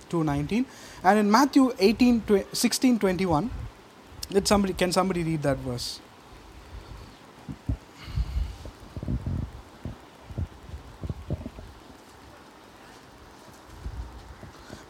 2 0.08 0.24
19. 0.24 0.66
And 1.02 1.18
in 1.18 1.30
Matthew 1.30 1.72
18, 1.78 2.20
tw- 2.22 2.56
16 2.56 2.98
21, 2.98 3.50
let 4.30 4.46
somebody, 4.46 4.72
can 4.74 4.92
somebody 4.92 5.24
read 5.24 5.42
that 5.42 5.58
verse? 5.58 6.00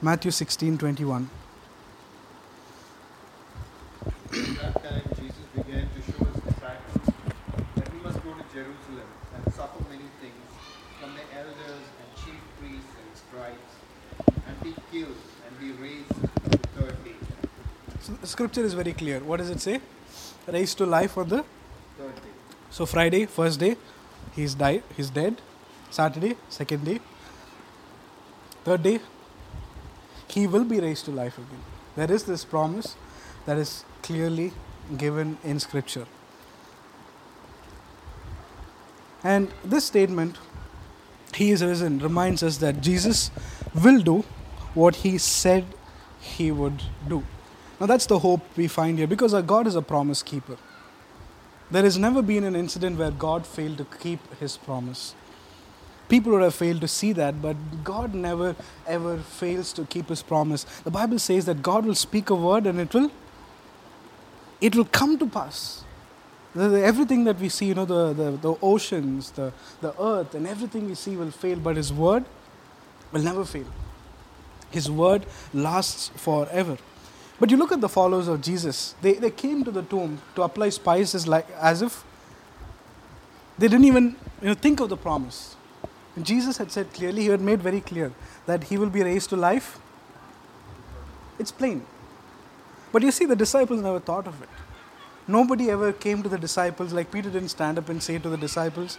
Matthew 0.04 0.32
16 0.32 0.78
21. 0.78 1.30
At 4.32 4.32
that 4.32 4.82
time, 4.82 5.02
Jesus 5.14 5.46
began 5.54 5.86
to 5.86 6.02
show 6.02 6.24
his 6.24 6.42
disciples 6.42 7.06
that 7.76 7.86
he 7.86 7.98
must 8.02 8.18
go 8.24 8.34
to 8.34 8.42
Jerusalem 8.52 9.06
and 9.36 9.54
suffer 9.54 9.78
many 9.88 10.10
things 10.20 10.42
from 10.98 11.14
the 11.14 11.22
elders 11.38 11.86
and 12.02 12.08
chief 12.18 12.40
priests 12.58 12.90
and 12.98 13.14
scribes, 13.14 13.72
and 14.26 14.60
be 14.64 14.74
killed 14.90 15.14
and 15.46 15.60
be 15.60 15.70
raised 15.80 16.10
the 16.50 16.58
third 16.74 17.04
day. 17.04 17.14
So 18.00 18.01
the 18.01 18.01
scripture 18.24 18.62
is 18.62 18.74
very 18.74 18.92
clear. 18.92 19.20
What 19.20 19.38
does 19.38 19.50
it 19.50 19.60
say? 19.60 19.80
Raised 20.46 20.78
to 20.78 20.86
life 20.86 21.16
on 21.16 21.28
the 21.28 21.44
Third 21.98 22.14
day. 22.16 22.30
so 22.70 22.86
Friday, 22.86 23.26
first 23.26 23.60
day, 23.60 23.76
he's 24.34 24.54
died, 24.54 24.82
he's 24.96 25.10
dead. 25.10 25.40
Saturday, 25.90 26.36
second 26.48 26.84
day. 26.84 27.00
Third 28.64 28.82
day, 28.82 29.00
he 30.28 30.46
will 30.46 30.64
be 30.64 30.80
raised 30.80 31.04
to 31.04 31.10
life 31.10 31.36
again. 31.36 31.62
There 31.96 32.10
is 32.10 32.24
this 32.24 32.44
promise 32.44 32.96
that 33.44 33.58
is 33.58 33.84
clearly 34.02 34.52
given 34.96 35.36
in 35.44 35.60
scripture. 35.60 36.06
And 39.22 39.52
this 39.64 39.84
statement, 39.84 40.38
he 41.34 41.50
is 41.50 41.62
risen, 41.62 41.98
reminds 41.98 42.42
us 42.42 42.56
that 42.58 42.80
Jesus 42.80 43.30
will 43.74 44.00
do 44.00 44.24
what 44.74 44.96
he 44.96 45.18
said 45.18 45.64
he 46.20 46.50
would 46.50 46.82
do. 47.08 47.22
Now 47.82 47.86
that's 47.86 48.06
the 48.06 48.20
hope 48.20 48.42
we 48.56 48.68
find 48.68 48.96
here 48.96 49.08
because 49.08 49.34
our 49.34 49.42
God 49.42 49.66
is 49.66 49.74
a 49.74 49.82
promise 49.82 50.22
keeper. 50.22 50.56
There 51.68 51.82
has 51.82 51.98
never 51.98 52.22
been 52.22 52.44
an 52.44 52.54
incident 52.54 52.96
where 52.96 53.10
God 53.10 53.44
failed 53.44 53.78
to 53.78 53.84
keep 53.98 54.20
his 54.38 54.56
promise. 54.56 55.16
People 56.08 56.30
would 56.30 56.42
have 56.42 56.54
failed 56.54 56.80
to 56.82 56.86
see 56.86 57.12
that, 57.14 57.42
but 57.42 57.56
God 57.82 58.14
never 58.14 58.54
ever 58.86 59.18
fails 59.18 59.72
to 59.72 59.84
keep 59.86 60.10
his 60.10 60.22
promise. 60.22 60.62
The 60.84 60.92
Bible 60.92 61.18
says 61.18 61.46
that 61.46 61.60
God 61.60 61.84
will 61.84 61.96
speak 61.96 62.30
a 62.30 62.36
word 62.36 62.68
and 62.68 62.78
it 62.78 62.94
will 62.94 63.10
it 64.60 64.76
will 64.76 64.84
come 65.00 65.18
to 65.18 65.26
pass. 65.26 65.82
The- 66.54 66.68
the- 66.68 66.84
everything 66.84 67.24
that 67.24 67.40
we 67.40 67.48
see, 67.48 67.66
you 67.66 67.74
know, 67.74 67.84
the, 67.84 68.12
the, 68.12 68.30
the 68.46 68.54
oceans, 68.62 69.32
the, 69.32 69.52
the 69.80 69.92
earth, 70.00 70.36
and 70.36 70.46
everything 70.46 70.86
we 70.86 70.94
see 70.94 71.16
will 71.16 71.32
fail, 71.32 71.58
but 71.58 71.74
his 71.74 71.92
word 71.92 72.24
will 73.10 73.22
never 73.22 73.44
fail. 73.44 73.66
His 74.70 74.88
word 74.88 75.26
lasts 75.52 76.10
forever. 76.14 76.78
But 77.40 77.50
you 77.50 77.56
look 77.56 77.72
at 77.72 77.80
the 77.80 77.88
followers 77.88 78.28
of 78.28 78.40
Jesus, 78.40 78.94
they, 79.02 79.14
they 79.14 79.30
came 79.30 79.64
to 79.64 79.70
the 79.70 79.82
tomb 79.82 80.20
to 80.36 80.42
apply 80.42 80.68
spices 80.68 81.26
like 81.26 81.46
as 81.58 81.82
if 81.82 82.04
they 83.58 83.68
didn't 83.68 83.84
even 83.84 84.16
you 84.40 84.48
know, 84.48 84.54
think 84.54 84.80
of 84.80 84.88
the 84.88 84.96
promise. 84.96 85.56
And 86.14 86.24
Jesus 86.26 86.58
had 86.58 86.70
said 86.70 86.92
clearly, 86.92 87.22
he 87.22 87.28
had 87.28 87.40
made 87.40 87.62
very 87.62 87.80
clear 87.80 88.12
that 88.46 88.64
he 88.64 88.76
will 88.76 88.90
be 88.90 89.02
raised 89.02 89.30
to 89.30 89.36
life. 89.36 89.78
It's 91.38 91.50
plain. 91.50 91.84
But 92.92 93.02
you 93.02 93.10
see, 93.10 93.24
the 93.24 93.36
disciples 93.36 93.80
never 93.80 94.00
thought 94.00 94.26
of 94.26 94.40
it. 94.42 94.48
Nobody 95.26 95.70
ever 95.70 95.92
came 95.92 96.22
to 96.22 96.28
the 96.28 96.38
disciples, 96.38 96.92
like 96.92 97.10
Peter 97.10 97.30
didn't 97.30 97.48
stand 97.48 97.78
up 97.78 97.88
and 97.88 98.02
say 98.02 98.18
to 98.18 98.28
the 98.28 98.36
disciples, 98.36 98.98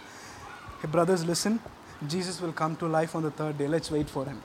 Hey, 0.80 0.88
brothers, 0.88 1.24
listen, 1.24 1.60
Jesus 2.08 2.40
will 2.40 2.52
come 2.52 2.76
to 2.76 2.86
life 2.86 3.14
on 3.14 3.22
the 3.22 3.30
third 3.30 3.58
day. 3.58 3.68
Let's 3.68 3.90
wait 3.90 4.08
for 4.08 4.24
him. 4.24 4.42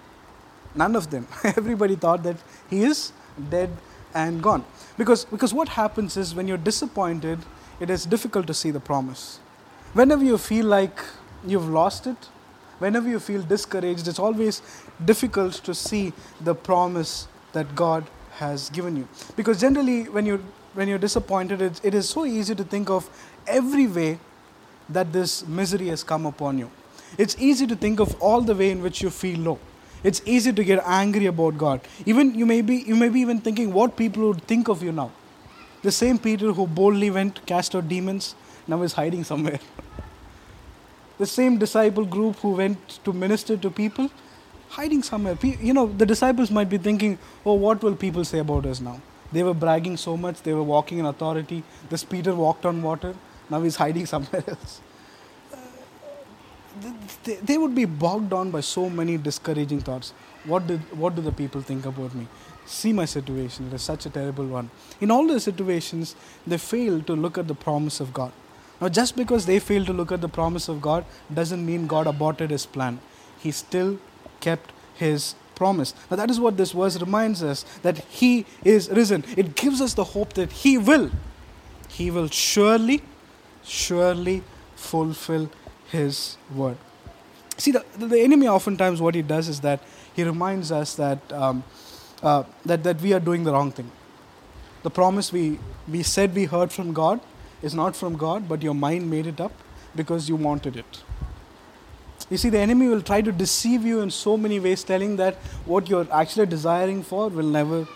None 0.75 0.95
of 0.95 1.09
them. 1.09 1.27
Everybody 1.43 1.95
thought 1.95 2.23
that 2.23 2.37
he 2.69 2.83
is 2.83 3.11
dead 3.49 3.69
and 4.13 4.41
gone. 4.41 4.65
Because, 4.97 5.25
because 5.25 5.53
what 5.53 5.69
happens 5.69 6.17
is 6.17 6.35
when 6.35 6.47
you're 6.47 6.57
disappointed, 6.57 7.39
it 7.79 7.89
is 7.89 8.05
difficult 8.05 8.47
to 8.47 8.53
see 8.53 8.71
the 8.71 8.79
promise. 8.79 9.39
Whenever 9.93 10.23
you 10.23 10.37
feel 10.37 10.65
like 10.65 10.99
you've 11.45 11.69
lost 11.69 12.07
it, 12.07 12.17
whenever 12.79 13.07
you 13.07 13.19
feel 13.19 13.41
discouraged, 13.41 14.07
it's 14.07 14.19
always 14.19 14.61
difficult 15.05 15.53
to 15.53 15.73
see 15.73 16.13
the 16.41 16.53
promise 16.55 17.27
that 17.53 17.75
God 17.75 18.05
has 18.33 18.69
given 18.69 18.95
you. 18.95 19.07
Because 19.35 19.59
generally, 19.59 20.03
when 20.03 20.25
you're, 20.25 20.41
when 20.73 20.87
you're 20.87 20.97
disappointed, 20.97 21.61
it, 21.61 21.79
it 21.83 21.93
is 21.93 22.09
so 22.09 22.25
easy 22.25 22.55
to 22.55 22.63
think 22.63 22.89
of 22.89 23.09
every 23.47 23.87
way 23.87 24.19
that 24.89 25.13
this 25.13 25.47
misery 25.47 25.87
has 25.87 26.03
come 26.03 26.25
upon 26.25 26.57
you. 26.57 26.69
It's 27.17 27.35
easy 27.39 27.67
to 27.67 27.75
think 27.75 27.99
of 27.99 28.19
all 28.21 28.41
the 28.41 28.55
way 28.55 28.71
in 28.71 28.81
which 28.81 29.01
you 29.01 29.09
feel 29.09 29.39
low. 29.39 29.59
It's 30.03 30.21
easy 30.25 30.53
to 30.53 30.63
get 30.63 30.81
angry 30.85 31.25
about 31.25 31.57
God. 31.57 31.81
Even 32.05 32.33
you 32.35 32.45
may 32.45 32.61
be 32.61 32.77
you 32.91 32.95
may 32.95 33.09
be 33.09 33.19
even 33.19 33.41
thinking 33.41 33.73
what 33.73 33.97
people 33.97 34.27
would 34.27 34.43
think 34.43 34.69
of 34.69 34.81
you 34.81 34.91
now. 34.91 35.11
The 35.81 35.91
same 35.91 36.17
Peter 36.17 36.53
who 36.53 36.67
boldly 36.67 37.09
went 37.09 37.45
cast 37.45 37.75
out 37.75 37.89
demons 37.89 38.35
now 38.67 38.81
is 38.81 38.93
hiding 38.93 39.23
somewhere. 39.23 39.59
the 41.17 41.25
same 41.25 41.57
disciple 41.57 42.05
group 42.05 42.37
who 42.37 42.51
went 42.51 42.99
to 43.03 43.13
minister 43.13 43.57
to 43.57 43.69
people 43.69 44.09
hiding 44.69 45.03
somewhere. 45.03 45.37
You 45.41 45.73
know, 45.73 45.87
the 45.87 46.05
disciples 46.05 46.51
might 46.51 46.69
be 46.69 46.77
thinking, 46.77 47.17
"Oh, 47.45 47.53
what 47.53 47.83
will 47.83 47.95
people 47.95 48.25
say 48.33 48.39
about 48.39 48.65
us 48.65 48.79
now?" 48.89 48.99
They 49.31 49.43
were 49.43 49.53
bragging 49.53 49.97
so 49.97 50.17
much, 50.17 50.43
they 50.43 50.53
were 50.53 50.69
walking 50.75 50.99
in 50.99 51.05
authority. 51.05 51.63
This 51.89 52.03
Peter 52.03 52.33
walked 52.33 52.65
on 52.65 52.81
water, 52.81 53.15
now 53.49 53.61
he's 53.61 53.75
hiding 53.75 54.05
somewhere 54.13 54.43
else 54.47 54.79
they 57.43 57.57
would 57.57 57.75
be 57.75 57.85
bogged 57.85 58.29
down 58.29 58.51
by 58.51 58.61
so 58.61 58.89
many 58.89 59.17
discouraging 59.17 59.79
thoughts. 59.79 60.13
What 60.45 60.67
did 60.67 60.79
what 60.97 61.15
do 61.15 61.21
the 61.21 61.31
people 61.31 61.61
think 61.61 61.85
about 61.85 62.13
me? 62.15 62.27
See 62.65 62.93
my 62.93 63.05
situation, 63.05 63.67
it 63.67 63.73
is 63.73 63.81
such 63.81 64.05
a 64.05 64.09
terrible 64.09 64.45
one. 64.45 64.69
In 65.01 65.11
all 65.11 65.27
those 65.27 65.43
situations, 65.43 66.15
they 66.45 66.57
fail 66.57 67.01
to 67.01 67.15
look 67.15 67.37
at 67.37 67.47
the 67.47 67.55
promise 67.55 67.99
of 67.99 68.13
God. 68.13 68.31
Now, 68.79 68.89
just 68.89 69.15
because 69.15 69.45
they 69.45 69.59
fail 69.59 69.85
to 69.85 69.93
look 69.93 70.11
at 70.11 70.21
the 70.21 70.29
promise 70.29 70.69
of 70.69 70.81
God 70.81 71.05
doesn't 71.33 71.65
mean 71.65 71.87
God 71.87 72.07
aborted 72.07 72.51
his 72.51 72.65
plan. 72.65 72.99
He 73.39 73.51
still 73.51 73.97
kept 74.39 74.71
his 74.95 75.35
promise. 75.55 75.93
Now, 76.09 76.17
that 76.17 76.29
is 76.29 76.39
what 76.39 76.57
this 76.57 76.71
verse 76.71 76.99
reminds 76.99 77.43
us 77.43 77.65
that 77.81 77.97
he 77.97 78.45
is 78.63 78.89
risen. 78.89 79.25
It 79.35 79.55
gives 79.55 79.81
us 79.81 79.95
the 79.95 80.03
hope 80.03 80.33
that 80.33 80.51
he 80.51 80.77
will. 80.77 81.11
He 81.89 82.09
will 82.11 82.29
surely, 82.29 83.01
surely 83.63 84.43
fulfill 84.75 85.49
his 85.91 86.37
word. 86.53 86.77
See, 87.57 87.71
the, 87.71 87.83
the 87.97 88.19
enemy 88.19 88.47
oftentimes 88.47 89.01
what 89.01 89.15
he 89.15 89.21
does 89.21 89.49
is 89.49 89.59
that 89.61 89.81
he 90.15 90.23
reminds 90.23 90.71
us 90.71 90.95
that, 90.95 91.19
um, 91.31 91.63
uh, 92.23 92.43
that, 92.65 92.83
that 92.83 93.01
we 93.01 93.13
are 93.13 93.19
doing 93.19 93.43
the 93.43 93.51
wrong 93.51 93.71
thing. 93.71 93.91
The 94.83 94.89
promise 94.89 95.33
we, 95.33 95.59
we 95.87 96.03
said 96.03 96.33
we 96.33 96.45
heard 96.45 96.71
from 96.71 96.93
God 96.93 97.19
is 97.61 97.73
not 97.73 97.95
from 97.95 98.15
God, 98.15 98.47
but 98.47 98.61
your 98.61 98.73
mind 98.73 99.09
made 99.09 99.27
it 99.27 99.41
up 99.41 99.51
because 99.95 100.29
you 100.29 100.35
wanted 100.35 100.77
it. 100.77 101.03
You 102.29 102.37
see, 102.37 102.49
the 102.49 102.59
enemy 102.59 102.87
will 102.87 103.01
try 103.01 103.21
to 103.21 103.31
deceive 103.31 103.83
you 103.83 104.01
in 104.01 104.11
so 104.11 104.37
many 104.37 104.59
ways, 104.59 104.83
telling 104.83 105.17
that 105.17 105.35
what 105.65 105.89
you're 105.89 106.07
actually 106.13 106.45
desiring 106.45 107.01
for 107.01 107.27
will 107.27 107.47
never 107.47 107.87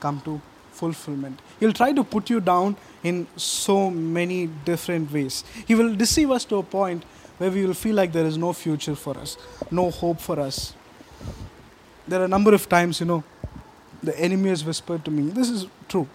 come 0.00 0.20
to 0.22 0.40
fulfillment. 0.72 1.40
He'll 1.60 1.72
try 1.72 1.92
to 1.92 2.04
put 2.04 2.28
you 2.28 2.40
down 2.40 2.76
in 3.02 3.26
so 3.36 3.90
many 3.90 4.48
different 4.64 5.10
ways. 5.12 5.44
He 5.66 5.74
will 5.74 5.94
deceive 5.94 6.30
us 6.30 6.44
to 6.46 6.56
a 6.56 6.62
point 6.62 7.04
where 7.38 7.50
we 7.50 7.66
will 7.66 7.74
feel 7.74 7.94
like 7.94 8.12
there 8.12 8.26
is 8.26 8.38
no 8.38 8.52
future 8.52 8.94
for 8.94 9.16
us, 9.18 9.36
no 9.70 9.90
hope 9.90 10.20
for 10.20 10.40
us. 10.40 10.74
There 12.08 12.20
are 12.20 12.24
a 12.24 12.28
number 12.28 12.54
of 12.54 12.68
times, 12.68 13.00
you 13.00 13.06
know, 13.06 13.24
the 14.02 14.18
enemy 14.18 14.50
has 14.50 14.64
whispered 14.64 15.04
to 15.04 15.10
me, 15.10 15.30
this 15.30 15.50
is 15.50 15.66
true. 15.88 16.08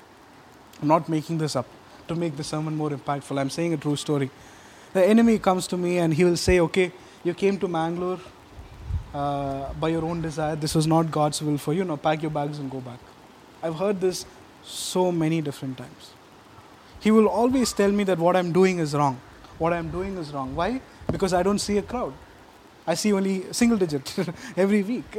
I'm 0.82 0.88
not 0.88 1.10
making 1.10 1.38
this 1.38 1.56
up 1.56 1.68
to 2.08 2.16
make 2.16 2.36
the 2.38 2.44
sermon 2.44 2.76
more 2.76 2.90
impactful. 2.90 3.40
I'm 3.40 3.50
saying 3.50 3.74
a 3.74 3.78
true 3.78 3.96
story. 3.96 4.30
The 4.94 5.06
enemy 5.06 5.40
comes 5.40 5.68
to 5.68 5.78
me 5.78 5.98
and 6.00 6.14
he 6.14 6.24
will 6.24 6.38
say, 6.38 6.60
okay, 6.60 6.92
you 7.24 7.34
came 7.34 7.58
to 7.60 7.68
Mangalore 7.68 8.20
uh, 9.14 9.74
by 9.74 9.90
your 9.90 10.04
own 10.04 10.22
desire. 10.22 10.56
This 10.56 10.76
was 10.76 10.88
not 10.88 11.12
God's 11.12 11.42
will 11.42 11.58
for 11.58 11.74
you. 11.74 11.84
Now 11.84 11.98
pack 11.98 12.22
your 12.22 12.32
bags 12.32 12.60
and 12.60 12.70
go 12.70 12.82
back. 12.82 13.00
I've 13.62 13.76
heard 13.76 14.02
this 14.02 14.26
so 14.64 15.12
many 15.12 15.42
different 15.42 15.78
times. 15.78 16.12
He 17.00 17.12
will 17.12 17.28
always 17.28 17.74
tell 17.74 17.92
me 17.92 18.04
that 18.06 18.20
what 18.20 18.36
I'm 18.36 18.52
doing 18.52 18.80
is 18.80 18.94
wrong. 18.94 19.20
What 19.58 19.74
I'm 19.74 19.90
doing 19.92 20.18
is 20.18 20.32
wrong. 20.32 20.56
Why? 20.56 20.82
Because 21.12 21.34
I 21.34 21.44
don't 21.44 21.60
see 21.60 21.78
a 21.78 21.82
crowd. 21.82 22.14
I 22.88 22.96
see 22.96 23.14
only 23.14 23.52
single 23.54 23.78
digit 23.78 24.18
every 24.58 24.82
week. 24.84 25.18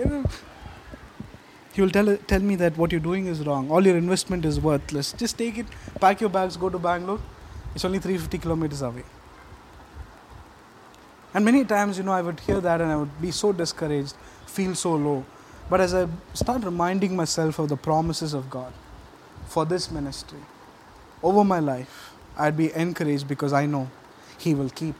He 1.72 1.80
will 1.80 1.90
tell, 1.90 2.16
tell 2.16 2.40
me 2.40 2.56
that 2.56 2.76
what 2.76 2.92
you're 2.92 3.00
doing 3.00 3.26
is 3.26 3.46
wrong. 3.46 3.70
All 3.70 3.84
your 3.84 3.96
investment 3.96 4.44
is 4.44 4.60
worthless. 4.60 5.12
Just 5.12 5.38
take 5.38 5.58
it, 5.58 5.66
pack 6.00 6.20
your 6.20 6.30
bags, 6.30 6.56
go 6.56 6.68
to 6.68 6.78
Bangalore. 6.78 7.20
It's 7.74 7.84
only 7.84 7.98
350 7.98 8.38
kilometers 8.38 8.82
away. 8.82 9.04
And 11.34 11.44
many 11.44 11.64
times, 11.64 11.96
you 11.96 12.04
know, 12.04 12.12
I 12.12 12.20
would 12.20 12.40
hear 12.40 12.60
that 12.60 12.80
and 12.82 12.90
I 12.90 12.96
would 12.96 13.20
be 13.20 13.30
so 13.30 13.52
discouraged, 13.52 14.14
feel 14.46 14.74
so 14.74 14.94
low. 14.94 15.24
But 15.70 15.80
as 15.80 15.94
I 15.94 16.06
start 16.34 16.64
reminding 16.64 17.16
myself 17.16 17.58
of 17.58 17.70
the 17.70 17.76
promises 17.76 18.34
of 18.34 18.50
God 18.50 18.72
for 19.46 19.64
this 19.64 19.90
ministry 19.90 20.40
over 21.22 21.44
my 21.44 21.60
life, 21.60 22.12
I'd 22.36 22.56
be 22.56 22.74
encouraged 22.74 23.26
because 23.28 23.54
I 23.54 23.64
know 23.64 23.90
He 24.36 24.54
will 24.54 24.68
keep 24.68 24.94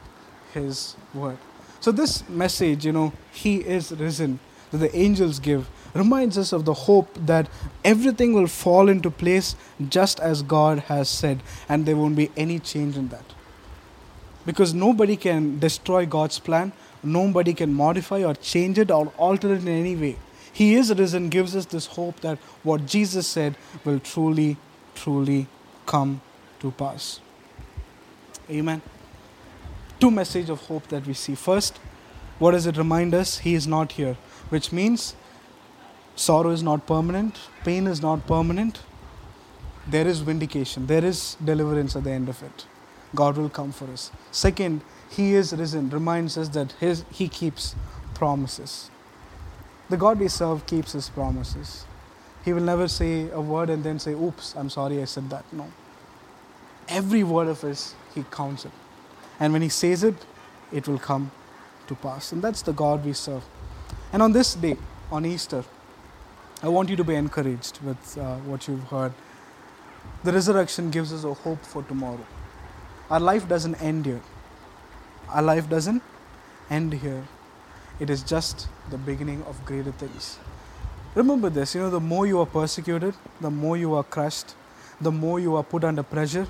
His 0.53 0.95
word. 1.13 1.37
So, 1.79 1.91
this 1.91 2.27
message, 2.29 2.85
you 2.85 2.91
know, 2.91 3.13
He 3.31 3.57
is 3.57 3.91
risen, 3.91 4.39
that 4.71 4.77
the 4.77 4.95
angels 4.95 5.39
give, 5.39 5.69
reminds 5.93 6.37
us 6.37 6.53
of 6.53 6.65
the 6.65 6.73
hope 6.73 7.09
that 7.25 7.49
everything 7.83 8.33
will 8.33 8.47
fall 8.47 8.89
into 8.89 9.11
place 9.11 9.55
just 9.89 10.19
as 10.19 10.41
God 10.41 10.79
has 10.79 11.09
said, 11.09 11.43
and 11.67 11.85
there 11.85 11.95
won't 11.95 12.15
be 12.15 12.31
any 12.37 12.59
change 12.59 12.97
in 12.97 13.09
that 13.09 13.25
because 14.45 14.73
nobody 14.73 15.15
can 15.15 15.59
destroy 15.59 16.05
God's 16.05 16.39
plan, 16.39 16.71
nobody 17.01 17.53
can 17.53 17.73
modify 17.73 18.23
or 18.23 18.33
change 18.35 18.77
it 18.77 18.91
or 18.91 19.11
alter 19.17 19.53
it 19.53 19.61
in 19.61 19.67
any 19.67 19.95
way. 19.95 20.17
He 20.51 20.75
is 20.75 20.93
risen, 20.93 21.29
gives 21.29 21.55
us 21.55 21.65
this 21.65 21.85
hope 21.87 22.19
that 22.21 22.37
what 22.61 22.85
Jesus 22.85 23.25
said 23.27 23.55
will 23.83 23.99
truly, 23.99 24.57
truly 24.95 25.47
come 25.85 26.21
to 26.59 26.71
pass. 26.71 27.19
Amen. 28.49 28.81
Two 30.03 30.11
message 30.11 30.49
of 30.49 30.59
hope 30.63 30.89
that 30.89 31.07
we 31.07 31.13
see. 31.13 31.33
First, 31.33 31.77
what 32.37 32.51
does 32.51 32.65
it 32.67 32.75
remind 32.75 33.15
us? 33.15 33.37
He 33.37 33.53
is 33.55 33.65
not 33.65 33.93
here, 33.93 34.17
which 34.49 34.73
means 34.73 35.15
sorrow 36.13 36.49
is 36.49 36.61
not 36.61 36.85
permanent, 36.85 37.39
pain 37.63 37.87
is 37.87 38.01
not 38.01 38.27
permanent. 38.27 38.81
There 39.87 40.05
is 40.05 40.19
vindication, 40.19 40.87
there 40.87 41.05
is 41.05 41.37
deliverance 41.41 41.95
at 41.95 42.03
the 42.03 42.11
end 42.11 42.27
of 42.27 42.43
it. 42.43 42.65
God 43.15 43.37
will 43.37 43.47
come 43.47 43.71
for 43.71 43.85
us. 43.85 44.11
Second, 44.29 44.81
He 45.09 45.35
is 45.35 45.53
risen, 45.53 45.89
reminds 45.89 46.37
us 46.37 46.49
that 46.49 46.73
his, 46.81 47.05
He 47.09 47.29
keeps 47.29 47.73
promises. 48.13 48.91
The 49.89 49.95
God 49.95 50.19
we 50.19 50.27
serve 50.27 50.65
keeps 50.65 50.91
His 50.91 51.07
promises. 51.07 51.85
He 52.43 52.51
will 52.51 52.63
never 52.73 52.89
say 52.89 53.29
a 53.29 53.39
word 53.39 53.69
and 53.69 53.85
then 53.85 53.99
say, 53.99 54.11
Oops, 54.11 54.53
I'm 54.57 54.69
sorry 54.69 55.01
I 55.01 55.05
said 55.05 55.29
that. 55.29 55.45
No. 55.53 55.71
Every 56.89 57.23
word 57.23 57.47
of 57.47 57.61
His, 57.61 57.95
He 58.13 58.25
counts 58.29 58.65
it. 58.65 58.71
And 59.39 59.53
when 59.53 59.61
He 59.61 59.69
says 59.69 60.03
it, 60.03 60.15
it 60.71 60.87
will 60.87 60.99
come 60.99 61.31
to 61.87 61.95
pass. 61.95 62.31
And 62.31 62.41
that's 62.41 62.61
the 62.61 62.73
God 62.73 63.05
we 63.05 63.13
serve. 63.13 63.43
And 64.11 64.21
on 64.21 64.31
this 64.31 64.55
day, 64.55 64.77
on 65.11 65.25
Easter, 65.25 65.63
I 66.61 66.69
want 66.69 66.89
you 66.89 66.95
to 66.95 67.03
be 67.03 67.15
encouraged 67.15 67.79
with 67.81 68.17
uh, 68.17 68.35
what 68.37 68.67
you've 68.67 68.83
heard. 68.83 69.13
The 70.23 70.31
resurrection 70.31 70.91
gives 70.91 71.11
us 71.11 71.23
a 71.23 71.33
hope 71.33 71.63
for 71.65 71.83
tomorrow. 71.83 72.25
Our 73.09 73.19
life 73.19 73.47
doesn't 73.47 73.75
end 73.75 74.05
here. 74.05 74.21
Our 75.29 75.41
life 75.41 75.69
doesn't 75.69 76.01
end 76.69 76.93
here. 76.93 77.23
It 77.99 78.09
is 78.09 78.23
just 78.23 78.67
the 78.89 78.97
beginning 78.97 79.43
of 79.43 79.63
greater 79.65 79.91
things. 79.91 80.39
Remember 81.15 81.49
this 81.49 81.75
you 81.75 81.81
know, 81.81 81.89
the 81.89 81.99
more 81.99 82.25
you 82.25 82.39
are 82.39 82.45
persecuted, 82.45 83.13
the 83.41 83.51
more 83.51 83.77
you 83.77 83.93
are 83.93 84.03
crushed, 84.03 84.55
the 85.01 85.11
more 85.11 85.39
you 85.39 85.55
are 85.55 85.63
put 85.63 85.83
under 85.83 86.01
pressure. 86.01 86.47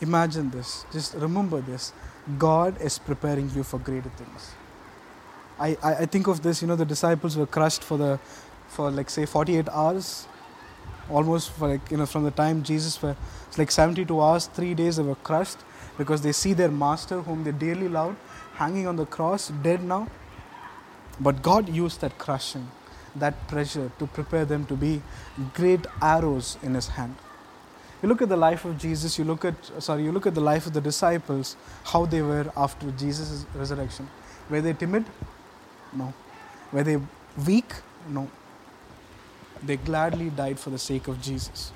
Imagine 0.00 0.50
this. 0.50 0.84
Just 0.92 1.14
remember 1.14 1.60
this. 1.60 1.92
God 2.38 2.80
is 2.80 2.98
preparing 2.98 3.50
you 3.50 3.62
for 3.62 3.78
greater 3.78 4.10
things. 4.10 4.52
I, 5.58 5.76
I, 5.82 5.94
I 5.94 6.06
think 6.06 6.26
of 6.26 6.42
this, 6.42 6.60
you 6.60 6.68
know, 6.68 6.76
the 6.76 6.84
disciples 6.84 7.36
were 7.36 7.46
crushed 7.46 7.82
for 7.82 7.96
the 7.96 8.18
for 8.68 8.90
like 8.90 9.08
say 9.08 9.24
48 9.24 9.68
hours 9.68 10.26
almost 11.08 11.50
for 11.50 11.68
like 11.68 11.88
you 11.88 11.96
know 11.96 12.04
from 12.04 12.24
the 12.24 12.32
time 12.32 12.64
jesus 12.64 13.00
were 13.00 13.14
it's 13.46 13.56
like 13.56 13.70
72 13.70 14.20
hours 14.20 14.46
three 14.46 14.74
days 14.74 14.96
they 14.96 15.04
were 15.04 15.14
crushed 15.14 15.58
because 15.98 16.22
they 16.22 16.32
see 16.32 16.52
their 16.52 16.70
master, 16.70 17.22
whom 17.22 17.44
they 17.44 17.52
dearly 17.52 17.88
loved, 17.88 18.16
hanging 18.54 18.86
on 18.86 18.96
the 18.96 19.06
cross, 19.06 19.48
dead 19.62 19.82
now. 19.82 20.08
But 21.20 21.42
God 21.42 21.68
used 21.68 22.00
that 22.02 22.18
crushing, 22.18 22.68
that 23.14 23.48
pressure 23.48 23.90
to 23.98 24.06
prepare 24.06 24.44
them 24.44 24.66
to 24.66 24.74
be 24.74 25.02
great 25.54 25.86
arrows 26.02 26.58
in 26.62 26.74
His 26.74 26.88
hand. 26.88 27.16
You 28.02 28.08
look 28.08 28.22
at 28.22 28.28
the 28.28 28.36
life 28.36 28.64
of 28.64 28.78
Jesus, 28.78 29.18
you 29.18 29.24
look 29.24 29.44
at, 29.44 29.54
sorry, 29.78 30.04
you 30.04 30.12
look 30.12 30.26
at 30.26 30.34
the 30.34 30.40
life 30.40 30.66
of 30.66 30.72
the 30.72 30.80
disciples, 30.80 31.56
how 31.84 32.04
they 32.04 32.22
were 32.22 32.52
after 32.56 32.90
Jesus' 32.92 33.46
resurrection. 33.54 34.08
Were 34.50 34.60
they 34.60 34.74
timid? 34.74 35.04
No. 35.92 36.12
Were 36.72 36.82
they 36.84 36.98
weak? 37.46 37.72
No. 38.08 38.30
They 39.62 39.76
gladly 39.78 40.30
died 40.30 40.58
for 40.58 40.70
the 40.70 40.78
sake 40.78 41.08
of 41.08 41.20
Jesus. 41.22 41.72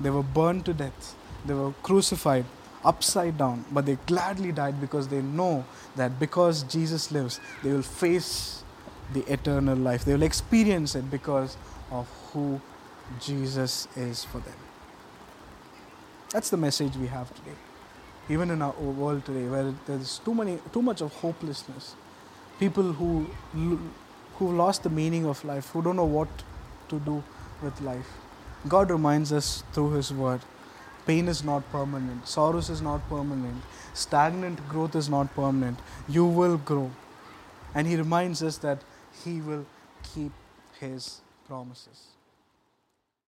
They 0.00 0.10
were 0.10 0.22
burned 0.22 0.66
to 0.66 0.74
death. 0.74 1.14
They 1.46 1.54
were 1.54 1.72
crucified 1.82 2.44
upside 2.84 3.36
down, 3.38 3.64
but 3.72 3.86
they 3.86 3.96
gladly 4.06 4.52
died 4.52 4.80
because 4.80 5.08
they 5.08 5.22
know 5.22 5.64
that 5.96 6.20
because 6.20 6.62
Jesus 6.64 7.10
lives, 7.10 7.40
they 7.62 7.72
will 7.72 7.82
face 7.82 8.62
the 9.12 9.20
eternal 9.32 9.76
life. 9.76 10.04
They 10.04 10.12
will 10.12 10.22
experience 10.22 10.94
it 10.94 11.10
because 11.10 11.56
of 11.90 12.06
who 12.32 12.60
Jesus 13.20 13.88
is 13.96 14.24
for 14.24 14.38
them. 14.38 14.65
That's 16.36 16.50
the 16.50 16.58
message 16.58 16.96
we 16.96 17.06
have 17.06 17.34
today. 17.34 17.56
Even 18.28 18.50
in 18.50 18.60
our 18.60 18.72
world 18.72 19.24
today, 19.24 19.48
where 19.48 19.72
there's 19.86 20.18
too 20.18 20.34
many, 20.34 20.58
too 20.70 20.82
much 20.82 21.00
of 21.00 21.14
hopelessness, 21.20 21.94
people 22.60 22.92
who 22.98 23.12
who 24.34 24.48
lost 24.54 24.82
the 24.82 24.90
meaning 24.90 25.24
of 25.24 25.42
life, 25.50 25.70
who 25.70 25.80
don't 25.86 25.96
know 25.96 26.10
what 26.16 26.42
to 26.90 26.98
do 27.06 27.14
with 27.62 27.80
life. 27.80 28.10
God 28.74 28.90
reminds 28.90 29.32
us 29.32 29.64
through 29.72 29.92
His 29.92 30.12
Word 30.12 30.44
Pain 31.06 31.32
is 31.34 31.42
not 31.42 31.70
permanent. 31.70 32.28
Sorrows 32.28 32.68
is 32.68 32.82
not 32.82 33.08
permanent. 33.08 33.62
Stagnant 33.94 34.60
growth 34.68 34.94
is 34.94 35.08
not 35.08 35.34
permanent. 35.34 35.78
You 36.18 36.26
will 36.26 36.58
grow. 36.58 36.90
And 37.74 37.86
He 37.86 37.96
reminds 37.96 38.42
us 38.42 38.58
that 38.58 38.84
He 39.24 39.40
will 39.40 39.64
keep 40.12 40.32
His 40.80 41.10
promises. 41.48 42.15